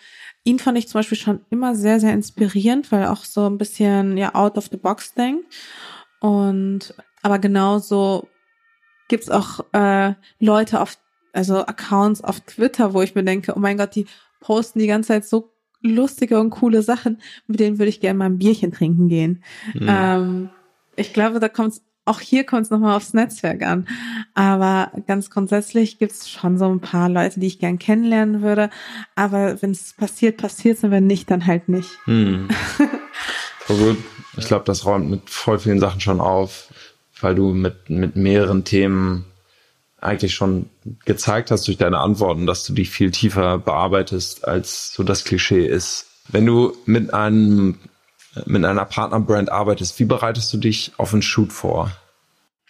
ihn 0.45 0.59
fand 0.59 0.79
ich 0.79 0.89
zum 0.89 1.01
Beispiel 1.01 1.19
schon 1.19 1.41
immer 1.51 1.75
sehr, 1.75 2.01
sehr 2.01 2.13
inspirierend, 2.13 2.91
weil 2.93 3.03
er 3.03 3.13
auch 3.13 3.25
so 3.25 3.47
ein 3.47 3.59
bisschen, 3.59 4.17
ja, 4.17 4.35
out 4.35 4.57
of 4.57 4.69
the 4.71 4.77
box 4.77 5.15
denkt. 5.15 5.45
Und, 6.21 6.95
aber 7.23 7.39
genauso 7.39 8.29
gibt's 9.09 9.31
auch 9.31 9.61
äh, 9.73 10.15
Leute 10.39 10.81
auf, 10.81 10.99
also 11.33 11.67
Accounts 11.67 12.23
auf 12.23 12.41
Twitter, 12.41 12.95
wo 12.95 13.03
ich 13.03 13.15
mir 13.15 13.25
denke, 13.25 13.55
oh 13.57 13.59
mein 13.59 13.77
Gott, 13.77 13.95
die 13.95 14.07
posten 14.41 14.79
die 14.79 14.87
ganze 14.87 15.09
Zeit 15.09 15.27
so 15.27 15.50
lustige 15.83 16.39
und 16.41 16.51
coole 16.51 16.83
Sachen, 16.83 17.21
mit 17.47 17.61
denen 17.61 17.79
würde 17.79 17.89
ich 17.91 18.01
gerne 18.01 18.19
mal 18.19 18.27
ein 18.27 18.39
Bierchen 18.39 18.73
trinken 18.73 19.09
gehen. 19.09 19.43
Mhm. 19.75 19.87
Ähm, 19.89 20.51
ich 20.97 21.13
glaube, 21.13 21.41
da 21.41 21.49
kommt 21.49 21.75
es 21.75 21.83
auch 22.07 22.21
hier 22.21 22.45
kommt 22.45 22.63
es 22.63 22.71
nochmal 22.71 22.97
aufs 22.97 23.15
Netzwerk 23.15 23.63
an. 23.63 23.87
Aber 24.35 24.91
ganz 25.07 25.31
grundsätzlich 25.31 25.99
gibt 25.99 26.13
es 26.13 26.29
schon 26.29 26.59
so 26.59 26.67
ein 26.67 26.81
paar 26.81 27.09
Leute, 27.09 27.39
die 27.39 27.47
ich 27.47 27.59
gern 27.61 27.79
kennenlernen 27.79 28.43
würde. 28.43 28.71
Aber 29.15 29.61
wenn 29.63 29.71
es 29.71 29.93
passiert, 29.93 30.39
passiert 30.39 30.79
es 30.79 30.85
und 30.85 30.91
wenn 30.91 31.07
nicht, 31.07 31.31
dann 31.31 31.47
halt 31.47 31.69
nicht. 31.69 31.91
Hm. 32.05 32.49
Voll 33.61 33.77
gut. 33.77 33.99
Ich 34.37 34.47
glaube, 34.47 34.65
das 34.65 34.87
räumt 34.87 35.11
mit 35.11 35.31
voll 35.31 35.59
vielen 35.59 35.81
Sachen 35.81 36.01
schon 36.01 36.21
auf, 36.21 36.73
weil 37.21 37.35
du 37.35 37.53
mit, 37.53 37.91
mit 37.91 38.17
mehreren 38.17 38.65
Themen 38.65 39.27
eigentlich 40.01 40.35
schon 40.35 40.71
gezeigt 41.05 41.51
hast 41.51 41.67
durch 41.67 41.77
deine 41.77 41.99
Antworten, 41.99 42.47
dass 42.47 42.65
du 42.65 42.73
dich 42.73 42.91
viel 42.91 43.11
tiefer 43.11 43.59
bearbeitest, 43.59 44.47
als 44.47 44.93
so 44.93 45.03
das 45.03 45.25
Klischee 45.25 45.67
ist. 45.67 46.07
Wenn 46.29 46.47
du 46.47 46.77
mit 46.87 47.13
einem 47.13 47.79
mit 48.47 48.65
einer 48.65 48.85
Partnerbrand 48.85 49.51
arbeitest, 49.51 49.99
wie 49.99 50.05
bereitest 50.05 50.53
du 50.53 50.59
dich 50.59 50.93
auf 50.99 51.13
einen 51.13 51.23
Shoot 51.23 51.53
vor? 51.53 51.91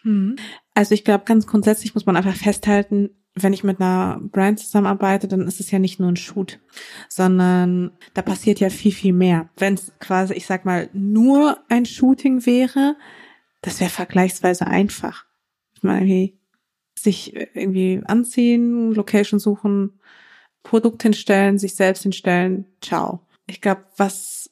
Hm. 0.03 0.37
Also 0.75 0.95
ich 0.95 1.05
glaube, 1.05 1.25
ganz 1.27 1.47
grundsätzlich 1.47 1.95
muss 1.95 2.07
man 2.07 2.17
einfach 2.17 2.35
festhalten, 2.35 3.11
wenn 3.35 3.53
ich 3.53 3.63
mit 3.63 3.81
einer 3.81 4.19
Brand 4.21 4.59
zusammenarbeite, 4.59 5.29
dann 5.29 5.47
ist 5.47 5.61
es 5.61 5.71
ja 5.71 5.79
nicht 5.79 6.01
nur 6.01 6.09
ein 6.09 6.17
Shoot, 6.17 6.59
sondern 7.09 7.93
da 8.15 8.23
passiert 8.23 8.61
ja 8.61 8.71
viel, 8.71 8.93
viel 8.93 9.13
mehr. 9.13 9.51
Wenn 9.57 9.75
es 9.75 9.93
quasi, 10.01 10.35
ich 10.35 10.47
sag 10.47 10.65
mal, 10.65 10.91
nur 10.93 11.59
ein 11.69 11.87
Shooting 11.87 12.45
wäre, 12.45 12.97
das 13.63 13.81
wäre 13.81 13.91
vergleichsweise 13.91 14.67
einfach. 14.67 15.27
Ich 15.75 15.83
meine, 15.83 16.31
sich 17.03 17.35
irgendwie 17.35 18.03
anziehen, 18.05 18.93
Location 18.93 19.41
suchen, 19.41 20.01
Produkt 20.63 21.03
hinstellen, 21.03 21.59
sich 21.59 21.75
selbst 21.75 22.03
hinstellen, 22.03 22.67
ciao. 22.81 23.27
Ich 23.47 23.61
glaube, 23.61 23.85
was 23.97 24.51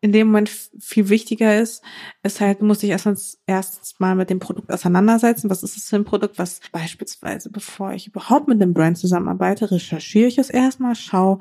in 0.00 0.12
dem 0.12 0.28
Moment 0.28 0.50
viel 0.78 1.08
wichtiger 1.08 1.60
ist, 1.60 1.82
ist 2.22 2.40
halt, 2.40 2.62
muss 2.62 2.82
ich 2.82 2.90
erstens 2.90 3.40
erstens 3.46 3.98
mal 3.98 4.14
mit 4.14 4.30
dem 4.30 4.38
Produkt 4.38 4.72
auseinandersetzen. 4.72 5.50
Was 5.50 5.64
ist 5.64 5.76
es 5.76 5.88
für 5.88 5.96
ein 5.96 6.04
Produkt? 6.04 6.38
Was 6.38 6.60
beispielsweise, 6.70 7.50
bevor 7.50 7.92
ich 7.92 8.06
überhaupt 8.06 8.46
mit 8.46 8.60
dem 8.60 8.74
Brand 8.74 8.96
zusammenarbeite, 8.96 9.70
recherchiere 9.70 10.28
ich 10.28 10.38
es 10.38 10.50
erstmal, 10.50 10.94
schaue, 10.94 11.40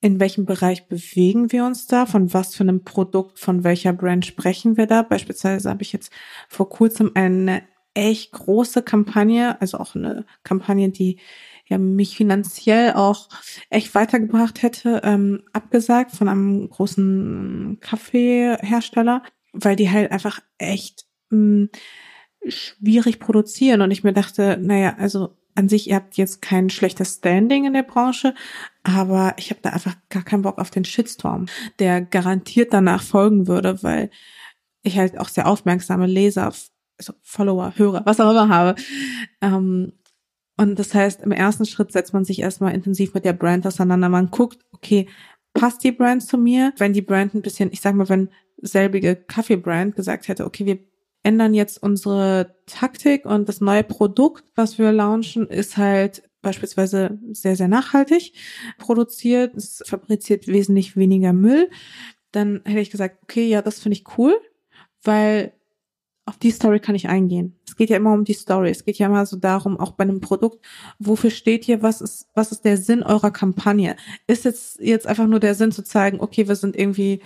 in 0.00 0.20
welchem 0.20 0.46
Bereich 0.46 0.88
bewegen 0.88 1.52
wir 1.52 1.64
uns 1.64 1.86
da, 1.86 2.06
von 2.06 2.32
was 2.32 2.54
für 2.54 2.62
einem 2.62 2.84
Produkt, 2.84 3.38
von 3.38 3.64
welcher 3.64 3.92
Brand 3.92 4.24
sprechen 4.24 4.76
wir 4.76 4.86
da. 4.86 5.02
Beispielsweise 5.02 5.68
habe 5.68 5.82
ich 5.82 5.92
jetzt 5.92 6.12
vor 6.48 6.68
kurzem 6.68 7.12
eine 7.14 7.62
echt 7.96 8.32
große 8.32 8.82
Kampagne, 8.82 9.60
also 9.60 9.78
auch 9.78 9.94
eine 9.94 10.26
Kampagne, 10.44 10.90
die 10.90 11.18
ja 11.66 11.78
mich 11.78 12.16
finanziell 12.16 12.92
auch 12.92 13.28
echt 13.70 13.94
weitergebracht 13.94 14.62
hätte, 14.62 15.00
ähm, 15.02 15.42
abgesagt 15.52 16.12
von 16.12 16.28
einem 16.28 16.68
großen 16.68 17.78
Kaffeehersteller, 17.80 19.22
weil 19.52 19.76
die 19.76 19.90
halt 19.90 20.12
einfach 20.12 20.40
echt 20.58 21.06
mh, 21.30 21.38
hm, 21.38 21.70
schwierig 22.46 23.18
produzieren. 23.18 23.80
Und 23.80 23.90
ich 23.90 24.04
mir 24.04 24.12
dachte, 24.12 24.58
naja, 24.60 24.94
also 24.98 25.34
an 25.54 25.68
sich, 25.70 25.88
ihr 25.88 25.96
habt 25.96 26.18
jetzt 26.18 26.42
kein 26.42 26.68
schlechtes 26.68 27.14
Standing 27.14 27.64
in 27.64 27.72
der 27.72 27.82
Branche, 27.82 28.34
aber 28.82 29.34
ich 29.38 29.48
habe 29.50 29.60
da 29.62 29.70
einfach 29.70 29.96
gar 30.10 30.22
keinen 30.22 30.42
Bock 30.42 30.58
auf 30.58 30.70
den 30.70 30.84
Shitstorm, 30.84 31.46
der 31.78 32.02
garantiert 32.02 32.74
danach 32.74 33.02
folgen 33.02 33.48
würde, 33.48 33.82
weil 33.82 34.10
ich 34.82 34.98
halt 34.98 35.18
auch 35.18 35.30
sehr 35.30 35.48
aufmerksame 35.48 36.06
Leser 36.06 36.52
also 36.98 37.14
Follower, 37.22 37.72
Hörer, 37.76 38.02
was 38.04 38.20
auch 38.20 38.30
immer 38.30 38.48
habe. 38.48 38.80
Ähm, 39.40 39.92
und 40.56 40.78
das 40.78 40.94
heißt, 40.94 41.22
im 41.22 41.32
ersten 41.32 41.66
Schritt 41.66 41.92
setzt 41.92 42.14
man 42.14 42.24
sich 42.24 42.40
erstmal 42.40 42.74
intensiv 42.74 43.12
mit 43.12 43.24
der 43.24 43.34
Brand 43.34 43.66
auseinander. 43.66 44.08
Man 44.08 44.30
guckt, 44.30 44.58
okay, 44.72 45.08
passt 45.52 45.84
die 45.84 45.92
Brand 45.92 46.22
zu 46.22 46.38
mir? 46.38 46.72
Wenn 46.78 46.92
die 46.92 47.02
Brand 47.02 47.34
ein 47.34 47.42
bisschen, 47.42 47.70
ich 47.72 47.80
sag 47.80 47.94
mal, 47.94 48.08
wenn 48.08 48.30
selbige 48.56 49.16
Kaffee-Brand 49.16 49.96
gesagt 49.96 50.28
hätte, 50.28 50.46
okay, 50.46 50.64
wir 50.64 50.78
ändern 51.22 51.54
jetzt 51.54 51.82
unsere 51.82 52.56
Taktik 52.66 53.26
und 53.26 53.48
das 53.48 53.60
neue 53.60 53.84
Produkt, 53.84 54.44
was 54.54 54.78
wir 54.78 54.92
launchen, 54.92 55.48
ist 55.48 55.76
halt 55.76 56.22
beispielsweise 56.40 57.18
sehr, 57.32 57.56
sehr 57.56 57.68
nachhaltig 57.68 58.32
produziert. 58.78 59.54
Es 59.56 59.82
fabriziert 59.84 60.46
wesentlich 60.46 60.96
weniger 60.96 61.32
Müll. 61.32 61.68
Dann 62.30 62.62
hätte 62.64 62.80
ich 62.80 62.90
gesagt, 62.90 63.18
okay, 63.22 63.48
ja, 63.48 63.60
das 63.60 63.80
finde 63.80 63.96
ich 63.98 64.04
cool, 64.16 64.38
weil 65.02 65.52
auf 66.26 66.36
die 66.38 66.50
Story 66.50 66.80
kann 66.80 66.96
ich 66.96 67.08
eingehen. 67.08 67.56
Es 67.66 67.76
geht 67.76 67.88
ja 67.88 67.96
immer 67.96 68.12
um 68.12 68.24
die 68.24 68.34
Story. 68.34 68.70
Es 68.70 68.84
geht 68.84 68.98
ja 68.98 69.06
immer 69.06 69.24
so 69.26 69.36
darum, 69.36 69.78
auch 69.78 69.92
bei 69.92 70.02
einem 70.02 70.20
Produkt, 70.20 70.64
wofür 70.98 71.30
steht 71.30 71.68
ihr, 71.68 71.82
was 71.82 72.00
ist, 72.00 72.28
was 72.34 72.50
ist 72.50 72.64
der 72.64 72.76
Sinn 72.76 73.04
eurer 73.04 73.30
Kampagne? 73.30 73.96
Ist 74.26 74.44
jetzt, 74.44 74.80
jetzt 74.80 75.06
einfach 75.06 75.28
nur 75.28 75.38
der 75.38 75.54
Sinn 75.54 75.70
zu 75.70 75.84
zeigen, 75.84 76.20
okay, 76.20 76.48
wir 76.48 76.56
sind 76.56 76.76
irgendwie, 76.76 77.22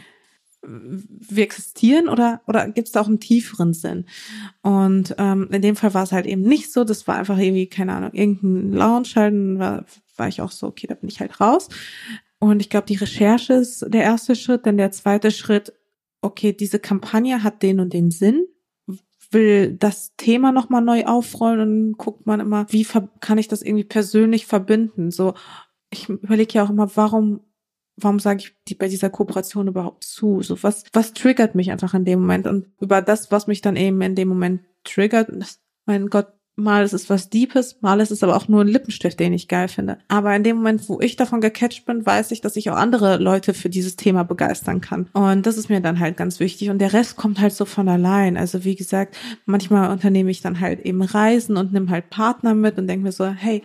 wir 0.62 1.42
existieren 1.42 2.10
oder, 2.10 2.42
oder 2.46 2.68
gibt 2.68 2.88
es 2.88 2.92
da 2.92 3.00
auch 3.00 3.06
einen 3.06 3.20
tieferen 3.20 3.72
Sinn? 3.72 4.04
Und 4.60 5.14
ähm, 5.16 5.48
in 5.50 5.62
dem 5.62 5.76
Fall 5.76 5.94
war 5.94 6.02
es 6.02 6.12
halt 6.12 6.26
eben 6.26 6.42
nicht 6.42 6.70
so. 6.70 6.84
Das 6.84 7.08
war 7.08 7.16
einfach 7.16 7.38
irgendwie, 7.38 7.68
keine 7.68 7.94
Ahnung, 7.94 8.10
irgendein 8.12 8.72
Launch 8.74 9.16
halt, 9.16 9.34
war, 9.58 9.86
war 10.16 10.28
ich 10.28 10.42
auch 10.42 10.52
so, 10.52 10.66
okay, 10.66 10.86
da 10.86 10.94
bin 10.94 11.08
ich 11.08 11.20
halt 11.20 11.40
raus. 11.40 11.70
Und 12.38 12.60
ich 12.60 12.68
glaube, 12.68 12.86
die 12.86 12.96
Recherche 12.96 13.54
ist 13.54 13.86
der 13.88 14.02
erste 14.02 14.36
Schritt, 14.36 14.66
denn 14.66 14.76
der 14.76 14.90
zweite 14.90 15.30
Schritt, 15.30 15.72
okay, 16.20 16.52
diese 16.52 16.78
Kampagne 16.78 17.42
hat 17.42 17.62
den 17.62 17.80
und 17.80 17.94
den 17.94 18.10
Sinn 18.10 18.44
will 19.30 19.74
das 19.74 20.14
Thema 20.16 20.52
nochmal 20.52 20.82
neu 20.82 21.04
aufrollen 21.04 21.60
und 21.60 21.98
guckt 21.98 22.26
man 22.26 22.40
immer, 22.40 22.66
wie 22.70 22.86
kann 23.20 23.38
ich 23.38 23.48
das 23.48 23.62
irgendwie 23.62 23.84
persönlich 23.84 24.46
verbinden? 24.46 25.10
So, 25.10 25.34
ich 25.90 26.08
überlege 26.08 26.54
ja 26.54 26.64
auch 26.64 26.70
immer, 26.70 26.90
warum, 26.96 27.40
warum 27.96 28.18
sage 28.18 28.40
ich 28.40 28.56
die, 28.68 28.74
bei 28.74 28.88
dieser 28.88 29.10
Kooperation 29.10 29.68
überhaupt 29.68 30.04
zu? 30.04 30.42
So, 30.42 30.62
was, 30.62 30.84
was 30.92 31.12
triggert 31.12 31.54
mich 31.54 31.70
einfach 31.70 31.94
in 31.94 32.04
dem 32.04 32.20
Moment? 32.20 32.46
Und 32.46 32.68
über 32.80 33.02
das, 33.02 33.30
was 33.30 33.46
mich 33.46 33.60
dann 33.60 33.76
eben 33.76 34.00
in 34.02 34.14
dem 34.14 34.28
Moment 34.28 34.62
triggert, 34.84 35.30
mein 35.86 36.08
Gott, 36.08 36.32
mal 36.62 36.84
ist 36.84 36.92
es 36.92 37.10
was 37.10 37.30
Deepes, 37.30 37.78
mal 37.80 38.00
ist 38.00 38.10
es 38.10 38.22
aber 38.22 38.36
auch 38.36 38.48
nur 38.48 38.62
ein 38.62 38.68
Lippenstift, 38.68 39.18
den 39.18 39.32
ich 39.32 39.48
geil 39.48 39.68
finde. 39.68 39.98
Aber 40.08 40.34
in 40.34 40.44
dem 40.44 40.56
Moment, 40.56 40.88
wo 40.88 41.00
ich 41.00 41.16
davon 41.16 41.40
gecatcht 41.40 41.86
bin, 41.86 42.04
weiß 42.04 42.30
ich, 42.30 42.40
dass 42.40 42.56
ich 42.56 42.70
auch 42.70 42.76
andere 42.76 43.16
Leute 43.16 43.54
für 43.54 43.68
dieses 43.68 43.96
Thema 43.96 44.22
begeistern 44.22 44.80
kann. 44.80 45.08
Und 45.12 45.46
das 45.46 45.56
ist 45.56 45.68
mir 45.68 45.80
dann 45.80 46.00
halt 46.00 46.16
ganz 46.16 46.40
wichtig. 46.40 46.70
Und 46.70 46.78
der 46.78 46.92
Rest 46.92 47.16
kommt 47.16 47.40
halt 47.40 47.52
so 47.52 47.64
von 47.64 47.88
allein. 47.88 48.36
Also 48.36 48.64
wie 48.64 48.76
gesagt, 48.76 49.16
manchmal 49.46 49.90
unternehme 49.90 50.30
ich 50.30 50.40
dann 50.40 50.60
halt 50.60 50.80
eben 50.80 51.02
Reisen 51.02 51.56
und 51.56 51.72
nehme 51.72 51.90
halt 51.90 52.10
Partner 52.10 52.54
mit 52.54 52.78
und 52.78 52.86
denke 52.86 53.04
mir 53.04 53.12
so, 53.12 53.26
hey, 53.26 53.62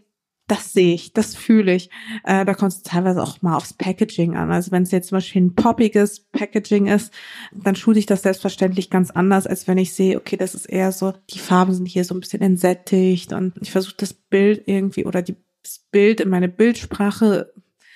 das 0.48 0.74
sehe 0.74 0.94
ich, 0.94 1.14
das 1.14 1.36
fühle 1.36 1.74
ich. 1.74 1.90
Äh, 2.24 2.46
da 2.46 2.54
kommt 2.54 2.72
es 2.72 2.84
teilweise 2.84 3.22
auch 3.22 3.42
mal 3.42 3.56
aufs 3.56 3.74
Packaging 3.74 4.36
an. 4.36 4.52
Also 4.52 4.72
wenn 4.72 4.84
es 4.84 4.92
jetzt 4.92 5.10
zum 5.10 5.18
Beispiel 5.18 5.42
ein 5.42 5.56
poppiges 5.56 6.20
Packaging 6.32 6.86
ist, 6.88 7.12
dann 7.52 7.76
schule 7.76 7.98
ich 7.98 8.06
das 8.06 8.22
selbstverständlich 8.22 8.90
ganz 8.90 9.10
anders, 9.10 9.48
als 9.48 9.68
wenn 9.68 9.80
ich 9.80 9.94
sehe, 9.94 10.18
okay, 10.18 10.38
das 10.38 10.54
ist 10.54 10.66
eher 10.66 10.92
so, 10.92 11.14
die 11.32 11.40
Farben 11.40 11.74
sind 11.74 11.88
hier 11.88 12.06
so 12.06 12.14
ein 12.14 12.20
bisschen 12.20 12.42
entsättigt 12.42 13.34
und 13.34 13.54
ich 13.62 13.72
versuche 13.72 13.96
das 13.98 14.14
Bild 14.14 14.64
irgendwie 14.68 15.06
oder 15.06 15.24
die, 15.24 15.36
das 15.64 15.80
Bild 15.92 16.22
in 16.22 16.30
meine 16.30 16.50
Bildsprache 16.50 17.52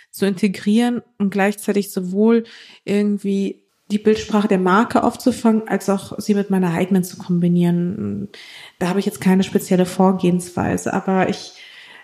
zu 0.10 0.26
integrieren 0.26 1.04
und 1.20 1.30
gleichzeitig 1.30 1.92
sowohl 1.92 2.46
irgendwie 2.84 3.64
die 3.92 4.00
Bildsprache 4.00 4.48
der 4.48 4.60
Marke 4.60 5.04
aufzufangen, 5.04 5.68
als 5.68 5.90
auch 5.90 6.20
sie 6.20 6.36
mit 6.36 6.50
meiner 6.50 6.74
eigenen 6.74 7.04
zu 7.04 7.18
kombinieren. 7.18 8.30
Da 8.78 8.88
habe 8.88 9.00
ich 9.00 9.06
jetzt 9.06 9.22
keine 9.22 9.44
spezielle 9.44 9.86
Vorgehensweise, 9.86 10.94
aber 10.94 11.30
ich 11.30 11.54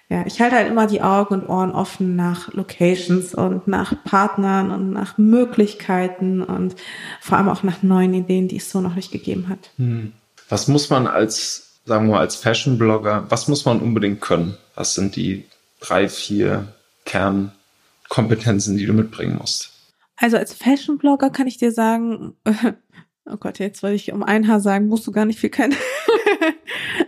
ja, 0.10 0.24
ich 0.28 0.40
halte 0.40 0.56
halt 0.56 0.68
immer 0.68 0.86
die 0.86 1.02
Augen 1.02 1.34
und 1.34 1.50
Ohren 1.50 1.72
offen 1.72 2.16
nach 2.16 2.54
Locations 2.54 3.34
und 3.34 3.68
nach 3.68 4.04
Partnern 4.04 4.72
und 4.72 4.92
nach 4.92 5.18
Möglichkeiten 5.18 6.44
und 6.44 6.76
vor 7.20 7.38
allem 7.38 7.50
auch 7.50 7.64
nach 7.64 7.82
neuen 7.82 8.14
Ideen, 8.14 8.48
die 8.48 8.58
es 8.58 8.70
so 8.70 8.82
noch 8.82 8.96
nicht 8.96 9.12
gegeben 9.12 9.50
hat. 9.50 9.72
Hm. 9.78 10.14
Was 10.48 10.68
muss 10.68 10.92
man 10.92 11.08
als, 11.08 11.80
sagen 11.86 12.06
wir 12.06 12.14
mal, 12.14 12.20
als 12.20 12.36
Fashion-Blogger, 12.36 13.26
was 13.30 13.48
muss 13.48 13.66
man 13.66 13.80
unbedingt 13.80 14.22
können? 14.22 14.56
Was 14.76 14.94
sind 14.94 15.16
die 15.16 15.46
drei, 15.80 16.08
vier 16.08 16.68
Kernkompetenzen, 17.06 18.78
die 18.78 18.86
du 18.86 18.94
mitbringen 18.94 19.38
musst? 19.40 19.72
Also 20.18 20.38
als 20.38 20.54
Fashion-Blogger 20.54 21.32
kann 21.32 21.48
ich 21.48 21.58
dir 21.58 21.72
sagen, 21.72 22.36
oh 23.26 23.38
Gott, 23.38 23.58
jetzt 23.58 23.82
wollte 23.82 23.96
ich 23.96 24.12
um 24.12 24.22
ein 24.22 24.48
Haar 24.48 24.60
sagen, 24.60 24.88
musst 24.88 25.08
du 25.08 25.12
gar 25.12 25.26
nicht 25.26 25.40
viel 25.40 25.50
können. 25.50 25.76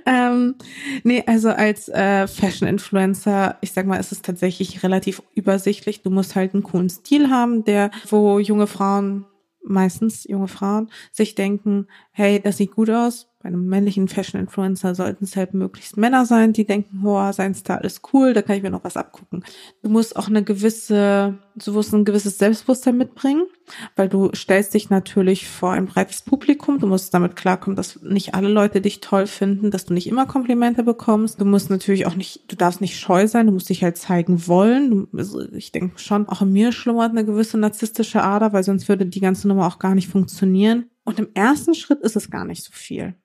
ähm, 0.08 0.56
nee, 1.04 1.22
also 1.28 1.50
als 1.50 1.90
äh, 1.90 2.28
Fashion-Influencer, 2.28 3.58
ich 3.60 3.74
sag 3.74 3.86
mal, 3.86 4.00
ist 4.00 4.14
es 4.14 4.22
tatsächlich 4.22 4.82
relativ 4.82 5.22
übersichtlich. 5.36 6.02
Du 6.02 6.10
musst 6.10 6.34
halt 6.36 6.54
einen 6.54 6.64
coolen 6.64 6.90
Stil 6.90 7.30
haben, 7.30 7.66
der, 7.66 7.92
wo 8.10 8.40
junge 8.40 8.68
Frauen, 8.68 9.26
meistens 9.66 10.24
junge 10.24 10.48
Frauen, 10.48 10.90
sich 11.12 11.36
denken, 11.36 11.88
hey, 12.12 12.40
das 12.40 12.56
sieht 12.56 12.72
gut 12.72 12.90
aus, 12.90 13.28
bei 13.48 13.54
einem 13.54 13.66
männlichen 13.66 14.10
Fashion-Influencer 14.10 14.94
sollten 14.94 15.24
es 15.24 15.38
halt 15.38 15.54
möglichst 15.54 15.96
Männer 15.96 16.26
sein, 16.26 16.52
die 16.52 16.66
denken, 16.66 17.00
boah, 17.02 17.32
sein 17.32 17.56
Style 17.56 17.84
ist 17.84 18.02
cool, 18.12 18.34
da 18.34 18.42
kann 18.42 18.58
ich 18.58 18.64
mir 18.64 18.72
noch 18.72 18.84
was 18.84 18.98
abgucken. 18.98 19.46
Du 19.82 19.90
musst 19.90 20.18
auch 20.18 20.28
eine 20.28 20.44
gewisse, 20.44 21.38
du 21.56 21.72
musst 21.72 21.94
ein 21.94 22.04
gewisses 22.04 22.40
Selbstbewusstsein 22.40 22.98
mitbringen, 22.98 23.46
weil 23.96 24.10
du 24.10 24.32
stellst 24.36 24.74
dich 24.74 24.90
natürlich 24.90 25.48
vor 25.48 25.72
ein 25.72 25.86
breites 25.86 26.24
Publikum. 26.24 26.80
Du 26.80 26.88
musst 26.88 27.14
damit 27.14 27.38
klarkommen, 27.38 27.78
dass 27.78 28.02
nicht 28.02 28.36
alle 28.36 28.50
Leute 28.50 28.82
dich 28.82 29.00
toll 29.00 29.28
finden, 29.28 29.72
dass 29.72 29.86
du 29.86 29.94
nicht 29.94 30.08
immer 30.08 30.26
Komplimente 30.26 30.84
bekommst. 30.84 31.40
Du 31.40 31.46
musst 31.46 31.70
natürlich 31.70 32.06
auch 32.06 32.16
nicht, 32.16 32.52
du 32.52 32.58
darfst 32.58 32.82
nicht 32.82 33.00
scheu 33.00 33.28
sein, 33.28 33.46
du 33.46 33.54
musst 33.54 33.70
dich 33.70 33.82
halt 33.82 33.96
zeigen 33.96 34.46
wollen. 34.48 34.92
Du, 34.92 35.18
also 35.18 35.42
ich 35.54 35.72
denke 35.72 35.98
schon, 36.00 36.28
auch 36.28 36.42
in 36.42 36.52
mir 36.52 36.74
schlummert 36.74 37.12
eine 37.12 37.24
gewisse 37.24 37.58
narzisstische 37.58 38.24
Ader, 38.24 38.52
weil 38.52 38.64
sonst 38.64 38.90
würde 38.90 39.06
die 39.06 39.22
ganze 39.22 39.48
Nummer 39.48 39.68
auch 39.68 39.80
gar 39.80 39.96
nicht 39.96 40.10
funktionieren. 40.10 40.90
Und 41.06 41.20
im 41.20 41.30
ersten 41.34 41.74
Schritt 41.74 42.02
ist 42.02 42.18
es 42.18 42.30
gar 42.30 42.44
nicht 42.44 42.66
so 42.66 42.74
viel. 42.74 43.16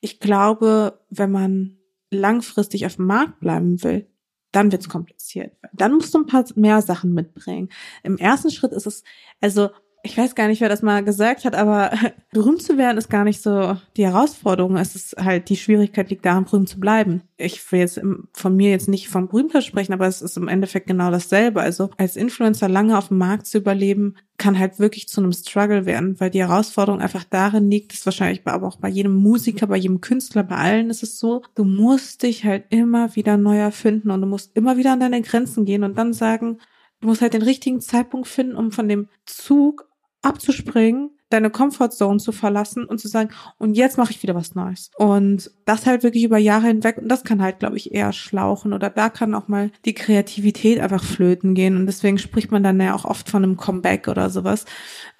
Ich 0.00 0.20
glaube, 0.20 1.00
wenn 1.10 1.30
man 1.30 1.78
langfristig 2.10 2.86
auf 2.86 2.96
dem 2.96 3.06
Markt 3.06 3.40
bleiben 3.40 3.82
will, 3.82 4.08
dann 4.52 4.72
wird's 4.72 4.88
kompliziert. 4.88 5.56
Dann 5.72 5.94
musst 5.94 6.14
du 6.14 6.18
ein 6.18 6.26
paar 6.26 6.44
mehr 6.54 6.80
Sachen 6.80 7.12
mitbringen. 7.12 7.68
Im 8.02 8.16
ersten 8.16 8.50
Schritt 8.50 8.72
ist 8.72 8.86
es, 8.86 9.04
also 9.40 9.70
ich 10.02 10.16
weiß 10.16 10.34
gar 10.34 10.48
nicht, 10.48 10.60
wer 10.60 10.68
das 10.68 10.82
mal 10.82 11.02
gesagt 11.02 11.44
hat, 11.44 11.54
aber 11.54 11.90
berühmt 12.32 12.62
zu 12.62 12.78
werden 12.78 12.98
ist 12.98 13.10
gar 13.10 13.24
nicht 13.24 13.42
so 13.42 13.76
die 13.96 14.06
Herausforderung. 14.06 14.76
Es 14.76 14.94
ist 14.94 15.16
halt, 15.16 15.48
die 15.48 15.56
Schwierigkeit 15.56 16.10
liegt 16.10 16.24
daran, 16.24 16.44
berühmt 16.44 16.68
zu 16.68 16.78
bleiben. 16.78 17.22
Ich 17.36 17.70
will 17.72 17.80
jetzt 17.80 18.00
von 18.32 18.56
mir 18.56 18.70
jetzt 18.70 18.88
nicht 18.88 19.08
von 19.08 19.28
Berühmtheit 19.28 19.64
sprechen, 19.64 19.92
aber 19.92 20.06
es 20.06 20.22
ist 20.22 20.36
im 20.36 20.48
Endeffekt 20.48 20.86
genau 20.86 21.10
dasselbe. 21.10 21.60
Also 21.60 21.90
als 21.96 22.16
Influencer 22.16 22.68
lange 22.68 22.96
auf 22.96 23.08
dem 23.08 23.18
Markt 23.18 23.46
zu 23.46 23.58
überleben, 23.58 24.16
kann 24.38 24.58
halt 24.58 24.78
wirklich 24.78 25.08
zu 25.08 25.20
einem 25.20 25.32
Struggle 25.32 25.84
werden, 25.84 26.18
weil 26.20 26.30
die 26.30 26.40
Herausforderung 26.40 27.00
einfach 27.00 27.24
darin 27.24 27.70
liegt, 27.70 27.92
ist 27.92 28.06
wahrscheinlich 28.06 28.42
aber 28.46 28.68
auch 28.68 28.76
bei 28.76 28.88
jedem 28.88 29.14
Musiker, 29.16 29.66
bei 29.66 29.76
jedem 29.76 30.00
Künstler, 30.00 30.44
bei 30.44 30.56
allen 30.56 30.90
ist 30.90 31.02
es 31.02 31.18
so, 31.18 31.42
du 31.56 31.64
musst 31.64 32.22
dich 32.22 32.44
halt 32.44 32.64
immer 32.68 33.16
wieder 33.16 33.36
neu 33.36 33.58
erfinden 33.58 34.12
und 34.12 34.20
du 34.20 34.28
musst 34.28 34.56
immer 34.56 34.76
wieder 34.76 34.92
an 34.92 35.00
deine 35.00 35.22
Grenzen 35.22 35.64
gehen 35.64 35.82
und 35.82 35.98
dann 35.98 36.12
sagen, 36.12 36.58
Du 37.00 37.08
musst 37.08 37.22
halt 37.22 37.34
den 37.34 37.42
richtigen 37.42 37.80
Zeitpunkt 37.80 38.28
finden, 38.28 38.56
um 38.56 38.72
von 38.72 38.88
dem 38.88 39.08
Zug 39.24 39.88
abzuspringen, 40.22 41.10
deine 41.30 41.50
Comfortzone 41.50 42.18
zu 42.18 42.32
verlassen 42.32 42.84
und 42.84 42.98
zu 42.98 43.08
sagen, 43.08 43.30
und 43.58 43.74
jetzt 43.74 43.98
mache 43.98 44.10
ich 44.10 44.22
wieder 44.22 44.34
was 44.34 44.54
Neues. 44.54 44.90
Und 44.96 45.50
das 45.66 45.86
halt 45.86 46.02
wirklich 46.02 46.24
über 46.24 46.38
Jahre 46.38 46.68
hinweg. 46.68 46.98
Und 46.98 47.08
das 47.08 47.22
kann 47.22 47.42
halt, 47.42 47.58
glaube 47.58 47.76
ich, 47.76 47.92
eher 47.92 48.12
schlauchen. 48.12 48.72
Oder 48.72 48.90
da 48.90 49.10
kann 49.10 49.34
auch 49.34 49.46
mal 49.46 49.70
die 49.84 49.94
Kreativität 49.94 50.80
einfach 50.80 51.04
flöten 51.04 51.54
gehen. 51.54 51.76
Und 51.76 51.86
deswegen 51.86 52.18
spricht 52.18 52.50
man 52.50 52.62
dann 52.62 52.80
ja 52.80 52.94
auch 52.94 53.04
oft 53.04 53.28
von 53.28 53.44
einem 53.44 53.56
Comeback 53.56 54.08
oder 54.08 54.30
sowas. 54.30 54.64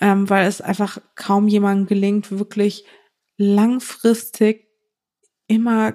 Ähm, 0.00 0.28
weil 0.30 0.46
es 0.46 0.60
einfach 0.60 0.98
kaum 1.14 1.46
jemandem 1.46 1.86
gelingt, 1.86 2.30
wirklich 2.30 2.84
langfristig 3.36 4.66
immer 5.46 5.94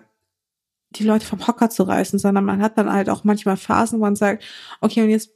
die 0.91 1.03
Leute 1.03 1.25
vom 1.25 1.47
Hocker 1.47 1.71
zu 1.71 1.83
reißen, 1.83 2.19
sondern 2.19 2.45
man 2.45 2.61
hat 2.61 2.77
dann 2.77 2.91
halt 2.91 3.09
auch 3.09 3.23
manchmal 3.23 3.57
Phasen, 3.57 3.99
wo 3.99 4.03
man 4.03 4.15
sagt, 4.15 4.43
okay, 4.79 5.01
und 5.01 5.09
jetzt 5.09 5.31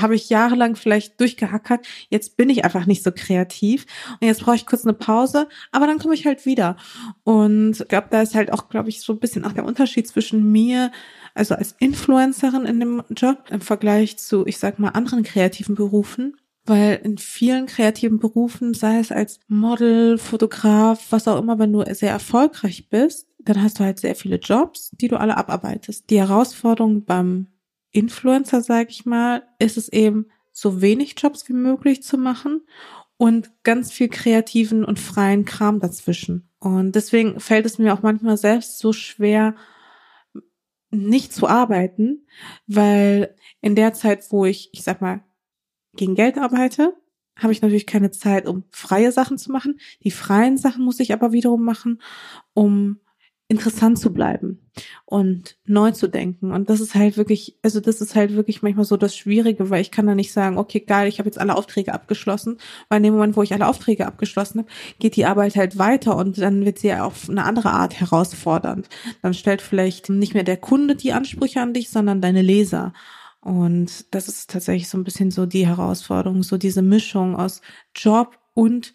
habe 0.00 0.14
ich 0.14 0.28
jahrelang 0.28 0.76
vielleicht 0.76 1.20
durchgehackert. 1.20 1.86
Jetzt 2.08 2.36
bin 2.36 2.50
ich 2.50 2.64
einfach 2.64 2.86
nicht 2.86 3.02
so 3.02 3.12
kreativ 3.12 3.86
und 4.20 4.26
jetzt 4.26 4.42
brauche 4.42 4.56
ich 4.56 4.66
kurz 4.66 4.84
eine 4.84 4.92
Pause, 4.92 5.48
aber 5.72 5.86
dann 5.86 5.98
komme 5.98 6.14
ich 6.14 6.26
halt 6.26 6.46
wieder. 6.46 6.76
Und 7.24 7.80
ich 7.80 7.88
glaube, 7.88 8.08
da 8.10 8.22
ist 8.22 8.34
halt 8.34 8.52
auch, 8.52 8.68
glaube 8.68 8.88
ich, 8.88 9.00
so 9.00 9.12
ein 9.12 9.18
bisschen 9.18 9.44
auch 9.44 9.52
der 9.52 9.64
Unterschied 9.64 10.08
zwischen 10.08 10.50
mir, 10.50 10.90
also 11.34 11.54
als 11.54 11.74
Influencerin 11.78 12.64
in 12.64 12.80
dem 12.80 13.02
Job 13.10 13.44
im 13.50 13.60
Vergleich 13.60 14.16
zu, 14.18 14.46
ich 14.46 14.58
sag 14.58 14.78
mal, 14.78 14.90
anderen 14.90 15.22
kreativen 15.22 15.74
Berufen. 15.74 16.36
Weil 16.68 17.00
in 17.04 17.16
vielen 17.16 17.66
kreativen 17.66 18.18
Berufen, 18.18 18.74
sei 18.74 18.98
es 18.98 19.12
als 19.12 19.38
Model, 19.46 20.18
Fotograf, 20.18 21.06
was 21.10 21.28
auch 21.28 21.38
immer, 21.40 21.60
wenn 21.60 21.72
du 21.72 21.84
sehr 21.94 22.10
erfolgreich 22.10 22.88
bist, 22.88 23.28
dann 23.38 23.62
hast 23.62 23.78
du 23.78 23.84
halt 23.84 24.00
sehr 24.00 24.16
viele 24.16 24.36
Jobs, 24.36 24.90
die 24.90 25.06
du 25.06 25.16
alle 25.16 25.36
abarbeitest. 25.36 26.10
Die 26.10 26.18
Herausforderung 26.18 27.04
beim 27.04 27.46
Influencer, 27.96 28.60
sage 28.62 28.90
ich 28.90 29.06
mal, 29.06 29.42
ist 29.58 29.76
es 29.76 29.88
eben 29.88 30.26
so 30.52 30.80
wenig 30.80 31.14
Jobs 31.18 31.48
wie 31.48 31.54
möglich 31.54 32.02
zu 32.02 32.18
machen 32.18 32.62
und 33.16 33.50
ganz 33.62 33.92
viel 33.92 34.08
kreativen 34.08 34.84
und 34.84 34.98
freien 34.98 35.44
Kram 35.44 35.80
dazwischen. 35.80 36.50
Und 36.58 36.92
deswegen 36.92 37.40
fällt 37.40 37.66
es 37.66 37.78
mir 37.78 37.92
auch 37.94 38.02
manchmal 38.02 38.36
selbst 38.36 38.78
so 38.78 38.92
schwer, 38.92 39.54
nicht 40.90 41.32
zu 41.32 41.48
arbeiten, 41.48 42.26
weil 42.66 43.34
in 43.60 43.74
der 43.74 43.92
Zeit, 43.92 44.24
wo 44.30 44.44
ich, 44.44 44.70
ich 44.72 44.82
sag 44.82 45.00
mal, 45.00 45.24
gegen 45.94 46.14
Geld 46.14 46.38
arbeite, 46.38 46.94
habe 47.36 47.52
ich 47.52 47.60
natürlich 47.60 47.86
keine 47.86 48.10
Zeit, 48.10 48.46
um 48.46 48.64
freie 48.70 49.12
Sachen 49.12 49.36
zu 49.36 49.52
machen. 49.52 49.78
Die 50.04 50.10
freien 50.10 50.56
Sachen 50.56 50.84
muss 50.84 51.00
ich 51.00 51.12
aber 51.12 51.32
wiederum 51.32 51.64
machen, 51.64 52.00
um 52.54 53.00
interessant 53.48 53.98
zu 53.98 54.12
bleiben 54.12 54.58
und 55.04 55.56
neu 55.64 55.92
zu 55.92 56.08
denken. 56.08 56.50
Und 56.50 56.68
das 56.68 56.80
ist 56.80 56.96
halt 56.96 57.16
wirklich, 57.16 57.56
also 57.62 57.78
das 57.78 58.00
ist 58.00 58.16
halt 58.16 58.34
wirklich 58.34 58.62
manchmal 58.62 58.84
so 58.84 58.96
das 58.96 59.16
Schwierige, 59.16 59.70
weil 59.70 59.80
ich 59.80 59.92
kann 59.92 60.06
da 60.06 60.16
nicht 60.16 60.32
sagen, 60.32 60.58
okay, 60.58 60.80
geil, 60.80 61.06
ich 61.06 61.20
habe 61.20 61.28
jetzt 61.28 61.38
alle 61.38 61.56
Aufträge 61.56 61.94
abgeschlossen, 61.94 62.58
weil 62.88 62.98
in 62.98 63.04
dem 63.04 63.14
Moment, 63.14 63.36
wo 63.36 63.42
ich 63.42 63.52
alle 63.54 63.68
Aufträge 63.68 64.06
abgeschlossen 64.06 64.60
habe, 64.60 64.68
geht 64.98 65.14
die 65.14 65.26
Arbeit 65.26 65.54
halt 65.54 65.78
weiter 65.78 66.16
und 66.16 66.38
dann 66.38 66.64
wird 66.64 66.80
sie 66.80 66.92
auf 66.94 67.30
eine 67.30 67.44
andere 67.44 67.70
Art 67.70 68.00
herausfordernd. 68.00 68.88
Dann 69.22 69.34
stellt 69.34 69.62
vielleicht 69.62 70.10
nicht 70.10 70.34
mehr 70.34 70.44
der 70.44 70.56
Kunde 70.56 70.96
die 70.96 71.12
Ansprüche 71.12 71.60
an 71.60 71.72
dich, 71.72 71.88
sondern 71.90 72.20
deine 72.20 72.42
Leser. 72.42 72.92
Und 73.40 74.12
das 74.12 74.26
ist 74.26 74.50
tatsächlich 74.50 74.88
so 74.88 74.98
ein 74.98 75.04
bisschen 75.04 75.30
so 75.30 75.46
die 75.46 75.68
Herausforderung, 75.68 76.42
so 76.42 76.56
diese 76.58 76.82
Mischung 76.82 77.36
aus 77.36 77.60
Job 77.94 78.40
und 78.54 78.92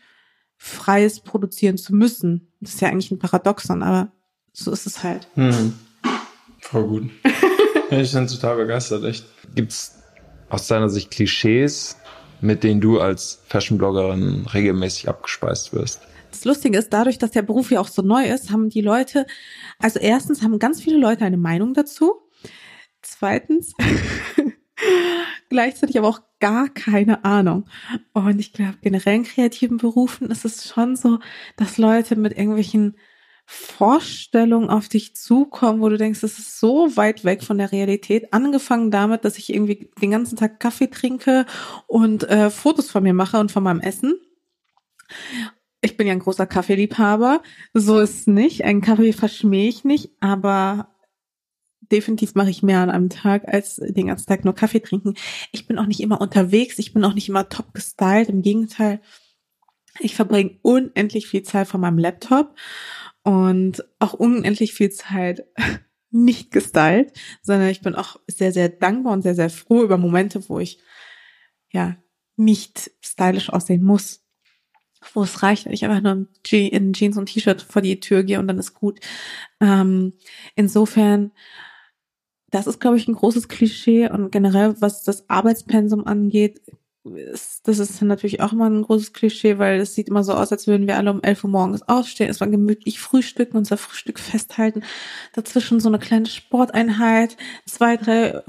freies 0.58 1.22
produzieren 1.22 1.78
zu 1.78 1.96
müssen. 1.96 2.52
Das 2.60 2.74
ist 2.74 2.82
ja 2.82 2.90
eigentlich 2.90 3.12
ein 3.12 3.20
Paradoxon, 3.20 3.82
aber 3.82 4.12
so 4.54 4.72
ist 4.72 4.86
es 4.86 5.04
halt. 5.04 5.28
Hm. 5.36 5.74
Voll 6.60 6.88
gut. 6.88 7.10
ich 7.92 8.12
bin 8.12 8.28
total 8.28 8.58
begeistert, 8.58 9.04
echt. 9.04 9.26
Gibt's 9.56 10.00
aus 10.50 10.68
deiner 10.68 10.90
Sicht 10.90 11.12
Klischees, 11.12 11.98
mit 12.42 12.64
denen 12.64 12.82
du 12.82 13.00
als 13.00 13.42
Fashion-Bloggerin 13.48 14.46
regelmäßig 14.54 15.10
abgespeist 15.10 15.74
wirst? 15.74 16.02
Das 16.32 16.46
Lustige 16.46 16.78
ist, 16.78 16.92
dadurch, 16.94 17.18
dass 17.18 17.32
der 17.32 17.42
Beruf 17.42 17.72
ja 17.72 17.80
auch 17.82 17.88
so 17.88 18.02
neu 18.02 18.26
ist, 18.26 18.52
haben 18.52 18.70
die 18.70 18.82
Leute, 18.82 19.26
also 19.80 20.00
erstens 20.00 20.42
haben 20.42 20.58
ganz 20.60 20.82
viele 20.82 20.98
Leute 20.98 21.26
eine 21.26 21.38
Meinung 21.38 21.74
dazu. 21.74 22.22
Zweitens, 23.02 23.74
gleichzeitig 25.50 25.98
aber 25.98 26.08
auch 26.08 26.22
gar 26.40 26.70
keine 26.70 27.26
Ahnung. 27.26 27.66
Und 28.14 28.40
ich 28.40 28.54
glaube, 28.54 28.78
generell 28.82 29.16
in 29.16 29.24
kreativen 29.24 29.78
Berufen 29.78 30.32
ist 30.32 30.46
es 30.46 30.70
schon 30.70 30.96
so, 30.96 31.20
dass 31.58 31.78
Leute 31.78 32.16
mit 32.16 32.38
irgendwelchen 32.38 32.96
Vorstellungen 33.54 34.70
auf 34.70 34.88
dich 34.88 35.14
zukommen, 35.14 35.82
wo 35.82 35.90
du 35.90 35.98
denkst, 35.98 36.22
das 36.22 36.40
ist 36.40 36.58
so 36.58 36.96
weit 36.96 37.26
weg 37.26 37.44
von 37.44 37.58
der 37.58 37.74
Realität. 37.74 38.32
Angefangen 38.32 38.92
damit, 38.92 39.26
dass 39.26 39.38
ich 39.38 39.54
irgendwie 39.54 39.90
den 40.02 40.12
ganzen 40.12 40.38
Tag 40.38 40.62
Kaffee 40.62 40.88
trinke 40.88 41.46
und 41.86 42.24
äh, 42.30 42.50
Fotos 42.50 42.90
von 42.90 43.04
mir 43.04 43.14
mache 43.14 43.42
und 43.42 43.52
von 43.52 43.62
meinem 43.62 43.82
Essen. 43.82 44.16
Ich 45.82 45.98
bin 45.98 46.08
ja 46.08 46.14
ein 46.14 46.20
großer 46.20 46.48
Kaffeeliebhaber. 46.48 47.42
So 47.74 48.00
ist 48.00 48.22
es 48.22 48.28
nicht. 48.28 48.64
Einen 48.64 48.80
Kaffee 48.80 49.12
verschmähe 49.12 49.68
ich 49.68 49.84
nicht, 49.84 50.12
aber 50.22 50.96
definitiv 51.92 52.36
mache 52.36 52.52
ich 52.52 52.64
mehr 52.64 52.80
an 52.80 52.90
einem 52.90 53.10
Tag 53.10 53.50
als 53.50 53.76
den 53.76 54.08
ganzen 54.08 54.28
Tag 54.28 54.46
nur 54.46 54.56
Kaffee 54.56 54.80
trinken. 54.80 55.16
Ich 55.52 55.68
bin 55.68 55.78
auch 55.78 55.88
nicht 55.88 56.00
immer 56.00 56.22
unterwegs, 56.22 56.80
ich 56.80 56.94
bin 56.94 57.04
auch 57.04 57.14
nicht 57.14 57.28
immer 57.28 57.50
top 57.50 57.74
gestylt. 57.74 58.30
Im 58.30 58.44
Gegenteil, 58.44 59.02
ich 60.00 60.16
verbringe 60.16 60.58
unendlich 60.62 61.28
viel 61.28 61.44
Zeit 61.44 61.68
vor 61.68 61.82
meinem 61.82 61.98
Laptop 61.98 62.56
und 63.24 63.84
auch 64.00 64.14
unendlich 64.14 64.74
viel 64.74 64.92
Zeit 64.92 65.46
nicht 66.12 66.52
gestylt, 66.52 67.14
sondern 67.42 67.70
ich 67.70 67.82
bin 67.82 67.96
auch 67.96 68.20
sehr, 68.28 68.52
sehr 68.52 68.70
dankbar 68.70 69.14
und 69.14 69.22
sehr, 69.22 69.36
sehr 69.36 69.50
froh 69.50 69.84
über 69.84 69.98
Momente, 69.98 70.48
wo 70.50 70.60
ich 70.60 70.80
ja 71.72 71.96
nicht 72.36 72.92
stylisch 73.02 73.50
aussehen 73.50 73.84
muss. 73.84 74.26
Wo 75.14 75.24
es 75.24 75.42
reicht, 75.42 75.66
wenn 75.66 75.74
ich 75.74 75.84
einfach 75.84 76.02
nur 76.02 76.28
in 76.52 76.94
Jeans 76.94 77.18
und 77.18 77.26
T-Shirt 77.26 77.62
vor 77.62 77.82
die 77.82 78.00
Tür 78.00 78.24
gehe 78.24 78.40
und 78.40 78.48
dann 78.48 78.60
ist 78.60 78.76
gut. 78.76 79.00
Ähm, 79.60 80.14
insofern, 80.56 81.32
das 82.52 82.68
ist, 82.68 82.80
glaube 82.80 82.98
ich, 82.98 83.08
ein 83.08 83.16
großes 83.16 83.48
Klischee 83.48 84.10
und 84.10 84.32
generell, 84.32 84.76
was 84.80 85.04
das 85.04 85.28
Arbeitspensum 85.28 86.06
angeht, 86.06 86.62
das 87.04 87.80
ist 87.80 88.02
natürlich 88.02 88.42
auch 88.42 88.54
immer 88.54 88.70
ein 88.70 88.84
großes 88.84 89.14
Klischee, 89.14 89.58
weil 89.58 89.80
es 89.80 89.96
sieht 89.96 90.10
immer 90.10 90.24
so 90.24 90.34
aus, 90.34 90.52
als 90.52 90.68
würden 90.68 90.86
wir 90.86 90.98
alle 90.98 91.12
um 91.12 91.24
11 91.24 91.44
Uhr 91.44 91.50
morgens 91.50 91.82
aufstehen, 91.88 92.30
war 92.40 92.48
gemütlich 92.48 93.00
frühstücken, 93.00 93.58
unser 93.58 93.78
Frühstück 93.78 94.20
festhalten, 94.20 94.84
dazwischen 95.34 95.80
so 95.80 95.90
eine 95.90 95.98
kleine 95.98 96.28
Sporteinheit, 96.28 97.38
zwei, 97.66 97.98
drei 97.98 98.44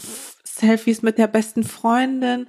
Selfies 0.44 1.00
mit 1.00 1.16
der 1.16 1.28
besten 1.28 1.64
Freundin, 1.64 2.46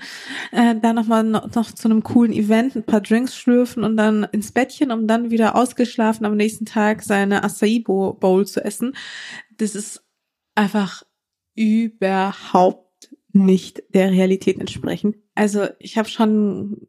äh, 0.52 0.76
dann 0.76 0.96
nochmal 0.96 1.24
noch, 1.24 1.54
noch 1.56 1.72
zu 1.72 1.88
einem 1.88 2.04
coolen 2.04 2.34
Event, 2.34 2.76
ein 2.76 2.84
paar 2.84 3.02
Drinks 3.02 3.36
schlürfen 3.36 3.84
und 3.84 3.96
dann 3.96 4.26
ins 4.26 4.52
Bettchen, 4.52 4.92
um 4.92 5.08
dann 5.08 5.32
wieder 5.32 5.56
ausgeschlafen 5.56 6.26
am 6.26 6.36
nächsten 6.36 6.66
Tag 6.66 7.02
seine 7.04 7.44
Acai 7.44 7.82
Bowl 7.82 8.46
zu 8.46 8.64
essen. 8.64 8.94
Das 9.58 9.74
ist 9.74 10.04
einfach 10.54 11.04
überhaupt 11.56 12.83
nicht 13.34 13.84
der 13.90 14.12
Realität 14.12 14.60
entsprechend. 14.60 15.18
Also 15.36 15.68
ich 15.80 15.98
habe 15.98 16.08
schon 16.08 16.88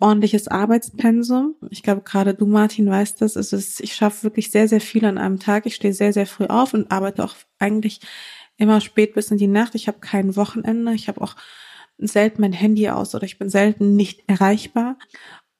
ordentliches 0.00 0.48
Arbeitspensum. 0.48 1.56
Ich 1.70 1.82
glaube, 1.82 2.02
gerade 2.02 2.34
du, 2.34 2.46
Martin, 2.46 2.88
weißt 2.88 3.20
das. 3.20 3.36
Es 3.36 3.52
ist, 3.52 3.80
ich 3.80 3.94
schaffe 3.94 4.22
wirklich 4.22 4.50
sehr, 4.50 4.68
sehr 4.68 4.80
viel 4.80 5.04
an 5.04 5.18
einem 5.18 5.38
Tag. 5.38 5.66
Ich 5.66 5.74
stehe 5.74 5.92
sehr, 5.92 6.12
sehr 6.12 6.26
früh 6.26 6.46
auf 6.46 6.74
und 6.74 6.90
arbeite 6.90 7.24
auch 7.24 7.34
eigentlich 7.58 8.00
immer 8.56 8.80
spät 8.80 9.14
bis 9.14 9.30
in 9.30 9.38
die 9.38 9.48
Nacht. 9.48 9.74
Ich 9.74 9.88
habe 9.88 9.98
kein 9.98 10.36
Wochenende. 10.36 10.94
Ich 10.94 11.08
habe 11.08 11.20
auch 11.20 11.36
selten 11.98 12.40
mein 12.40 12.52
Handy 12.52 12.88
aus 12.88 13.14
oder 13.14 13.24
ich 13.24 13.38
bin 13.38 13.50
selten 13.50 13.96
nicht 13.96 14.22
erreichbar. 14.26 14.98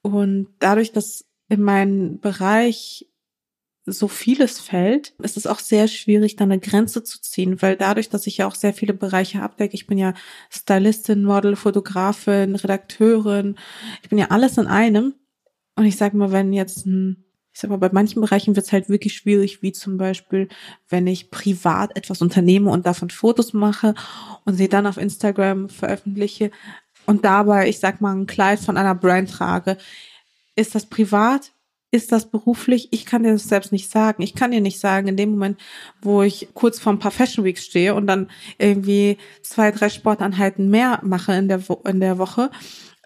Und 0.03 0.49
dadurch, 0.59 0.93
dass 0.93 1.26
in 1.49 1.62
meinem 1.62 2.18
Bereich 2.18 3.09
so 3.85 4.07
vieles 4.07 4.61
fällt, 4.61 5.12
ist 5.18 5.37
es 5.37 5.47
auch 5.47 5.59
sehr 5.59 5.89
schwierig, 5.89 6.37
da 6.37 6.45
eine 6.45 6.61
Grenze 6.61 7.03
zu 7.03 7.20
ziehen, 7.20 7.61
weil 7.62 7.76
dadurch, 7.76 8.09
dass 8.09 8.26
ich 8.26 8.39
ja 8.39 8.47
auch 8.47 8.55
sehr 8.55 8.72
viele 8.74 8.95
Bereiche 8.95 9.43
abdecke, 9.43 9.74
ich 9.74 9.87
bin 9.87 9.99
ja 9.99 10.14
Stylistin, 10.51 11.24
Model, 11.24 11.57
Fotografin, 11.57 12.55
Redakteurin, 12.55 13.57
ich 14.03 14.09
bin 14.09 14.18
ja 14.18 14.30
alles 14.30 14.59
in 14.59 14.66
einem. 14.66 15.14
Und 15.74 15.87
ich 15.87 15.97
sag 15.97 16.14
mal, 16.14 16.30
wenn 16.33 16.53
jetzt 16.53 16.87
ein, 16.87 17.24
ich 17.53 17.61
sag 17.61 17.70
mal, 17.70 17.78
bei 17.78 17.91
manchen 17.93 18.20
Bereichen 18.20 18.55
wird 18.55 18.66
es 18.66 18.72
halt 18.72 18.89
wirklich 18.89 19.14
schwierig, 19.14 19.62
wie 19.62 19.72
zum 19.72 19.97
Beispiel, 19.97 20.49
wenn 20.89 21.07
ich 21.07 21.30
privat 21.30 21.97
etwas 21.97 22.22
unternehme 22.22 22.70
und 22.70 22.87
davon 22.87 23.11
Fotos 23.11 23.53
mache 23.53 23.95
und 24.45 24.55
sie 24.55 24.68
dann 24.68 24.87
auf 24.87 24.97
Instagram 24.97 25.68
veröffentliche 25.68 26.51
und 27.07 27.24
dabei, 27.24 27.68
ich 27.68 27.80
sag 27.80 28.01
mal, 28.01 28.14
ein 28.14 28.26
Kleid 28.26 28.61
von 28.61 28.76
einer 28.76 28.95
Brand 28.95 29.30
trage. 29.30 29.76
Ist 30.55 30.74
das 30.74 30.87
privat? 30.87 31.53
Ist 31.93 32.11
das 32.11 32.30
beruflich? 32.30 32.88
Ich 32.90 33.05
kann 33.07 33.22
dir 33.22 33.32
das 33.32 33.45
selbst 33.45 33.70
nicht 33.70 33.90
sagen. 33.90 34.22
Ich 34.22 34.34
kann 34.34 34.51
dir 34.51 34.62
nicht 34.62 34.80
sagen, 34.80 35.09
in 35.09 35.16
dem 35.16 35.30
Moment, 35.30 35.61
wo 36.01 36.22
ich 36.22 36.49
kurz 36.55 36.80
vor 36.80 36.93
ein 36.93 36.99
paar 36.99 37.11
Fashion 37.11 37.45
Weeks 37.45 37.64
stehe 37.64 37.95
und 37.95 38.07
dann 38.07 38.30
irgendwie 38.59 39.18
zwei, 39.43 39.70
drei 39.70 39.90
Sportanheiten 39.90 40.70
mehr 40.70 41.01
mache 41.03 41.34
in 41.34 41.49
der, 41.49 41.68
Wo 41.68 41.82
in 41.86 42.01
der 42.01 42.16
Woche, 42.16 42.51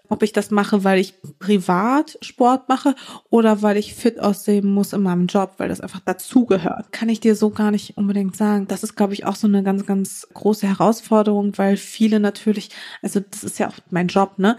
ob 0.07 0.23
ich 0.23 0.31
das 0.31 0.51
mache, 0.51 0.85
weil 0.85 0.99
ich 0.99 1.15
privat 1.37 2.17
Sport 2.21 2.69
mache 2.69 2.95
oder 3.29 3.61
weil 3.61 3.75
ich 3.75 3.93
fit 3.93 4.21
aussehen 4.21 4.71
muss 4.71 4.93
in 4.93 5.03
meinem 5.03 5.27
Job, 5.27 5.55
weil 5.57 5.67
das 5.67 5.81
einfach 5.81 5.99
dazugehört. 5.99 6.93
Kann 6.93 7.09
ich 7.09 7.19
dir 7.19 7.35
so 7.35 7.49
gar 7.49 7.71
nicht 7.71 7.97
unbedingt 7.97 8.37
sagen. 8.37 8.69
Das 8.69 8.83
ist, 8.83 8.95
glaube 8.95 9.13
ich, 9.13 9.25
auch 9.25 9.35
so 9.35 9.47
eine 9.47 9.63
ganz, 9.63 9.85
ganz 9.85 10.25
große 10.33 10.65
Herausforderung, 10.65 11.57
weil 11.57 11.75
viele 11.75 12.21
natürlich, 12.21 12.69
also 13.01 13.19
das 13.19 13.43
ist 13.43 13.59
ja 13.59 13.67
auch 13.67 13.77
mein 13.89 14.07
Job, 14.07 14.39
ne? 14.39 14.55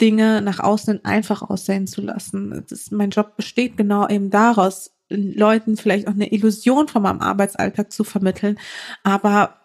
Dinge 0.00 0.42
nach 0.42 0.60
außen 0.60 1.04
einfach 1.04 1.42
aussehen 1.42 1.86
zu 1.86 2.02
lassen. 2.02 2.64
Das, 2.68 2.90
mein 2.90 3.10
Job 3.10 3.36
besteht 3.36 3.76
genau 3.76 4.08
eben 4.08 4.30
daraus, 4.30 4.92
Leuten 5.08 5.76
vielleicht 5.76 6.08
auch 6.08 6.14
eine 6.14 6.32
Illusion 6.32 6.88
von 6.88 7.02
meinem 7.02 7.20
Arbeitsalltag 7.20 7.92
zu 7.92 8.04
vermitteln. 8.04 8.58
Aber 9.04 9.60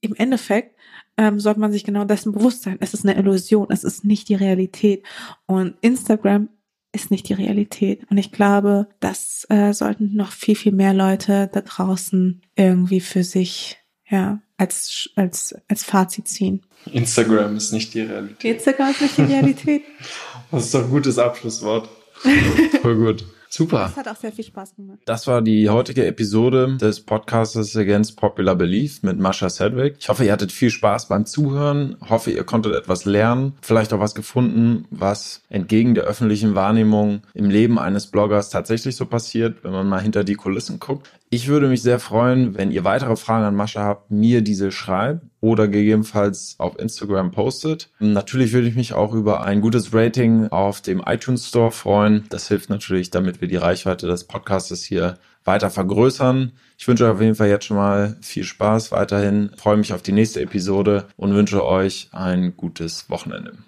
im 0.00 0.14
Endeffekt 0.14 0.76
ähm, 1.16 1.40
sollte 1.40 1.60
man 1.60 1.72
sich 1.72 1.84
genau 1.84 2.04
dessen 2.04 2.32
bewusst 2.32 2.62
sein. 2.62 2.76
Es 2.80 2.94
ist 2.94 3.06
eine 3.06 3.18
Illusion, 3.18 3.68
es 3.70 3.84
ist 3.84 4.04
nicht 4.04 4.28
die 4.28 4.34
Realität. 4.34 5.04
Und 5.46 5.76
Instagram 5.80 6.50
ist 6.92 7.10
nicht 7.10 7.28
die 7.28 7.34
Realität. 7.34 8.04
Und 8.10 8.18
ich 8.18 8.32
glaube, 8.32 8.88
das 9.00 9.46
äh, 9.48 9.72
sollten 9.72 10.14
noch 10.14 10.32
viel, 10.32 10.56
viel 10.56 10.72
mehr 10.72 10.94
Leute 10.94 11.48
da 11.52 11.60
draußen 11.62 12.42
irgendwie 12.54 13.00
für 13.00 13.24
sich 13.24 13.78
ja, 14.08 14.40
als, 14.56 15.10
als, 15.16 15.54
als 15.68 15.84
Fazit 15.84 16.28
ziehen. 16.28 16.62
Instagram 16.92 17.56
ist 17.56 17.72
nicht 17.72 17.94
die 17.94 18.02
Realität. 18.02 18.56
Instagram 18.56 18.90
ist 18.90 19.00
nicht 19.02 19.18
die 19.18 19.22
Realität. 19.22 19.82
das 20.50 20.66
ist 20.66 20.74
doch 20.74 20.84
ein 20.84 20.90
gutes 20.90 21.18
Abschlusswort. 21.18 21.88
Voll 22.82 22.96
gut. 22.96 23.24
Super. 23.48 23.90
Das 23.94 23.96
hat 23.96 24.08
auch 24.08 24.20
sehr 24.20 24.32
viel 24.32 24.44
Spaß 24.44 24.76
gemacht. 24.76 24.98
Das 25.04 25.26
war 25.26 25.40
die 25.40 25.70
heutige 25.70 26.04
Episode 26.04 26.76
des 26.76 27.00
Podcasts 27.00 27.76
Against 27.76 28.16
Popular 28.16 28.54
Belief 28.54 29.02
mit 29.02 29.18
Mascha 29.18 29.48
Sedwick. 29.48 29.96
Ich 29.98 30.08
hoffe, 30.08 30.24
ihr 30.24 30.32
hattet 30.32 30.52
viel 30.52 30.70
Spaß 30.70 31.08
beim 31.08 31.24
Zuhören. 31.26 31.96
Hoffe, 32.06 32.32
ihr 32.32 32.44
konntet 32.44 32.74
etwas 32.74 33.04
lernen. 33.04 33.54
Vielleicht 33.62 33.92
auch 33.92 34.00
was 34.00 34.14
gefunden, 34.14 34.86
was 34.90 35.42
entgegen 35.48 35.94
der 35.94 36.04
öffentlichen 36.04 36.54
Wahrnehmung 36.54 37.22
im 37.34 37.48
Leben 37.48 37.78
eines 37.78 38.08
Bloggers 38.08 38.50
tatsächlich 38.50 38.96
so 38.96 39.06
passiert, 39.06 39.62
wenn 39.62 39.72
man 39.72 39.88
mal 39.88 40.02
hinter 40.02 40.24
die 40.24 40.34
Kulissen 40.34 40.78
guckt. 40.78 41.08
Ich 41.28 41.48
würde 41.48 41.66
mich 41.68 41.82
sehr 41.82 41.98
freuen, 41.98 42.56
wenn 42.56 42.70
ihr 42.70 42.84
weitere 42.84 43.16
Fragen 43.16 43.44
an 43.44 43.56
Mascha 43.56 43.82
habt, 43.82 44.12
mir 44.12 44.42
diese 44.42 44.70
schreibt 44.70 45.26
oder 45.40 45.66
gegebenenfalls 45.66 46.54
auf 46.58 46.78
Instagram 46.78 47.32
postet. 47.32 47.90
Natürlich 47.98 48.52
würde 48.52 48.68
ich 48.68 48.76
mich 48.76 48.92
auch 48.92 49.12
über 49.12 49.42
ein 49.42 49.60
gutes 49.60 49.92
Rating 49.92 50.46
auf 50.48 50.82
dem 50.82 51.02
iTunes 51.04 51.48
Store 51.48 51.72
freuen. 51.72 52.26
Das 52.30 52.46
hilft 52.46 52.70
natürlich, 52.70 53.10
damit 53.10 53.40
wir 53.40 53.48
die 53.48 53.56
Reichweite 53.56 54.06
des 54.06 54.24
Podcasts 54.24 54.84
hier 54.84 55.18
weiter 55.44 55.70
vergrößern. 55.70 56.52
Ich 56.78 56.86
wünsche 56.86 57.04
euch 57.04 57.10
auf 57.10 57.20
jeden 57.20 57.34
Fall 57.34 57.48
jetzt 57.48 57.64
schon 57.64 57.76
mal 57.76 58.16
viel 58.20 58.44
Spaß 58.44 58.92
weiterhin, 58.92 59.50
freue 59.56 59.76
mich 59.76 59.92
auf 59.92 60.02
die 60.02 60.12
nächste 60.12 60.40
Episode 60.40 61.06
und 61.16 61.34
wünsche 61.34 61.64
euch 61.64 62.08
ein 62.12 62.56
gutes 62.56 63.10
Wochenende. 63.10 63.65